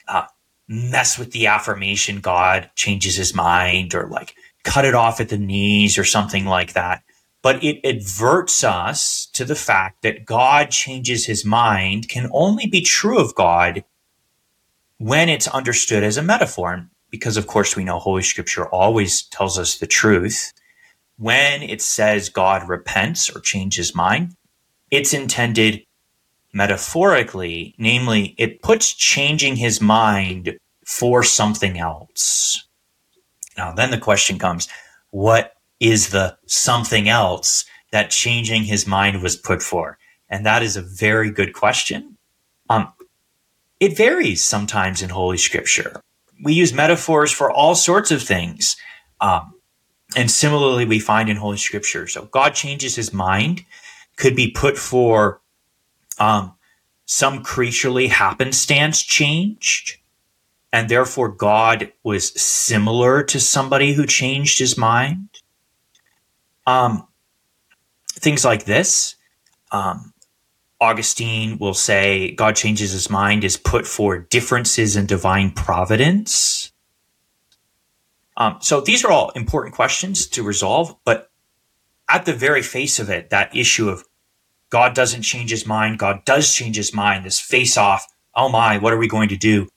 uh, 0.08 0.26
mess 0.68 1.18
with 1.18 1.30
the 1.30 1.46
affirmation 1.46 2.20
God 2.20 2.68
changes 2.74 3.16
his 3.16 3.34
mind 3.34 3.94
or 3.94 4.08
like 4.08 4.34
cut 4.64 4.84
it 4.84 4.94
off 4.94 5.20
at 5.20 5.28
the 5.28 5.38
knees 5.38 5.96
or 5.96 6.04
something 6.04 6.44
like 6.44 6.72
that. 6.72 7.02
But 7.42 7.62
it 7.62 7.84
adverts 7.84 8.64
us 8.64 9.26
to 9.34 9.44
the 9.44 9.54
fact 9.54 10.02
that 10.02 10.24
God 10.24 10.70
changes 10.70 11.26
his 11.26 11.44
mind 11.44 12.08
can 12.08 12.28
only 12.32 12.66
be 12.66 12.80
true 12.80 13.18
of 13.18 13.34
God 13.34 13.84
when 14.98 15.28
it's 15.28 15.48
understood 15.48 16.02
as 16.02 16.16
a 16.16 16.22
metaphor, 16.22 16.88
because 17.10 17.36
of 17.36 17.46
course 17.46 17.76
we 17.76 17.84
know 17.84 17.98
Holy 17.98 18.22
Scripture 18.22 18.66
always 18.66 19.22
tells 19.22 19.58
us 19.58 19.76
the 19.76 19.86
truth, 19.86 20.52
when 21.18 21.62
it 21.62 21.82
says 21.82 22.28
God 22.28 22.68
repents 22.68 23.28
or 23.28 23.40
changes 23.40 23.94
mind, 23.94 24.34
it's 24.90 25.12
intended 25.12 25.84
metaphorically, 26.52 27.74
namely, 27.78 28.34
it 28.38 28.62
puts 28.62 28.94
changing 28.94 29.56
his 29.56 29.80
mind 29.80 30.56
for 30.86 31.22
something 31.22 31.78
else. 31.78 32.66
Now, 33.56 33.72
then 33.72 33.90
the 33.90 33.98
question 33.98 34.38
comes 34.38 34.68
what 35.10 35.54
is 35.80 36.10
the 36.10 36.36
something 36.46 37.08
else 37.08 37.64
that 37.92 38.10
changing 38.10 38.64
his 38.64 38.86
mind 38.86 39.22
was 39.22 39.36
put 39.36 39.62
for? 39.62 39.98
And 40.28 40.44
that 40.46 40.62
is 40.62 40.76
a 40.76 40.82
very 40.82 41.30
good 41.30 41.52
question. 41.52 42.16
Um, 42.68 42.92
it 43.78 43.96
varies 43.96 44.42
sometimes 44.42 45.02
in 45.02 45.10
Holy 45.10 45.36
Scripture. 45.36 46.00
We 46.42 46.54
use 46.54 46.72
metaphors 46.72 47.30
for 47.30 47.50
all 47.50 47.74
sorts 47.74 48.10
of 48.10 48.22
things. 48.22 48.76
Um, 49.20 49.54
and 50.16 50.30
similarly, 50.30 50.84
we 50.84 50.98
find 50.98 51.28
in 51.28 51.36
Holy 51.36 51.56
Scripture. 51.56 52.06
So 52.08 52.24
God 52.26 52.54
changes 52.54 52.96
his 52.96 53.12
mind 53.12 53.64
could 54.16 54.36
be 54.36 54.50
put 54.50 54.78
for 54.78 55.40
um, 56.18 56.54
some 57.06 57.42
creaturely 57.42 58.08
happenstance 58.08 59.02
changed. 59.02 59.98
And 60.74 60.88
therefore, 60.88 61.28
God 61.28 61.92
was 62.02 62.32
similar 62.32 63.22
to 63.22 63.38
somebody 63.38 63.92
who 63.92 64.06
changed 64.06 64.58
his 64.58 64.76
mind. 64.76 65.28
Um, 66.66 67.06
things 68.10 68.44
like 68.44 68.64
this. 68.64 69.14
Um, 69.70 70.14
Augustine 70.80 71.58
will 71.58 71.74
say 71.74 72.32
God 72.32 72.56
changes 72.56 72.90
his 72.90 73.08
mind 73.08 73.44
is 73.44 73.56
put 73.56 73.86
for 73.86 74.18
differences 74.18 74.96
in 74.96 75.06
divine 75.06 75.52
providence. 75.52 76.72
Um, 78.36 78.56
so 78.60 78.80
these 78.80 79.04
are 79.04 79.12
all 79.12 79.30
important 79.36 79.76
questions 79.76 80.26
to 80.26 80.42
resolve, 80.42 80.96
but 81.04 81.30
at 82.08 82.24
the 82.24 82.34
very 82.34 82.62
face 82.62 82.98
of 82.98 83.08
it, 83.10 83.30
that 83.30 83.54
issue 83.54 83.88
of 83.88 84.02
God 84.70 84.92
doesn't 84.92 85.22
change 85.22 85.50
his 85.50 85.68
mind, 85.68 86.00
God 86.00 86.24
does 86.24 86.52
change 86.52 86.74
his 86.74 86.92
mind, 86.92 87.24
this 87.24 87.38
face 87.38 87.76
off, 87.76 88.08
oh 88.34 88.48
my, 88.48 88.78
what 88.78 88.92
are 88.92 88.98
we 88.98 89.06
going 89.06 89.28
to 89.28 89.36
do? 89.36 89.68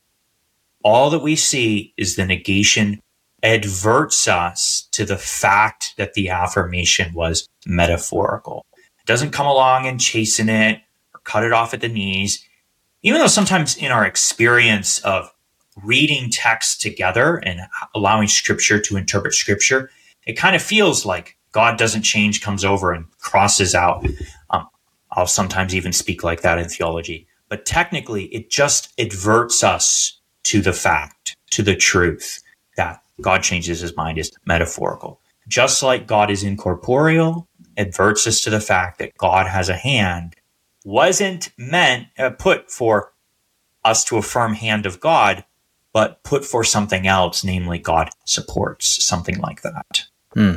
All 0.87 1.09
that 1.09 1.19
we 1.19 1.35
see 1.35 1.93
is 1.97 2.15
the 2.15 2.25
negation 2.25 3.01
adverts 3.43 4.25
us 4.25 4.87
to 4.93 5.03
the 5.03 5.17
fact 5.17 5.93
that 5.97 6.13
the 6.13 6.29
affirmation 6.29 7.13
was 7.13 7.45
metaphorical. 7.65 8.65
It 8.73 9.05
doesn't 9.05 9.31
come 9.31 9.47
along 9.47 9.85
and 9.85 9.99
chasten 9.99 10.47
it 10.47 10.79
or 11.13 11.19
cut 11.25 11.43
it 11.43 11.51
off 11.51 11.73
at 11.73 11.81
the 11.81 11.89
knees. 11.89 12.41
Even 13.03 13.19
though 13.19 13.27
sometimes 13.27 13.75
in 13.75 13.91
our 13.91 14.05
experience 14.05 14.99
of 14.99 15.29
reading 15.83 16.29
text 16.29 16.81
together 16.81 17.35
and 17.35 17.59
allowing 17.93 18.29
scripture 18.29 18.79
to 18.79 18.95
interpret 18.95 19.33
scripture, 19.33 19.89
it 20.25 20.37
kind 20.37 20.55
of 20.55 20.61
feels 20.61 21.05
like 21.05 21.37
God 21.51 21.77
doesn't 21.77 22.03
change, 22.03 22.39
comes 22.39 22.63
over 22.63 22.93
and 22.93 23.07
crosses 23.19 23.75
out. 23.75 24.07
Um, 24.51 24.69
I'll 25.11 25.27
sometimes 25.27 25.75
even 25.75 25.91
speak 25.91 26.23
like 26.23 26.43
that 26.43 26.59
in 26.59 26.69
theology. 26.69 27.27
But 27.49 27.65
technically, 27.65 28.27
it 28.27 28.49
just 28.49 28.97
adverts 28.97 29.65
us 29.65 30.16
to 30.47 30.61
the 30.61 30.73
fact, 30.73 31.35
to 31.51 31.61
the 31.61 31.75
truth 31.75 32.41
that 32.77 33.01
God 33.21 33.43
changes 33.43 33.81
his 33.81 33.95
mind 33.97 34.17
is 34.17 34.31
metaphorical. 34.45 35.19
Just 35.47 35.83
like 35.83 36.07
God 36.07 36.31
is 36.31 36.43
incorporeal, 36.43 37.47
adverts 37.75 38.25
us 38.27 38.41
to 38.41 38.49
the 38.49 38.61
fact 38.61 38.99
that 38.99 39.17
God 39.17 39.47
has 39.47 39.67
a 39.67 39.75
hand, 39.75 40.35
wasn't 40.85 41.51
meant, 41.57 42.07
uh, 42.17 42.29
put 42.29 42.71
for 42.71 43.11
us 43.83 44.05
to 44.05 44.17
affirm 44.17 44.53
hand 44.53 44.85
of 44.85 45.01
God, 45.01 45.43
but 45.91 46.23
put 46.23 46.45
for 46.45 46.63
something 46.63 47.07
else, 47.07 47.43
namely 47.43 47.77
God 47.77 48.09
supports, 48.25 49.03
something 49.03 49.39
like 49.39 49.63
that. 49.63 50.03
Hmm. 50.33 50.55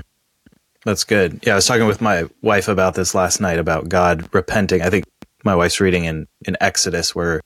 That's 0.85 1.05
good. 1.05 1.41
Yeah, 1.45 1.55
I 1.55 1.57
was 1.57 1.67
talking 1.67 1.87
with 1.87 2.01
my 2.01 2.25
wife 2.43 2.69
about 2.69 2.95
this 2.95 3.15
last 3.15 3.41
night 3.41 3.59
about 3.59 3.89
God 3.89 4.29
repenting. 4.33 4.83
I 4.83 4.91
think 4.91 5.05
my 5.45 5.55
wife's 5.55 5.81
reading 5.81 6.05
in, 6.05 6.27
in 6.47 6.57
Exodus 6.61 7.15
where 7.15 7.41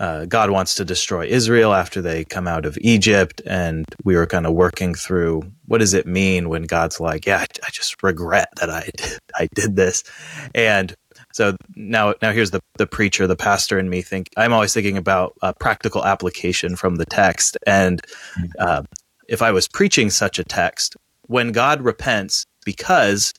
uh, 0.00 0.26
God 0.26 0.50
wants 0.50 0.74
to 0.76 0.84
destroy 0.84 1.26
Israel 1.26 1.74
after 1.74 2.00
they 2.00 2.24
come 2.24 2.46
out 2.46 2.66
of 2.66 2.76
Egypt. 2.80 3.40
And 3.46 3.84
we 4.04 4.16
were 4.16 4.26
kind 4.26 4.46
of 4.46 4.54
working 4.54 4.94
through 4.94 5.42
what 5.66 5.78
does 5.78 5.94
it 5.94 6.06
mean 6.06 6.48
when 6.48 6.64
God's 6.64 7.00
like, 7.00 7.26
yeah, 7.26 7.38
I, 7.38 7.46
I 7.66 7.70
just 7.70 8.02
regret 8.02 8.48
that 8.60 8.70
I 8.70 8.90
did, 8.96 9.18
I 9.34 9.48
did 9.54 9.76
this. 9.76 10.04
And 10.54 10.94
so 11.32 11.56
now, 11.74 12.14
now 12.22 12.32
here's 12.32 12.50
the, 12.50 12.60
the 12.78 12.86
preacher, 12.86 13.26
the 13.26 13.36
pastor 13.36 13.78
in 13.78 13.90
me 13.90 14.02
think 14.02 14.28
I'm 14.36 14.52
always 14.52 14.72
thinking 14.72 14.96
about 14.96 15.34
a 15.42 15.52
practical 15.54 16.04
application 16.04 16.76
from 16.76 16.96
the 16.96 17.06
text. 17.06 17.56
And 17.66 18.00
uh, 18.58 18.82
if 19.28 19.42
I 19.42 19.50
was 19.50 19.68
preaching 19.68 20.10
such 20.10 20.38
a 20.38 20.44
text, 20.44 20.96
when 21.22 21.52
God 21.52 21.82
repents 21.82 22.46
because 22.64 23.32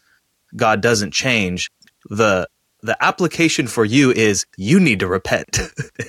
God 0.56 0.82
doesn't 0.82 1.12
change, 1.12 1.70
the 2.10 2.48
the 2.88 2.98
application 3.04 3.68
for 3.68 3.86
you 3.86 4.12
is 4.12 4.46
you 4.58 4.80
need 4.80 5.02
to 5.02 5.08
repent. 5.08 5.60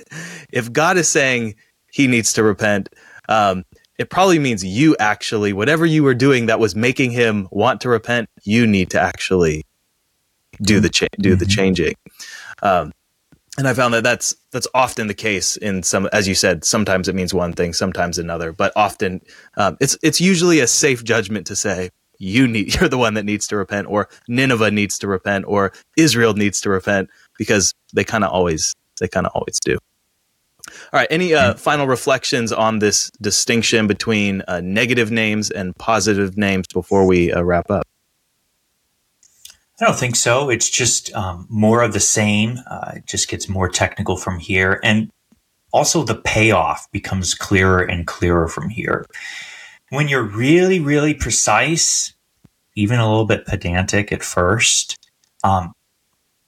if 0.50 0.72
God 0.72 0.96
is 0.96 1.08
saying 1.08 1.56
he 1.90 2.06
needs 2.06 2.32
to 2.34 2.42
repent, 2.42 2.88
um, 3.28 3.64
it 3.98 4.10
probably 4.10 4.38
means 4.38 4.64
you 4.64 4.96
actually, 5.00 5.52
whatever 5.52 5.84
you 5.84 6.04
were 6.04 6.14
doing 6.14 6.46
that 6.46 6.60
was 6.60 6.76
making 6.76 7.10
him 7.10 7.48
want 7.50 7.80
to 7.80 7.88
repent, 7.88 8.30
you 8.44 8.66
need 8.66 8.90
to 8.90 9.00
actually 9.00 9.66
do 10.62 10.78
the 10.78 10.88
cha- 10.88 11.06
do 11.20 11.30
mm-hmm. 11.30 11.38
the 11.40 11.46
changing. 11.46 11.94
Um, 12.62 12.92
and 13.58 13.66
I 13.66 13.74
found 13.74 13.92
that 13.94 14.04
that's 14.04 14.36
that's 14.52 14.68
often 14.72 15.08
the 15.08 15.14
case 15.14 15.56
in 15.56 15.82
some, 15.82 16.08
as 16.12 16.28
you 16.28 16.36
said. 16.36 16.64
Sometimes 16.64 17.08
it 17.08 17.16
means 17.16 17.34
one 17.34 17.52
thing, 17.52 17.72
sometimes 17.72 18.16
another, 18.18 18.52
but 18.52 18.72
often 18.76 19.20
um, 19.56 19.76
it's 19.80 19.98
it's 20.00 20.20
usually 20.20 20.60
a 20.60 20.68
safe 20.68 21.02
judgment 21.02 21.48
to 21.48 21.56
say, 21.56 21.90
you 22.18 22.46
need 22.46 22.74
you're 22.80 22.88
the 22.88 22.98
one 22.98 23.14
that 23.14 23.24
needs 23.24 23.46
to 23.48 23.56
repent 23.56 23.86
or 23.88 24.08
Nineveh 24.28 24.70
needs 24.70 24.98
to 24.98 25.08
repent 25.08 25.44
or 25.48 25.72
Israel 25.96 26.34
needs 26.34 26.60
to 26.62 26.70
repent 26.70 27.10
because 27.36 27.74
they 27.92 28.04
kind 28.04 28.24
of 28.24 28.30
always 28.30 28.74
they 29.00 29.08
kind 29.08 29.26
of 29.26 29.32
always 29.34 29.58
do. 29.60 29.78
All 30.92 31.00
right, 31.00 31.08
any 31.10 31.32
uh, 31.32 31.54
final 31.54 31.86
reflections 31.86 32.52
on 32.52 32.80
this 32.80 33.10
distinction 33.22 33.86
between 33.86 34.42
uh, 34.48 34.60
negative 34.62 35.10
names 35.10 35.50
and 35.50 35.74
positive 35.76 36.36
names 36.36 36.66
before 36.72 37.06
we 37.06 37.32
uh, 37.32 37.42
wrap 37.42 37.70
up? 37.70 37.86
I 39.80 39.86
don't 39.86 39.96
think 39.96 40.16
so. 40.16 40.50
It's 40.50 40.68
just 40.68 41.14
um, 41.14 41.46
more 41.48 41.82
of 41.82 41.92
the 41.92 42.00
same. 42.00 42.58
Uh, 42.68 42.92
it 42.96 43.06
just 43.06 43.28
gets 43.28 43.48
more 43.48 43.68
technical 43.68 44.16
from 44.16 44.40
here. 44.40 44.80
And 44.82 45.10
also 45.72 46.02
the 46.02 46.16
payoff 46.16 46.90
becomes 46.90 47.34
clearer 47.34 47.82
and 47.82 48.06
clearer 48.06 48.48
from 48.48 48.68
here 48.70 49.06
when 49.90 50.08
you're 50.08 50.22
really, 50.22 50.80
really 50.80 51.14
precise, 51.14 52.12
even 52.74 52.98
a 52.98 53.08
little 53.08 53.26
bit 53.26 53.46
pedantic 53.46 54.12
at 54.12 54.22
first, 54.22 54.98
um, 55.44 55.72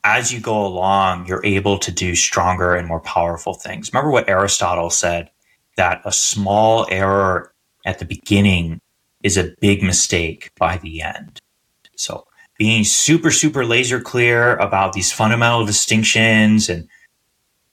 as 0.05 0.33
you 0.33 0.41
go 0.41 0.65
along, 0.65 1.27
you're 1.27 1.45
able 1.45 1.79
to 1.79 1.93
do 1.93 2.15
stronger 2.15 2.75
and 2.75 2.89
more 2.89 3.01
powerful 3.01 3.55
things. 3.55 3.93
Remember 3.93 4.11
what 4.11 4.29
Aristotle 4.29 4.91
said 4.91 5.31
that 5.77 6.01
a 6.05 6.13
small 6.13 6.87
error 6.91 7.53
at 7.85 7.99
the 7.99 8.05
beginning 8.05 8.81
is 9.23 9.37
a 9.37 9.55
big 9.61 9.83
mistake 9.83 10.51
by 10.59 10.79
the 10.79 11.03
end. 11.03 11.41
So 11.97 12.27
being 12.59 12.85
super, 12.85 13.31
super 13.31 13.65
laser 13.65 14.01
clear 14.01 14.57
about 14.57 14.93
these 14.93 15.13
fundamental 15.13 15.67
distinctions 15.67 16.69
and 16.69 16.89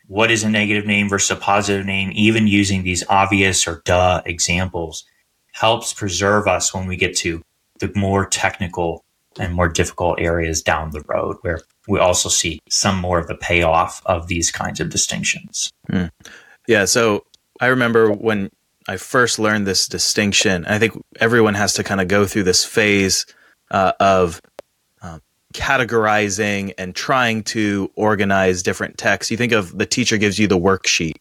what 0.07 0.31
is 0.31 0.43
a 0.43 0.49
negative 0.49 0.85
name 0.85 1.09
versus 1.09 1.31
a 1.31 1.35
positive 1.39 1.85
name, 1.85 2.11
even 2.13 2.47
using 2.47 2.83
these 2.83 3.03
obvious 3.09 3.67
or 3.67 3.81
duh 3.85 4.21
examples 4.25 5.05
helps 5.59 5.91
preserve 5.91 6.47
us 6.47 6.73
when 6.73 6.85
we 6.85 6.95
get 6.95 7.15
to 7.17 7.41
the 7.79 7.91
more 7.95 8.27
technical 8.27 9.03
and 9.39 9.53
more 9.53 9.67
difficult 9.67 10.19
areas 10.19 10.61
down 10.61 10.91
the 10.91 11.01
road 11.07 11.35
where 11.41 11.61
we 11.87 11.99
also 11.99 12.29
see 12.29 12.59
some 12.69 12.99
more 12.99 13.17
of 13.17 13.27
the 13.27 13.35
payoff 13.35 14.01
of 14.05 14.27
these 14.27 14.51
kinds 14.51 14.79
of 14.79 14.89
distinctions. 14.89 15.71
Mm. 15.89 16.11
Yeah. 16.67 16.85
So 16.85 17.25
I 17.59 17.67
remember 17.67 18.11
when 18.11 18.51
I 18.87 18.97
first 18.97 19.39
learned 19.39 19.65
this 19.65 19.87
distinction, 19.87 20.65
I 20.65 20.77
think 20.77 20.93
everyone 21.19 21.55
has 21.55 21.73
to 21.73 21.83
kind 21.83 22.01
of 22.01 22.07
go 22.07 22.27
through 22.27 22.43
this 22.43 22.63
phase 22.63 23.25
uh, 23.71 23.93
of 23.99 24.41
uh, 25.01 25.19
categorizing 25.53 26.73
and 26.77 26.95
trying 26.95 27.43
to 27.45 27.91
organize 27.95 28.61
different 28.61 28.97
texts. 28.97 29.31
You 29.31 29.37
think 29.37 29.53
of 29.53 29.75
the 29.77 29.87
teacher 29.87 30.17
gives 30.17 30.37
you 30.37 30.47
the 30.47 30.57
worksheet. 30.57 31.15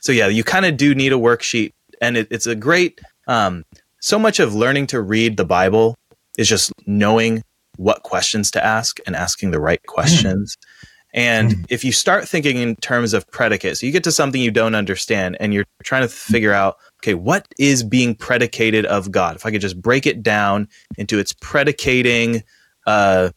So, 0.00 0.12
yeah, 0.12 0.28
you 0.28 0.44
kind 0.44 0.64
of 0.64 0.76
do 0.76 0.94
need 0.94 1.12
a 1.12 1.16
worksheet. 1.16 1.72
And 2.00 2.16
it, 2.16 2.28
it's 2.30 2.46
a 2.46 2.54
great 2.54 3.00
um, 3.26 3.64
so 4.00 4.18
much 4.18 4.40
of 4.40 4.54
learning 4.54 4.86
to 4.88 5.00
read 5.00 5.36
the 5.36 5.44
Bible 5.44 5.96
is 6.38 6.48
just 6.48 6.72
knowing 6.86 7.42
what 7.76 8.02
questions 8.02 8.50
to 8.50 8.64
ask 8.64 8.98
and 9.06 9.16
asking 9.16 9.50
the 9.50 9.60
right 9.60 9.84
questions. 9.86 10.56
Mm. 10.56 10.88
And 11.12 11.50
mm. 11.50 11.66
if 11.70 11.84
you 11.84 11.92
start 11.92 12.28
thinking 12.28 12.58
in 12.58 12.76
terms 12.76 13.14
of 13.14 13.28
predicates, 13.30 13.82
you 13.82 13.90
get 13.90 14.04
to 14.04 14.12
something 14.12 14.40
you 14.40 14.50
don't 14.50 14.74
understand 14.74 15.36
and 15.40 15.52
you're 15.52 15.64
trying 15.82 16.02
to 16.02 16.08
figure 16.08 16.52
out, 16.52 16.76
okay, 17.00 17.14
what 17.14 17.48
is 17.58 17.82
being 17.82 18.14
predicated 18.14 18.86
of 18.86 19.10
God? 19.10 19.36
If 19.36 19.44
I 19.44 19.50
could 19.50 19.60
just 19.60 19.80
break 19.80 20.06
it 20.06 20.22
down 20.22 20.68
into 20.98 21.18
its 21.18 21.32
predicating 21.32 22.44
uh, 22.86 23.30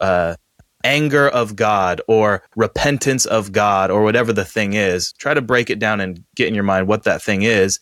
uh, 0.00 0.36
anger 0.84 1.28
of 1.28 1.54
God 1.54 2.00
or 2.08 2.42
repentance 2.56 3.26
of 3.26 3.52
God 3.52 3.90
or 3.90 4.02
whatever 4.02 4.32
the 4.32 4.44
thing 4.44 4.72
is, 4.72 5.12
try 5.14 5.34
to 5.34 5.42
break 5.42 5.70
it 5.70 5.78
down 5.78 6.00
and 6.00 6.24
get 6.34 6.48
in 6.48 6.54
your 6.54 6.64
mind 6.64 6.88
what 6.88 7.04
that 7.04 7.22
thing 7.22 7.42
is. 7.42 7.78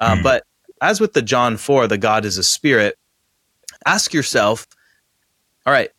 Uh, 0.00 0.16
mm. 0.16 0.22
But 0.22 0.44
as 0.82 1.00
with 1.00 1.14
the 1.14 1.22
John 1.22 1.56
4, 1.56 1.86
the 1.86 1.96
God 1.96 2.24
is 2.24 2.36
a 2.36 2.42
spirit, 2.42 2.98
ask 3.86 4.12
yourself, 4.12 4.66
all 5.64 5.72
right, 5.72 5.90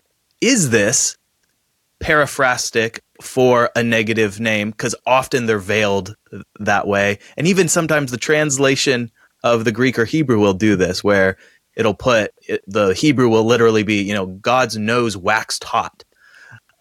is 0.41 0.69
this 0.69 1.17
periphrastic 2.01 2.99
for 3.21 3.69
a 3.75 3.81
negative 3.81 4.39
name? 4.39 4.71
Because 4.71 4.93
often 5.05 5.45
they're 5.45 5.57
veiled 5.57 6.15
that 6.59 6.85
way. 6.85 7.19
And 7.37 7.47
even 7.47 7.69
sometimes 7.69 8.11
the 8.11 8.17
translation 8.17 9.09
of 9.43 9.63
the 9.63 9.71
Greek 9.71 9.97
or 9.97 10.05
Hebrew 10.05 10.39
will 10.39 10.53
do 10.53 10.75
this, 10.75 11.03
where 11.03 11.37
it'll 11.75 11.93
put 11.93 12.31
it, 12.47 12.61
the 12.67 12.93
Hebrew 12.93 13.29
will 13.29 13.45
literally 13.45 13.83
be, 13.83 14.03
you 14.03 14.13
know, 14.13 14.25
God's 14.25 14.77
nose 14.77 15.15
waxed 15.15 15.63
hot. 15.63 16.03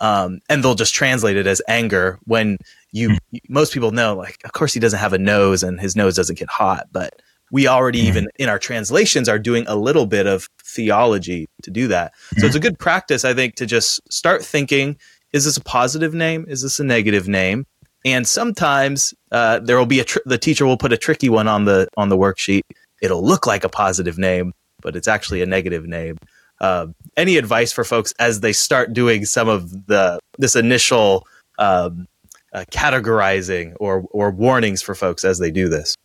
um, 0.01 0.41
and 0.49 0.63
they'll 0.63 0.75
just 0.75 0.95
translate 0.95 1.37
it 1.37 1.47
as 1.47 1.63
anger 1.69 2.19
when 2.25 2.59
you 2.91 3.11
mm. 3.11 3.19
most 3.49 3.73
people 3.73 3.93
know 3.93 4.17
like 4.17 4.37
of 4.45 4.53
course 4.53 4.75
he 4.75 4.81
doesn't 4.81 4.99
have 4.99 5.13
a 5.13 5.19
nose 5.19 5.63
and 5.63 5.81
his 5.81 5.97
nose 5.97 6.17
doesn't 6.17 6.39
get 6.39 6.51
hot 6.51 6.89
but 6.93 7.23
we 7.53 7.69
already 7.69 8.03
mm. 8.03 8.07
even 8.07 8.29
in 8.37 8.49
our 8.49 8.59
translations 8.59 9.29
are 9.29 9.39
doing 9.39 9.65
a 9.69 9.77
little 9.77 10.07
bit 10.07 10.27
of 10.27 10.49
theology 10.65 11.49
to 11.63 11.71
do 11.71 11.87
that 11.87 12.13
mm. 12.35 12.41
so 12.41 12.47
it's 12.47 12.57
a 12.57 12.61
good 12.61 12.79
practice 12.79 13.25
i 13.25 13.33
think 13.33 13.55
to 13.55 13.67
just 13.67 14.01
start 14.13 14.45
thinking 14.45 14.97
is 15.33 15.45
this 15.45 15.57
a 15.57 15.63
positive 15.63 16.13
name 16.13 16.45
is 16.49 16.63
this 16.63 16.81
a 16.81 16.85
negative 16.85 17.29
name 17.29 17.65
and 18.05 18.27
sometimes 18.27 19.15
uh, 19.31 19.61
there 19.61 19.79
will 19.79 19.87
be 19.87 20.01
a 20.01 20.05
tr- 20.05 20.19
the 20.27 20.39
teacher 20.39 20.67
will 20.67 20.77
put 20.77 20.93
a 20.93 20.97
tricky 20.97 21.29
one 21.29 21.47
on 21.47 21.65
the 21.67 21.87
on 21.97 22.09
the 22.09 22.17
worksheet 22.17 22.63
it'll 23.01 23.25
look 23.25 23.47
like 23.47 23.63
a 23.63 23.69
positive 23.69 24.19
name 24.19 24.53
but 24.81 24.97
it's 24.97 25.07
actually 25.07 25.41
a 25.41 25.47
negative 25.47 25.87
name 25.87 26.17
uh, 26.63 26.87
any 27.17 27.37
advice 27.37 27.73
for 27.73 27.85
folks 27.85 28.15
as 28.19 28.41
they 28.41 28.53
start 28.53 28.93
doing 28.93 29.25
some 29.25 29.49
of 29.49 29.87
the 29.87 30.19
this 30.39 30.57
initial 30.57 31.27
um, 31.59 32.07
uh, 32.53 32.65
categorizing 32.71 33.75
or 33.81 34.05
or 34.11 34.31
warnings 34.31 34.81
for 34.81 34.95
folks 34.95 35.25
as 35.25 35.39
they 35.39 35.51
do 35.51 35.69
this? 35.69 35.97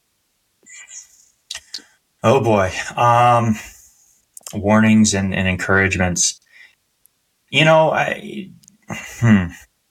Oh 2.23 2.41
boy, 2.41 2.71
um, 2.95 3.55
warnings 4.53 5.13
and, 5.13 5.33
and 5.33 5.47
encouragements. 5.47 6.39
You 7.49 7.65
know, 7.65 7.91
I, 7.91 8.49
hmm, 8.89 9.47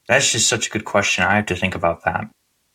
that's 0.09 0.33
just 0.33 0.49
such 0.49 0.66
a 0.66 0.70
good 0.70 0.85
question. 0.85 1.24
I 1.24 1.37
have 1.37 1.47
to 1.47 1.57
think 1.57 1.74
about 1.74 2.05
that. 2.05 2.29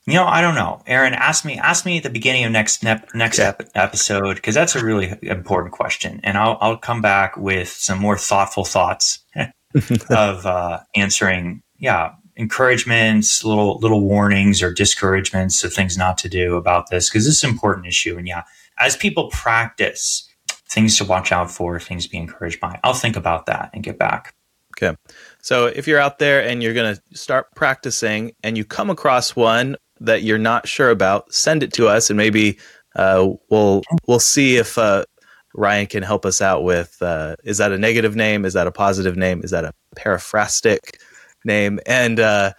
You 0.07 0.15
know, 0.15 0.25
I 0.25 0.41
don't 0.41 0.55
know, 0.55 0.81
Aaron. 0.87 1.13
Ask 1.13 1.45
me, 1.45 1.59
ask 1.59 1.85
me 1.85 1.97
at 1.97 2.03
the 2.03 2.09
beginning 2.09 2.43
of 2.43 2.51
next 2.51 2.83
next 2.83 3.37
yeah. 3.37 3.49
ep- 3.49 3.69
episode 3.75 4.35
because 4.35 4.55
that's 4.55 4.75
a 4.75 4.83
really 4.83 5.13
important 5.21 5.73
question, 5.73 6.19
and 6.23 6.37
I'll 6.37 6.57
I'll 6.59 6.77
come 6.77 7.01
back 7.01 7.37
with 7.37 7.69
some 7.69 7.99
more 7.99 8.17
thoughtful 8.17 8.65
thoughts 8.65 9.19
of 10.09 10.45
uh, 10.45 10.79
answering. 10.95 11.61
Yeah, 11.77 12.13
encouragements, 12.35 13.43
little 13.43 13.77
little 13.77 14.01
warnings 14.01 14.63
or 14.63 14.73
discouragements 14.73 15.63
of 15.63 15.71
things 15.71 15.97
not 15.97 16.17
to 16.19 16.29
do 16.29 16.55
about 16.55 16.89
this 16.89 17.09
because 17.09 17.25
this 17.25 17.35
is 17.35 17.43
an 17.43 17.51
important 17.51 17.85
issue. 17.85 18.17
And 18.17 18.27
yeah, 18.27 18.43
as 18.81 18.97
people 18.97 19.29
practice 19.29 20.27
things 20.69 20.97
to 20.97 21.05
watch 21.05 21.31
out 21.31 21.51
for, 21.51 21.79
things 21.79 22.05
to 22.05 22.09
be 22.09 22.17
encouraged 22.17 22.59
by, 22.59 22.79
I'll 22.83 22.93
think 22.93 23.15
about 23.15 23.45
that 23.45 23.69
and 23.73 23.83
get 23.83 23.97
back. 23.97 24.33
Okay. 24.77 24.97
So 25.41 25.67
if 25.67 25.87
you're 25.87 25.99
out 25.99 26.19
there 26.19 26.43
and 26.43 26.63
you're 26.63 26.73
going 26.73 26.95
to 26.95 27.17
start 27.17 27.47
practicing 27.55 28.31
and 28.43 28.57
you 28.57 28.65
come 28.65 28.89
across 28.89 29.35
one 29.35 29.75
that 29.99 30.23
you're 30.23 30.39
not 30.39 30.67
sure 30.67 30.89
about, 30.89 31.31
send 31.31 31.61
it 31.61 31.73
to 31.73 31.87
us, 31.87 32.09
and 32.09 32.17
maybe 32.17 32.57
uh, 32.95 33.29
we'll 33.49 33.83
we'll 34.07 34.19
see 34.19 34.57
if 34.57 34.77
uh, 34.77 35.05
Ryan 35.53 35.87
can 35.87 36.03
help 36.03 36.25
us 36.25 36.41
out 36.41 36.63
with 36.63 36.97
uh, 37.01 37.35
is 37.43 37.57
that 37.59 37.71
a 37.71 37.77
negative 37.77 38.15
name? 38.15 38.45
Is 38.45 38.53
that 38.53 38.65
a 38.65 38.71
positive 38.71 39.15
name? 39.15 39.41
Is 39.43 39.51
that 39.51 39.65
a 39.65 39.73
periphrastic 39.95 40.97
name? 41.45 41.79
And 41.85 42.19
uh, 42.19 42.53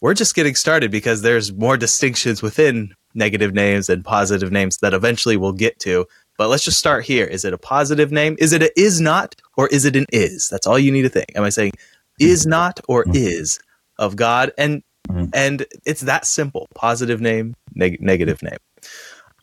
we're 0.00 0.14
just 0.14 0.34
getting 0.34 0.54
started 0.54 0.90
because 0.90 1.22
there's 1.22 1.52
more 1.52 1.76
distinctions 1.76 2.42
within 2.42 2.94
negative 3.16 3.54
names 3.54 3.88
and 3.88 4.04
positive 4.04 4.52
names 4.52 4.78
that 4.78 4.94
eventually 4.94 5.36
we'll 5.36 5.52
get 5.52 5.78
to. 5.80 6.06
But 6.38 6.48
let's 6.48 6.64
just 6.64 6.78
start 6.78 7.04
here. 7.04 7.24
Is 7.24 7.44
it 7.44 7.54
a 7.54 7.58
positive 7.58 8.12
name? 8.12 8.36
Is 8.38 8.52
it 8.52 8.62
a 8.62 8.70
is 8.78 9.00
not 9.00 9.34
or 9.56 9.68
is 9.68 9.84
it 9.84 9.96
an 9.96 10.06
is? 10.12 10.48
That's 10.48 10.66
all 10.66 10.78
you 10.78 10.92
need 10.92 11.02
to 11.02 11.08
think. 11.08 11.32
Am 11.34 11.42
I 11.42 11.48
saying 11.48 11.72
is 12.20 12.46
not 12.46 12.78
or 12.88 13.04
mm-hmm. 13.04 13.16
is 13.16 13.58
of 13.98 14.16
God? 14.16 14.52
And 14.58 14.82
Mm-hmm. 15.08 15.24
And 15.34 15.66
it's 15.84 16.02
that 16.02 16.24
simple 16.26 16.68
positive 16.74 17.20
name, 17.20 17.54
neg- 17.74 18.00
negative 18.00 18.42
name. 18.42 18.58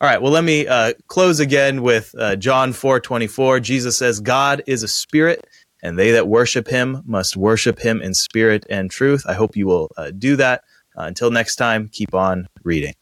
All 0.00 0.08
right, 0.08 0.20
well, 0.20 0.32
let 0.32 0.44
me 0.44 0.66
uh, 0.66 0.92
close 1.06 1.40
again 1.40 1.82
with 1.82 2.14
uh, 2.18 2.36
John 2.36 2.72
4 2.72 3.00
24. 3.00 3.60
Jesus 3.60 3.96
says, 3.96 4.20
God 4.20 4.62
is 4.66 4.82
a 4.82 4.88
spirit, 4.88 5.46
and 5.82 5.98
they 5.98 6.10
that 6.10 6.28
worship 6.28 6.68
him 6.68 7.02
must 7.06 7.36
worship 7.36 7.78
him 7.78 8.02
in 8.02 8.12
spirit 8.12 8.66
and 8.68 8.90
truth. 8.90 9.24
I 9.26 9.34
hope 9.34 9.56
you 9.56 9.66
will 9.66 9.90
uh, 9.96 10.10
do 10.10 10.36
that. 10.36 10.64
Uh, 10.96 11.02
until 11.02 11.30
next 11.30 11.56
time, 11.56 11.88
keep 11.88 12.14
on 12.14 12.46
reading. 12.62 12.94